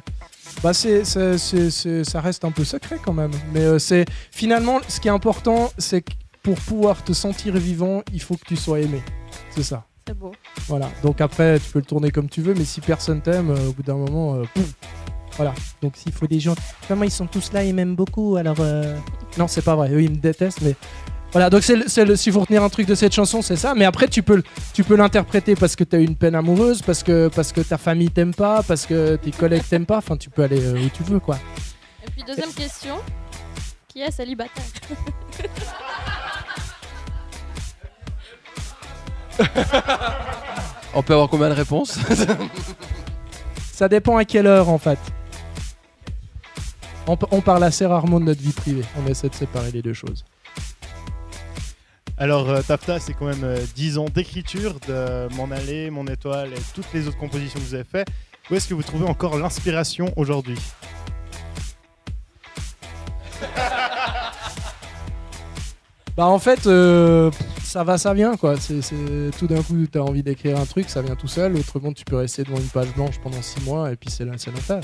bah 0.62 0.72
c'est, 0.72 1.04
c'est- 1.04 1.36
c'est- 1.38 1.70
c'est- 1.70 2.04
ça 2.04 2.20
reste 2.20 2.44
un 2.44 2.50
peu 2.52 2.64
secret 2.64 2.98
quand 3.04 3.12
même. 3.12 3.32
Mais 3.52 3.60
euh, 3.62 3.78
c'est 3.78 4.04
finalement, 4.30 4.78
ce 4.88 5.00
qui 5.00 5.08
est 5.08 5.12
important, 5.12 5.72
c'est 5.78 6.02
que 6.02 6.12
pour 6.42 6.56
pouvoir 6.56 7.02
te 7.02 7.12
sentir 7.12 7.54
vivant, 7.56 8.02
il 8.12 8.20
faut 8.20 8.36
que 8.36 8.44
tu 8.44 8.56
sois 8.56 8.80
aimé. 8.80 9.02
C'est 9.50 9.62
ça. 9.62 9.84
C'est 10.06 10.16
beau. 10.16 10.32
Voilà. 10.68 10.90
Donc 11.02 11.20
après, 11.20 11.58
tu 11.58 11.70
peux 11.70 11.78
le 11.78 11.84
tourner 11.86 12.10
comme 12.10 12.28
tu 12.28 12.42
veux, 12.42 12.54
mais 12.54 12.64
si 12.64 12.80
personne 12.82 13.22
t'aime, 13.22 13.50
euh, 13.50 13.68
au 13.68 13.72
bout 13.72 13.82
d'un 13.82 13.96
moment, 13.96 14.34
euh, 14.34 14.42
pouf. 14.54 14.74
voilà. 15.36 15.54
Donc 15.82 15.96
s'il 15.96 16.12
faut 16.12 16.26
des 16.26 16.38
gens, 16.40 16.54
vraiment 16.86 17.04
ils 17.04 17.10
sont 17.10 17.26
tous 17.26 17.52
là, 17.52 17.64
ils 17.64 17.74
m'aiment 17.74 17.96
beaucoup. 17.96 18.36
Alors 18.36 18.56
euh, 18.60 18.96
non, 19.38 19.48
c'est 19.48 19.62
pas 19.62 19.74
vrai. 19.74 19.90
Eux 19.90 20.02
ils 20.02 20.10
me 20.10 20.16
détestent, 20.16 20.60
mais 20.60 20.76
voilà. 21.34 21.50
Donc 21.50 21.62
c'est, 21.62 22.16
s'il 22.16 22.32
faut 22.32 22.40
retenir 22.40 22.62
un 22.62 22.70
truc 22.70 22.86
de 22.86 22.94
cette 22.94 23.12
chanson, 23.12 23.42
c'est 23.42 23.56
ça. 23.56 23.74
Mais 23.74 23.84
après, 23.84 24.08
tu 24.08 24.22
peux, 24.22 24.36
le- 24.36 24.44
tu 24.72 24.82
peux 24.84 24.96
l'interpréter 24.96 25.54
parce 25.54 25.76
que 25.76 25.84
t'as 25.84 25.98
eu 25.98 26.04
une 26.04 26.16
peine 26.16 26.34
amoureuse, 26.34 26.80
parce 26.80 27.02
que 27.02 27.28
parce 27.28 27.52
que 27.52 27.60
ta 27.60 27.76
famille 27.76 28.10
t'aime 28.10 28.32
pas, 28.34 28.62
parce 28.62 28.86
que 28.86 29.16
tes 29.16 29.32
collègues 29.32 29.64
t'aiment 29.68 29.84
pas. 29.84 29.98
Enfin, 29.98 30.16
tu 30.16 30.30
peux 30.30 30.42
aller 30.44 30.64
euh, 30.64 30.78
où 30.86 30.88
tu 30.88 31.02
veux, 31.02 31.20
quoi. 31.20 31.36
Et 32.06 32.10
puis 32.10 32.22
deuxième 32.26 32.52
question, 32.54 32.94
qui 33.88 34.00
est 34.00 34.10
célibataire? 34.10 34.64
On 40.94 41.02
peut 41.02 41.12
avoir 41.14 41.28
combien 41.28 41.48
de 41.48 41.54
réponses? 41.54 41.98
Ça 43.72 43.88
dépend 43.88 44.16
à 44.16 44.24
quelle 44.24 44.46
heure 44.46 44.68
en 44.68 44.78
fait. 44.78 44.98
On, 47.06 47.18
on 47.32 47.40
parle 47.40 47.64
assez 47.64 47.84
rarement 47.84 48.20
de 48.20 48.26
notre 48.26 48.40
vie 48.40 48.52
privée. 48.52 48.84
On 49.04 49.08
essaie 49.10 49.28
de 49.28 49.34
séparer 49.34 49.72
les 49.72 49.82
deux 49.82 49.92
choses. 49.92 50.24
Alors, 52.16 52.48
euh, 52.48 52.62
Tafta, 52.62 53.00
c'est 53.00 53.12
quand 53.12 53.26
même 53.26 53.42
euh, 53.42 53.58
10 53.74 53.98
ans 53.98 54.04
d'écriture 54.04 54.78
de 54.86 55.28
Mon 55.34 55.50
Aller, 55.50 55.90
Mon 55.90 56.06
Étoile 56.06 56.52
et 56.52 56.60
toutes 56.72 56.92
les 56.94 57.08
autres 57.08 57.18
compositions 57.18 57.58
que 57.58 57.64
vous 57.64 57.74
avez 57.74 57.84
faites. 57.84 58.06
Où 58.50 58.54
est-ce 58.54 58.68
que 58.68 58.74
vous 58.74 58.84
trouvez 58.84 59.06
encore 59.06 59.36
l'inspiration 59.38 60.12
aujourd'hui? 60.16 60.58
Bah 66.16 66.26
en 66.26 66.38
fait, 66.38 66.68
euh, 66.68 67.32
ça 67.64 67.82
va, 67.82 67.98
ça 67.98 68.14
vient 68.14 68.36
quoi. 68.36 68.54
C'est, 68.56 68.78
Tout 69.36 69.48
d'un 69.48 69.60
coup, 69.64 69.84
t'as 69.90 69.98
envie 69.98 70.22
d'écrire 70.22 70.60
un 70.60 70.64
truc, 70.64 70.88
ça 70.88 71.02
vient 71.02 71.16
tout 71.16 71.26
seul. 71.26 71.56
Autrement, 71.56 71.92
tu 71.92 72.04
peux 72.04 72.14
rester 72.14 72.44
devant 72.44 72.58
une 72.58 72.68
page 72.68 72.94
blanche 72.94 73.18
pendant 73.20 73.42
6 73.42 73.64
mois 73.64 73.90
et 73.90 73.96
puis 73.96 74.10
c'est 74.10 74.24
là, 74.24 74.34
c'est. 74.36 74.52
Ce 74.54 74.80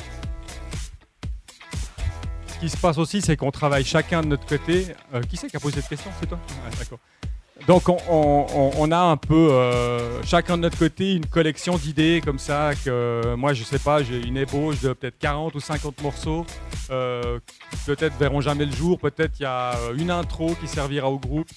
qui 2.61 2.69
se 2.69 2.77
passe 2.77 2.99
aussi, 2.99 3.23
c'est 3.23 3.37
qu'on 3.37 3.51
travaille 3.51 3.85
chacun 3.85 4.21
de 4.21 4.27
notre 4.29 4.45
côté. 4.45 4.89
Euh, 5.15 5.23
qui 5.23 5.37
c'est 5.37 5.49
qui 5.49 5.57
a 5.57 5.61
posé 5.61 5.81
cette 5.81 5.89
question? 5.89 6.11
C'est 6.21 6.27
toi? 6.27 6.39
D'accord. 6.79 6.99
Donc 7.67 7.89
on, 7.89 8.91
a 8.91 8.99
un 8.99 9.17
peu 9.19 9.51
euh, 9.53 10.23
chacun 10.25 10.57
de 10.57 10.63
notre 10.63 10.79
côté 10.79 11.13
une 11.13 11.27
collection 11.27 11.77
d'idées 11.77 12.23
comme 12.25 12.39
ça 12.39 12.71
que 12.75 12.89
euh, 12.89 13.37
moi 13.37 13.53
je 13.53 13.65
sais 13.65 13.79
pas 13.79 14.03
j'ai 14.03 14.19
une 14.19 14.39
ébauche 14.39 14.81
de 14.81 14.95
peut-être 14.95 15.19
40 15.19 15.55
ou 15.55 15.61
50 15.61 16.03
morceaux 16.03 16.47
peut-être 16.89 18.17
verront 18.19 18.41
jamais 18.41 18.65
le 18.65 18.73
jour. 18.73 18.99
Peut-être 18.99 19.39
il 19.41 19.43
y 19.43 19.47
a 19.47 19.75
une 19.95 20.11
intro 20.11 20.55
qui 20.55 20.69
servira 20.69 21.11
au 21.11 21.19
groupe. 21.19 21.51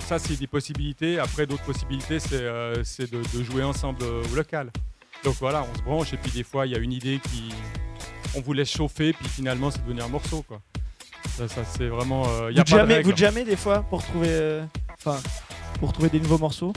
Ça 0.00 0.18
c'est 0.18 0.38
des 0.38 0.46
possibilités. 0.46 1.18
Après 1.18 1.46
d'autres 1.46 1.64
possibilités 1.64 2.18
c'est 2.18 2.44
c'est 2.82 3.12
de, 3.12 3.18
de 3.18 3.44
jouer 3.44 3.64
ensemble 3.64 4.02
au 4.04 4.34
local. 4.34 4.70
Donc 5.24 5.34
voilà 5.40 5.64
on 5.70 5.78
se 5.78 5.82
branche. 5.82 6.12
Et 6.14 6.16
puis 6.16 6.30
des 6.30 6.42
fois 6.42 6.66
il 6.66 6.72
y 6.72 6.74
a 6.74 6.78
une 6.78 6.92
idée 6.92 7.20
qui 7.22 7.52
on 8.36 8.40
vous 8.40 8.52
laisse 8.52 8.70
chauffer 8.70 9.12
puis 9.12 9.28
finalement 9.28 9.70
c'est 9.70 9.82
devenu 9.84 10.02
un 10.02 10.08
morceau 10.08 10.42
quoi 10.46 10.60
ça, 11.36 11.48
ça, 11.48 11.62
c'est 11.64 11.86
vraiment 11.86 12.24
euh, 12.28 12.50
il 12.50 12.56
y 12.56 12.60
a 12.60 12.64
Vous 12.64 12.70
pas 12.70 12.76
de 12.76 12.80
jamais, 12.80 12.94
règle. 12.96 13.10
vous 13.10 13.16
jamais 13.16 13.44
des 13.44 13.56
fois 13.56 13.82
pour 13.88 14.02
trouver, 14.04 14.28
euh, 14.28 14.64
enfin, 14.98 15.18
pour 15.80 15.92
trouver 15.92 16.08
des 16.10 16.20
nouveaux 16.20 16.38
morceaux. 16.38 16.72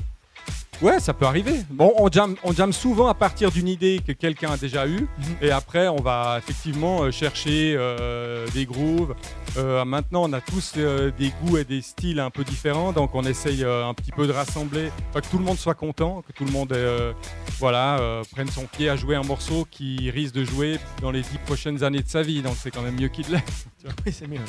Ouais, 0.82 1.00
ça 1.00 1.14
peut 1.14 1.26
arriver. 1.26 1.54
Bon, 1.70 1.94
on 1.98 2.12
jam, 2.12 2.36
on 2.44 2.52
jam 2.52 2.74
souvent 2.74 3.08
à 3.08 3.14
partir 3.14 3.50
d'une 3.50 3.68
idée 3.68 4.02
que 4.06 4.12
quelqu'un 4.12 4.52
a 4.52 4.58
déjà 4.58 4.86
eue, 4.88 5.08
Mhm. 5.18 5.36
et 5.42 5.52
après 5.52 5.88
on 5.88 6.02
va 6.02 6.36
effectivement 6.38 7.04
euh, 7.04 7.12
chercher 7.12 7.76
euh, 7.78 8.46
des 8.54 8.66
grooves. 8.66 9.16
Euh, 9.58 9.86
maintenant, 9.86 10.24
on 10.30 10.34
a 10.34 10.42
tous 10.42 10.74
euh, 10.76 11.12
des 11.18 11.32
goûts 11.42 11.58
et 11.58 11.64
des 11.64 11.82
styles 11.82 12.20
un 12.20 12.30
peu 12.30 12.44
différents, 12.44 12.92
donc 12.92 13.16
on 13.16 13.24
essaye 13.24 13.64
euh, 13.64 13.88
un 13.88 13.94
petit 13.94 14.12
peu 14.12 14.28
de 14.28 14.34
rassembler, 14.34 14.92
enfin, 15.12 15.22
que 15.22 15.28
tout 15.28 15.38
le 15.38 15.46
monde 15.46 15.58
soit 15.58 15.76
content, 15.76 16.22
que 16.28 16.34
tout 16.34 16.44
le 16.44 16.52
monde 16.52 16.74
euh, 16.74 17.14
voilà, 17.58 17.98
euh, 18.00 18.24
prenne 18.32 18.50
son 18.52 18.66
pied 18.66 18.90
à 18.90 18.98
jouer 18.98 19.16
un 19.16 19.24
morceau 19.24 19.66
qui 19.72 20.10
risque 20.12 20.36
de 20.36 20.44
jouer 20.44 20.78
dans 21.02 21.12
les 21.12 21.22
dix 21.22 21.38
prochaines 21.46 21.84
années 21.86 22.02
de 22.04 22.10
sa 22.10 22.22
vie, 22.22 22.42
donc 22.42 22.56
c'est 22.62 22.70
quand 22.72 22.82
même 22.82 23.00
mieux 23.00 23.08
qu'il 23.08 23.28
l'ait. 23.32 23.44
Oui, 24.06 24.12
c'est 24.12 24.28
mieux. 24.28 24.40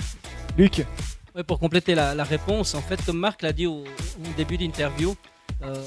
Luc 0.58 0.84
Ouais, 1.36 1.44
pour 1.44 1.60
compléter 1.60 1.94
la, 1.94 2.14
la 2.14 2.24
réponse, 2.24 2.74
en 2.74 2.80
fait, 2.80 2.98
comme 3.04 3.18
Marc 3.18 3.42
l'a 3.42 3.52
dit 3.52 3.66
au, 3.66 3.80
au 3.84 4.32
début 4.38 4.56
d'interview, 4.56 5.14
euh, 5.62 5.82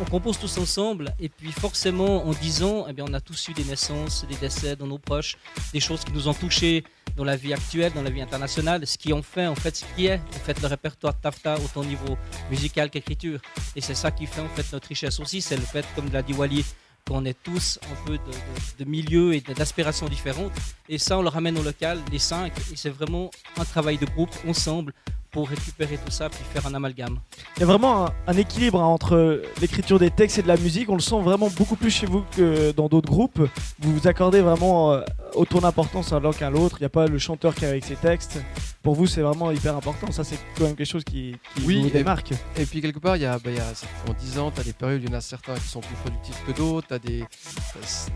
on, 0.00 0.04
compose 0.06 0.38
tous 0.38 0.58
ensemble 0.58 1.14
et 1.20 1.28
puis 1.28 1.52
forcément 1.52 2.26
en 2.26 2.32
10 2.32 2.64
ans, 2.64 2.86
eh 2.88 2.92
bien, 2.92 3.04
on 3.08 3.14
a 3.14 3.20
tous 3.20 3.48
eu 3.48 3.52
des 3.52 3.64
naissances, 3.64 4.24
des 4.28 4.34
décès 4.34 4.74
dans 4.74 4.88
nos 4.88 4.98
proches, 4.98 5.36
des 5.72 5.78
choses 5.78 6.04
qui 6.04 6.12
nous 6.12 6.26
ont 6.26 6.34
touchés 6.34 6.82
dans 7.16 7.22
la 7.22 7.36
vie 7.36 7.54
actuelle, 7.54 7.92
dans 7.92 8.02
la 8.02 8.10
vie 8.10 8.22
internationale, 8.22 8.84
ce 8.86 8.98
qui 8.98 9.12
en 9.12 9.22
fait 9.22 9.46
en 9.46 9.54
fait 9.54 9.76
ce 9.76 9.84
qui 9.94 10.06
est 10.06 10.16
en 10.16 10.44
fait 10.44 10.60
le 10.60 10.66
répertoire 10.66 11.14
Tafta 11.18 11.54
autant 11.54 11.82
au 11.82 11.84
niveau 11.84 12.18
musical 12.50 12.90
qu'écriture. 12.90 13.40
Et 13.76 13.80
c'est 13.80 13.94
ça 13.94 14.10
qui 14.10 14.26
fait 14.26 14.40
en 14.40 14.48
fait 14.48 14.72
notre 14.72 14.88
richesse 14.88 15.20
aussi, 15.20 15.40
c'est 15.40 15.56
le 15.56 15.62
fait, 15.62 15.86
comme 15.94 16.10
l'a 16.12 16.22
dit 16.22 16.32
Wally, 16.32 16.64
qu'on 17.06 17.24
est 17.24 17.40
tous 17.40 17.78
un 17.84 18.06
peu 18.06 18.14
de, 18.14 18.84
de, 18.84 18.90
milieux 18.90 19.34
et 19.34 19.40
d'aspirations 19.40 20.08
différentes. 20.08 20.52
Et 20.88 20.98
ça, 20.98 21.18
on 21.18 21.22
le 21.22 21.28
ramène 21.28 21.56
au 21.58 21.62
local, 21.62 22.00
les 22.10 22.18
cinq, 22.18 22.52
et 22.72 22.76
c'est 22.76 22.90
vraiment 22.90 23.30
un 23.58 23.64
travail 23.64 23.98
de 23.98 24.06
groupe 24.06 24.34
ensemble 24.48 24.92
pour 25.34 25.48
récupérer 25.48 25.98
tout 25.98 26.10
ça 26.12 26.30
puis 26.30 26.38
faire 26.52 26.64
un 26.66 26.72
amalgame. 26.74 27.18
Il 27.56 27.60
y 27.60 27.62
a 27.64 27.66
vraiment 27.66 28.06
un, 28.06 28.12
un 28.28 28.36
équilibre 28.36 28.80
hein, 28.80 28.86
entre 28.86 29.42
l'écriture 29.60 29.98
des 29.98 30.10
textes 30.10 30.38
et 30.38 30.42
de 30.42 30.48
la 30.48 30.56
musique. 30.56 30.88
On 30.88 30.94
le 30.94 31.00
sent 31.00 31.20
vraiment 31.20 31.50
beaucoup 31.50 31.74
plus 31.76 31.90
chez 31.90 32.06
vous 32.06 32.24
que 32.36 32.70
dans 32.70 32.88
d'autres 32.88 33.10
groupes. 33.10 33.40
Vous 33.80 33.92
vous 33.98 34.06
accordez 34.08 34.40
vraiment 34.40 34.92
euh, 34.92 35.00
autant 35.34 35.60
d'importance 35.60 36.12
à 36.12 36.20
l'un 36.20 36.32
qu'à 36.32 36.50
l'autre. 36.50 36.76
Il 36.78 36.82
n'y 36.82 36.86
a 36.86 36.90
pas 36.90 37.06
le 37.08 37.18
chanteur 37.18 37.54
qui 37.54 37.64
est 37.64 37.68
avec 37.68 37.84
ses 37.84 37.96
textes. 37.96 38.38
Pour 38.84 38.94
vous, 38.94 39.06
c'est 39.06 39.22
vraiment 39.22 39.50
hyper 39.50 39.74
important. 39.76 40.12
Ça, 40.12 40.24
c'est 40.24 40.38
quand 40.56 40.64
même 40.64 40.76
quelque 40.76 40.86
chose 40.86 41.04
qui, 41.04 41.34
qui 41.54 41.60
vous 41.62 41.70
et- 41.70 41.90
démarque. 41.90 42.32
Et, 42.56 42.66
puis 42.66 42.80
quelque 42.80 42.98
part, 42.98 43.16
il 43.16 43.22
y 43.22 43.26
a, 43.26 43.38
bah, 43.38 43.50
y 43.50 43.58
a, 43.58 43.72
en 44.08 44.12
10 44.12 44.38
ans, 44.38 44.50
tu 44.54 44.60
as 44.60 44.64
des 44.64 44.74
périodes, 44.74 45.02
il 45.02 45.08
y 45.08 45.12
en 45.12 45.16
a 45.16 45.20
certains 45.22 45.54
qui 45.54 45.68
sont 45.68 45.80
plus 45.80 45.96
productifs 45.96 46.40
que 46.46 46.52
d'autres. 46.52 46.86
t'as 46.88 46.98
Des... 46.98 47.24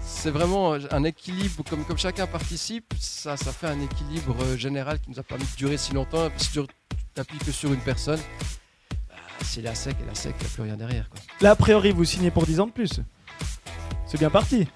C'est 0.03 0.31
vraiment 0.31 0.75
un 0.91 1.05
équilibre, 1.05 1.65
comme, 1.69 1.85
comme 1.85 1.99
chacun 1.99 2.27
participe, 2.27 2.93
ça, 2.99 3.37
ça 3.37 3.51
fait 3.51 3.67
un 3.67 3.81
équilibre 3.81 4.37
euh, 4.43 4.57
général 4.57 5.01
qui 5.01 5.11
nous 5.11 5.19
a 5.19 5.23
permis 5.23 5.45
de 5.45 5.57
durer 5.57 5.79
si 5.79 5.95
longtemps. 5.95 6.29
Tu 6.91 6.97
t'appuies 7.15 7.39
que 7.39 7.53
sur 7.53 7.73
une 7.73 7.81
personne, 7.81 8.21
bah, 9.09 9.15
c'est 9.45 9.63
la 9.63 9.75
sec 9.75 9.97
et 10.03 10.07
la 10.09 10.15
sec, 10.15 10.35
il 10.39 10.45
n'y 10.45 10.51
a 10.51 10.55
plus 10.55 10.63
rien 10.63 10.77
derrière. 10.77 11.09
Quoi. 11.11 11.21
Là, 11.41 11.51
a 11.53 11.57
priori, 11.57 11.93
vous 11.93 12.05
signez 12.05 12.31
pour 12.31 12.47
10 12.47 12.61
ans 12.61 12.67
de 12.67 12.73
plus. 12.73 13.01
C'est 14.07 14.19
bien 14.19 14.31
parti. 14.31 14.67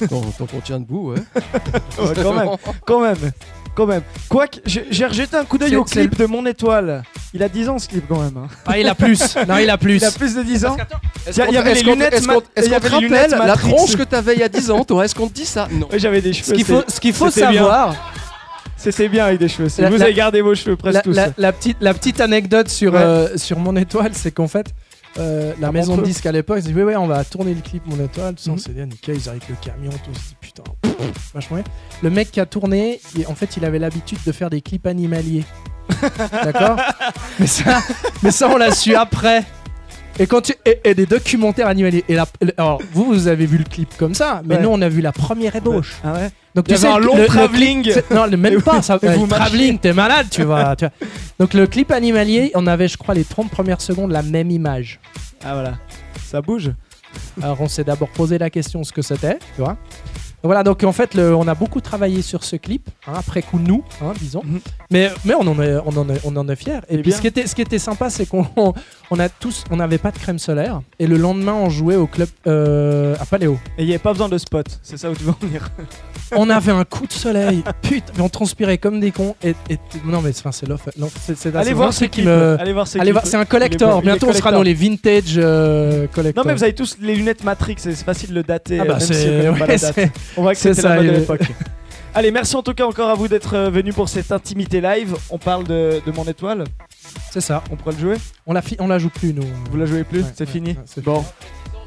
Tant, 0.08 0.22
tant 0.22 0.46
qu'on 0.46 0.60
tient 0.60 0.80
debout, 0.80 1.12
ouais. 1.12 1.18
Ouais, 1.98 2.14
quand 2.22 2.32
même, 2.32 2.48
quand 2.86 3.00
même, 3.00 3.32
quand 3.74 3.86
même. 3.86 4.02
Quoique, 4.28 4.58
j'ai 4.64 4.86
j'ai 4.90 5.04
rejeté 5.06 5.36
un 5.36 5.44
coup 5.44 5.58
d'œil 5.58 5.76
au 5.76 5.84
clip 5.84 6.16
de 6.16 6.24
Mon 6.26 6.44
Étoile. 6.46 7.02
Il 7.34 7.42
a 7.42 7.48
10 7.48 7.68
ans 7.68 7.78
ce 7.78 7.86
clip 7.88 8.04
quand 8.08 8.18
même. 8.20 8.36
hein. 8.36 8.48
Ah, 8.66 8.78
il 8.78 8.88
a 8.88 8.94
plus. 8.94 9.36
Non, 9.46 9.58
il 9.58 9.68
a 9.70 9.76
plus. 9.78 9.96
Il 9.96 10.04
a 10.04 10.10
plus 10.10 10.34
de 10.34 10.42
10 10.42 10.64
ans. 10.64 10.76
Est-ce 11.26 11.40
Il 11.48 11.54
y 11.54 11.56
avait 11.58 11.74
les 11.74 11.82
lunettes 11.82 12.14
est-ce 12.14 12.26
qu'on- 12.26 12.40
te 12.40 12.48
les 12.56 13.00
lunettes 13.00 13.32
rappelle 13.32 13.46
la 13.46 13.56
tronche 13.56 13.94
que 13.96 14.02
t'avais 14.02 14.34
il 14.34 14.40
y 14.40 14.42
a 14.42 14.48
10 14.48 14.70
ans, 14.70 14.84
toi? 14.84 15.04
Est-ce 15.04 15.14
qu'on 15.14 15.28
te 15.28 15.34
dit 15.34 15.46
ça? 15.46 15.68
Non. 15.70 15.86
Ouais, 15.88 15.98
J'avais 15.98 16.20
des 16.22 16.32
cheveux. 16.32 16.46
Ce 16.46 16.52
qu'il 16.54 16.64
faut, 16.64 16.82
ce 17.30 17.38
bien. 17.52 17.62
C'était 18.82 19.08
bien 19.08 19.26
avec 19.26 19.38
des 19.38 19.48
cheveux. 19.48 19.68
La- 19.78 19.90
Vous 19.90 19.96
la- 19.98 20.04
avez 20.06 20.14
gardé 20.14 20.40
vos 20.40 20.54
cheveux 20.54 20.76
presque 20.76 20.94
la, 21.06 21.30
tous. 21.30 21.32
la- 21.36 21.52
petite, 21.52 21.76
la 21.80 21.92
petite 21.94 22.20
anecdote 22.20 22.68
sur, 22.68 22.94
Ouais. 22.94 23.00
euh, 23.00 23.36
sur 23.36 23.58
mon 23.58 23.76
étoile, 23.76 24.12
c'est 24.14 24.30
qu'en 24.30 24.48
fait, 24.48 24.66
euh, 25.18 25.52
la 25.60 25.68
À 25.68 25.72
maison 25.72 25.96
de 25.98 26.02
disques 26.02 26.24
à 26.24 26.32
l'époque, 26.32 26.58
ils 26.60 26.62
disaient 26.68 26.74
oui, 26.74 26.82
ouais, 26.84 26.96
on 26.96 27.06
va 27.06 27.22
tourner 27.24 27.52
le 27.52 27.60
clip 27.60 27.82
Mon 27.86 28.02
étoile. 28.02 28.34
Tout 28.36 28.56
ça, 28.58 28.70
ah, 28.70 28.86
nickel, 28.86 29.16
ils 29.16 29.28
arrivent 29.28 29.42
avec 29.42 29.48
le 29.50 29.56
camion, 29.60 29.90
tout. 29.90 30.14
S'est 30.14 30.20
dit, 30.30 30.36
putain, 30.40 30.62
vachement 31.34 31.56
bien. 31.58 31.64
Le 32.02 32.08
mec 32.10 32.30
qui 32.30 32.40
a 32.40 32.46
tourné, 32.46 33.00
il- 33.16 33.26
en 33.26 33.34
fait, 33.34 33.56
il 33.58 33.64
avait 33.66 33.78
l'habitude 33.78 34.18
de 34.24 34.32
faire 34.32 34.48
des 34.48 34.62
clips 34.62 34.86
animaliers. 34.86 35.44
D'accord? 36.44 36.76
Mais, 37.38 37.46
ça, 37.46 37.80
mais 38.22 38.30
ça, 38.30 38.48
on 38.48 38.56
l'a 38.56 38.72
su 38.72 38.94
après. 38.94 39.42
Et, 40.20 40.26
quand 40.26 40.42
tu, 40.42 40.52
et, 40.66 40.78
et 40.84 40.94
des 40.94 41.06
documentaires 41.06 41.66
animaliers. 41.66 42.04
Et 42.08 42.14
la- 42.14 42.26
alors, 42.58 42.80
vous, 42.92 43.04
vous 43.06 43.26
avez 43.26 43.46
vu 43.46 43.56
le 43.58 43.64
clip 43.64 43.88
comme 43.96 44.14
ça, 44.14 44.42
mais 44.44 44.56
Ouais. 44.56 44.62
nous, 44.62 44.68
on 44.68 44.80
a 44.82 44.88
vu 44.88 45.00
la 45.00 45.12
première 45.12 45.56
ébauche. 45.56 45.96
Ah 46.04 46.12
ouais 46.12 46.30
Donc 46.54 46.68
tu 46.68 46.76
sais, 46.76 46.86
un 46.86 46.98
long 46.98 47.16
le- 47.16 47.24
travelling. 47.26 47.90
non, 48.10 48.26
le- 48.26 48.32
Et 48.34 48.36
même 48.36 48.60
pas. 48.62 48.82
Ça, 48.82 48.98
euh, 49.02 49.26
travelling, 49.26 49.78
t'es 49.78 49.92
malade, 49.94 50.26
tu 50.30 50.42
vois, 50.44 50.76
tu 50.76 50.84
vois. 50.84 51.08
Donc 51.38 51.54
le 51.54 51.66
clip 51.66 51.90
animalier, 51.90 52.52
on 52.54 52.66
avait, 52.66 52.86
je 52.86 52.98
crois, 52.98 53.14
les 53.14 53.24
30 53.24 53.50
premières 53.50 53.80
secondes 53.80 54.12
la 54.12 54.22
même 54.22 54.50
image. 54.50 55.00
Ah 55.42 55.54
voilà, 55.54 55.78
ça 56.26 56.42
bouge. 56.42 56.70
Alors 57.42 57.60
on 57.60 57.68
s'est 57.68 57.82
d'abord 57.84 58.10
posé 58.10 58.36
la 58.38 58.50
question 58.50 58.84
ce 58.84 58.92
que 58.92 59.02
c'était, 59.02 59.38
tu 59.56 59.62
vois. 59.62 59.76
Voilà, 60.42 60.62
donc 60.62 60.82
en 60.84 60.92
fait, 60.92 61.14
le- 61.14 61.34
on 61.34 61.46
a 61.48 61.54
beaucoup 61.54 61.80
travaillé 61.80 62.22
sur 62.22 62.44
ce 62.44 62.56
clip, 62.56 62.88
hein, 63.06 63.12
après 63.16 63.42
coup 63.42 63.58
nous, 63.58 63.84
hein, 64.02 64.12
disons. 64.20 64.42
Mhm. 64.44 64.60
Mais, 64.90 65.10
mais 65.24 65.34
on 65.34 65.46
en 65.46 65.60
est, 65.62 65.76
on 65.84 65.96
en 65.98 66.08
est, 66.08 66.20
on 66.24 66.34
en 66.36 66.48
est 66.48 66.56
fiers. 66.56 66.78
Et 66.88 66.96
C'est 66.96 67.02
puis 67.02 67.02
bien. 67.10 67.16
ce 67.16 67.20
qui 67.20 67.26
était, 67.26 67.46
ce 67.46 67.54
qui 67.54 67.62
était 67.62 67.78
sympa, 67.78 68.08
c'est 68.10 68.26
qu'on 68.26 68.46
on 69.10 69.18
a 69.18 69.28
tous, 69.28 69.64
on 69.70 69.76
n'avait 69.76 69.98
pas 69.98 70.10
de 70.10 70.18
crème 70.18 70.38
solaire. 70.38 70.80
Et 70.98 71.06
le 71.06 71.16
lendemain, 71.18 71.52
on 71.54 71.68
jouait 71.68 71.96
au 71.96 72.06
club 72.06 72.28
euh, 72.46 73.14
à 73.20 73.26
Paléo. 73.26 73.58
Et 73.76 73.82
il 73.82 73.86
n'y 73.86 73.92
avait 73.92 73.98
pas 73.98 74.12
besoin 74.12 74.28
de 74.28 74.38
spot, 74.38 74.66
c'est 74.82 74.96
ça 74.96 75.10
où 75.10 75.14
tu 75.14 75.24
veux 75.24 75.30
en 75.30 75.36
venir. 75.46 75.68
on 76.36 76.48
avait 76.48 76.72
un 76.72 76.84
coup 76.84 77.06
de 77.06 77.12
soleil, 77.12 77.62
putain, 77.82 78.12
mais 78.16 78.22
on 78.22 78.28
transpirait 78.28 78.78
comme 78.78 78.98
des 79.00 79.10
cons. 79.10 79.34
Et, 79.42 79.54
et- 79.68 79.78
non 80.04 80.20
mais 80.22 80.32
c'est 80.32 80.66
l'offre. 80.68 80.90
non, 80.98 81.10
c'est- 81.20 81.36
c'est- 81.36 81.54
Allez 81.54 81.72
voir 81.74 81.92
ce 81.92 82.04
qui 82.06 82.22
me- 82.22 82.56
allez 82.58 82.72
voir 82.72 82.86
ce 82.88 82.98
Allez 82.98 83.06
clip. 83.10 83.12
voir, 83.14 83.26
c'est 83.26 83.36
un 83.36 83.44
collector. 83.44 84.00
Bientôt, 84.02 84.28
on 84.28 84.32
sera 84.32 84.52
dans 84.52 84.62
les 84.62 84.74
vintage 84.74 85.34
euh, 85.36 86.06
collector. 86.12 86.44
Non 86.44 86.48
mais 86.48 86.56
vous 86.56 86.64
avez 86.64 86.74
tous 86.74 86.96
les 87.00 87.14
lunettes 87.14 87.44
Matrix, 87.44 87.76
c'est 87.78 87.94
facile 87.94 88.30
de 88.30 88.34
le 88.36 88.42
dater. 88.42 88.80
Ah 88.80 88.84
bah, 88.84 88.98
euh, 89.10 89.52
même 89.52 89.78
si 89.78 89.92
on 90.36 90.42
pas 90.42 90.48
ouais, 90.48 90.54
la 90.82 90.96
mode 90.96 91.06
de 91.06 91.10
l'époque. 91.12 91.40
Allez, 92.14 92.30
merci 92.32 92.56
en 92.56 92.62
tout 92.62 92.74
cas 92.74 92.84
encore 92.86 93.08
à 93.08 93.14
vous 93.14 93.28
d'être 93.28 93.54
euh, 93.54 93.70
venus 93.70 93.94
pour 93.94 94.08
cette 94.08 94.32
intimité 94.32 94.80
live. 94.80 95.14
On 95.30 95.38
parle 95.38 95.62
de, 95.64 96.00
de 96.04 96.10
mon 96.12 96.24
étoile. 96.24 96.64
C'est 97.30 97.40
ça. 97.40 97.62
On 97.70 97.76
pourrait 97.76 97.94
le 97.94 98.00
jouer 98.00 98.16
On 98.46 98.52
la, 98.52 98.62
on 98.80 98.88
la 98.88 98.98
joue 98.98 99.10
plus 99.10 99.32
nous. 99.32 99.46
Vous 99.70 99.76
la 99.76 99.86
jouez 99.86 100.02
plus 100.02 100.22
Ouais, 100.22 100.26
C'est 100.34 100.44
ouais, 100.46 100.50
fini 100.52 100.70
ouais, 100.70 100.78
c'est 100.86 101.04
Bon. 101.04 101.24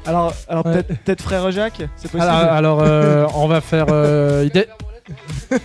Alors, 0.06 0.32
alors 0.48 0.64
peut-être 0.64 0.88
peut-être 1.02 1.22
frère 1.22 1.50
Jacques 1.50 1.82
C'est 1.96 2.10
possible 2.10 2.22
Alors, 2.30 2.52
alors, 2.52 2.82
euh, 2.82 3.26
on 3.34 3.46
va 3.48 3.60
faire. 3.60 3.86
euh, 3.90 4.44
idée- 4.46 4.68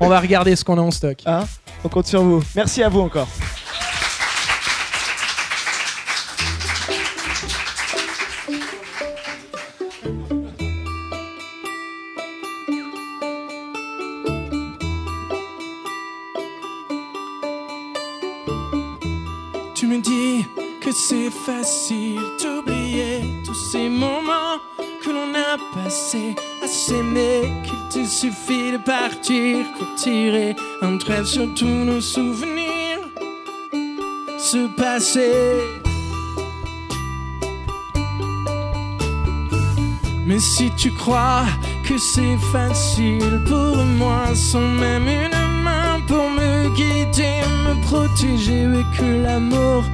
on 0.00 0.08
va 0.08 0.20
regarder 0.20 0.56
ce 0.56 0.64
qu'on 0.64 0.78
a 0.78 0.82
en 0.82 0.90
stock. 0.90 1.18
Hein 1.26 1.44
On 1.84 1.88
compte 1.88 2.06
sur 2.06 2.22
vous. 2.22 2.42
Merci 2.54 2.82
à 2.82 2.88
vous 2.88 3.00
encore. 3.00 3.28
Tu 19.74 19.86
me 19.86 19.98
dis 20.00 20.46
que 20.80 20.92
c'est 20.92 21.30
facile 21.30 22.20
d'oublier 22.40 23.20
tous 23.44 23.54
ces 23.54 23.88
moments 23.88 24.58
que 25.02 25.10
l'on 25.10 25.34
a 25.34 25.58
passés 25.74 26.34
à 26.62 26.66
s'aimer, 26.66 27.52
qu'il 27.64 28.02
te 28.02 28.08
suffit 28.08 28.72
de 28.72 28.78
partir 28.78 29.66
pour 29.76 29.94
tirer 29.96 30.56
un 30.82 30.96
trait 30.98 31.24
sur 31.24 31.52
tous 31.54 31.66
nos 31.66 32.00
souvenirs, 32.00 33.00
se 34.38 34.66
passer. 34.76 35.60
Mais 40.26 40.40
si 40.40 40.70
tu 40.76 40.90
crois 40.90 41.46
que 41.86 41.96
c'est 41.98 42.38
facile 42.52 43.44
pour 43.46 43.76
moi 43.76 44.34
sans 44.34 44.60
même 44.60 45.06
une 45.06 45.45
me 46.66 46.74
guider, 46.74 47.40
me 47.64 47.80
protéger, 47.82 48.62
et 48.62 48.96
que 48.96 49.22
l'amour 49.22 49.84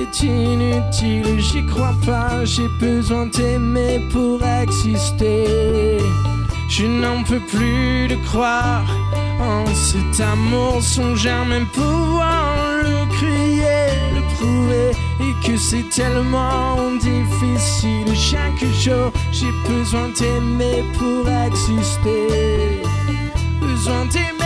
est 0.00 0.22
inutile, 0.22 1.40
j'y 1.40 1.64
crois 1.66 1.94
pas, 2.04 2.44
j'ai 2.44 2.68
besoin 2.80 3.26
d'aimer 3.26 4.00
pour 4.12 4.40
exister. 4.44 5.98
Je 6.68 6.86
n'en 6.86 7.22
peux 7.22 7.40
plus 7.40 8.08
de 8.08 8.16
croire 8.26 8.84
en 9.40 9.64
cet 9.74 10.20
amour, 10.20 10.82
songer 10.82 11.44
même 11.48 11.66
pouvoir 11.66 12.54
le 12.82 13.06
crier, 13.16 13.86
le 14.14 14.22
prouver, 14.34 14.90
et 15.20 15.46
que 15.46 15.56
c'est 15.56 15.88
tellement 15.88 16.76
difficile. 17.00 18.14
Chaque 18.14 18.64
jour, 18.80 19.12
j'ai 19.32 19.52
besoin 19.68 20.08
d'aimer 20.18 20.84
pour 20.98 21.28
exister. 21.46 22.82
Besoin 23.60 24.04
d'aimer. 24.06 24.37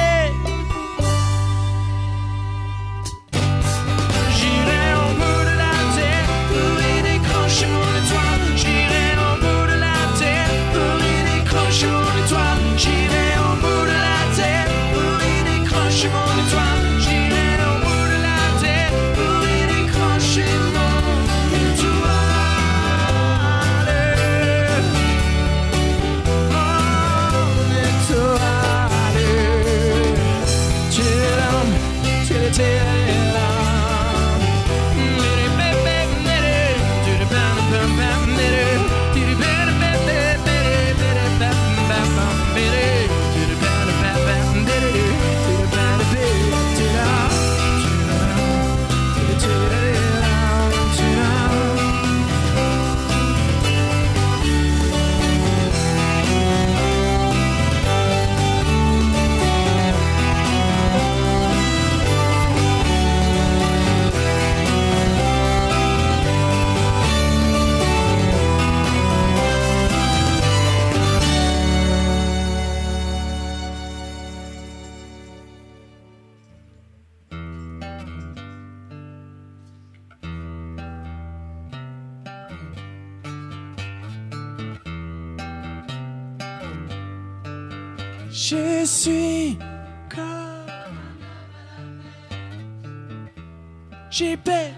J'ai 94.22 94.36
perdu 94.36 94.74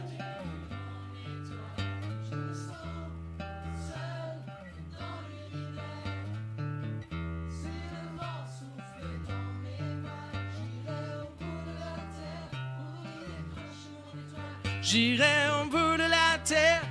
J'irai 14.82 15.36
au 15.61 15.64
bout 15.70 15.97
de 15.97 16.09
la 16.09 16.38
terre. 16.45 16.82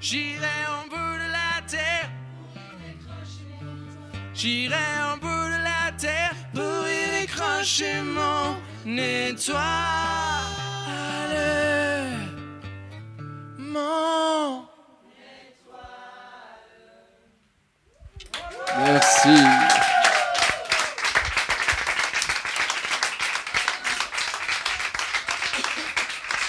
J'irai 0.00 0.58
au 0.74 0.88
bout 0.88 1.14
de 1.22 1.28
la 1.38 1.62
terre. 1.68 2.08
J'irai 4.34 4.86
au 5.12 5.16
bout 5.20 5.46
de 5.54 5.60
la 5.70 5.92
terre 5.98 6.34
pour 6.54 6.82
y 6.88 7.20
décrocher 7.20 8.00
mon 8.02 8.56
étoile. 8.86 9.60
Mon 13.58 14.62
Merci. 18.86 19.28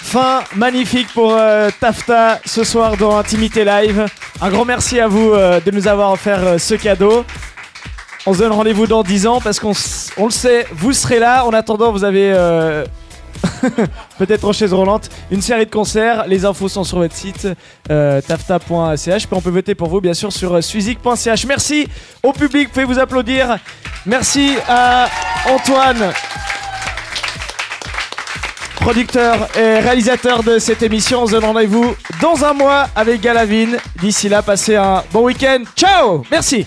Fin 0.02 0.44
magnifique 0.54 1.08
pour 1.14 1.34
euh, 1.34 1.70
Tafta 1.80 2.40
ce 2.44 2.64
soir 2.64 2.96
dans 2.96 3.16
Intimité 3.16 3.64
Live. 3.64 4.06
Un 4.40 4.50
grand 4.50 4.64
merci 4.64 5.00
à 5.00 5.08
vous 5.08 5.32
euh, 5.32 5.60
de 5.60 5.70
nous 5.70 5.88
avoir 5.88 6.12
offert 6.12 6.46
euh, 6.46 6.58
ce 6.58 6.74
cadeau. 6.74 7.24
On 8.28 8.34
se 8.34 8.40
donne 8.40 8.52
rendez-vous 8.52 8.88
dans 8.88 9.04
10 9.04 9.28
ans 9.28 9.40
parce 9.40 9.60
qu'on 9.60 9.72
le 10.24 10.30
sait, 10.30 10.66
vous 10.72 10.92
serez 10.92 11.20
là. 11.20 11.46
En 11.46 11.52
attendant, 11.52 11.92
vous 11.92 12.02
avez 12.02 12.32
euh, 12.34 12.84
peut-être 14.18 14.44
en 14.44 14.52
chaise 14.52 14.72
roulante 14.72 15.10
une 15.30 15.40
série 15.40 15.64
de 15.64 15.70
concerts. 15.70 16.26
Les 16.26 16.44
infos 16.44 16.68
sont 16.68 16.82
sur 16.82 16.98
votre 16.98 17.14
site 17.14 17.46
euh, 17.88 18.20
tafta.ch. 18.20 19.26
Puis 19.28 19.36
on 19.36 19.40
peut 19.40 19.50
voter 19.50 19.76
pour 19.76 19.88
vous 19.88 20.00
bien 20.00 20.12
sûr 20.14 20.32
sur 20.32 20.54
euh, 20.54 20.60
suizik.ch. 20.60 21.46
Merci 21.46 21.86
au 22.24 22.32
public, 22.32 22.66
vous 22.66 22.72
pouvez 22.72 22.84
vous 22.84 22.98
applaudir. 22.98 23.58
Merci 24.04 24.56
à 24.68 25.08
Antoine 25.48 26.12
producteur 28.80 29.48
et 29.58 29.80
réalisateur 29.80 30.44
de 30.44 30.60
cette 30.60 30.80
émission. 30.80 31.22
On 31.22 31.26
se 31.26 31.32
donne 31.32 31.44
rendez-vous 31.44 31.96
dans 32.22 32.44
un 32.44 32.52
mois 32.52 32.86
avec 32.94 33.20
Galavine. 33.20 33.78
D'ici 34.00 34.28
là, 34.28 34.42
passez 34.42 34.76
un 34.76 35.02
bon 35.12 35.24
week-end. 35.24 35.64
Ciao 35.76 36.22
Merci 36.30 36.64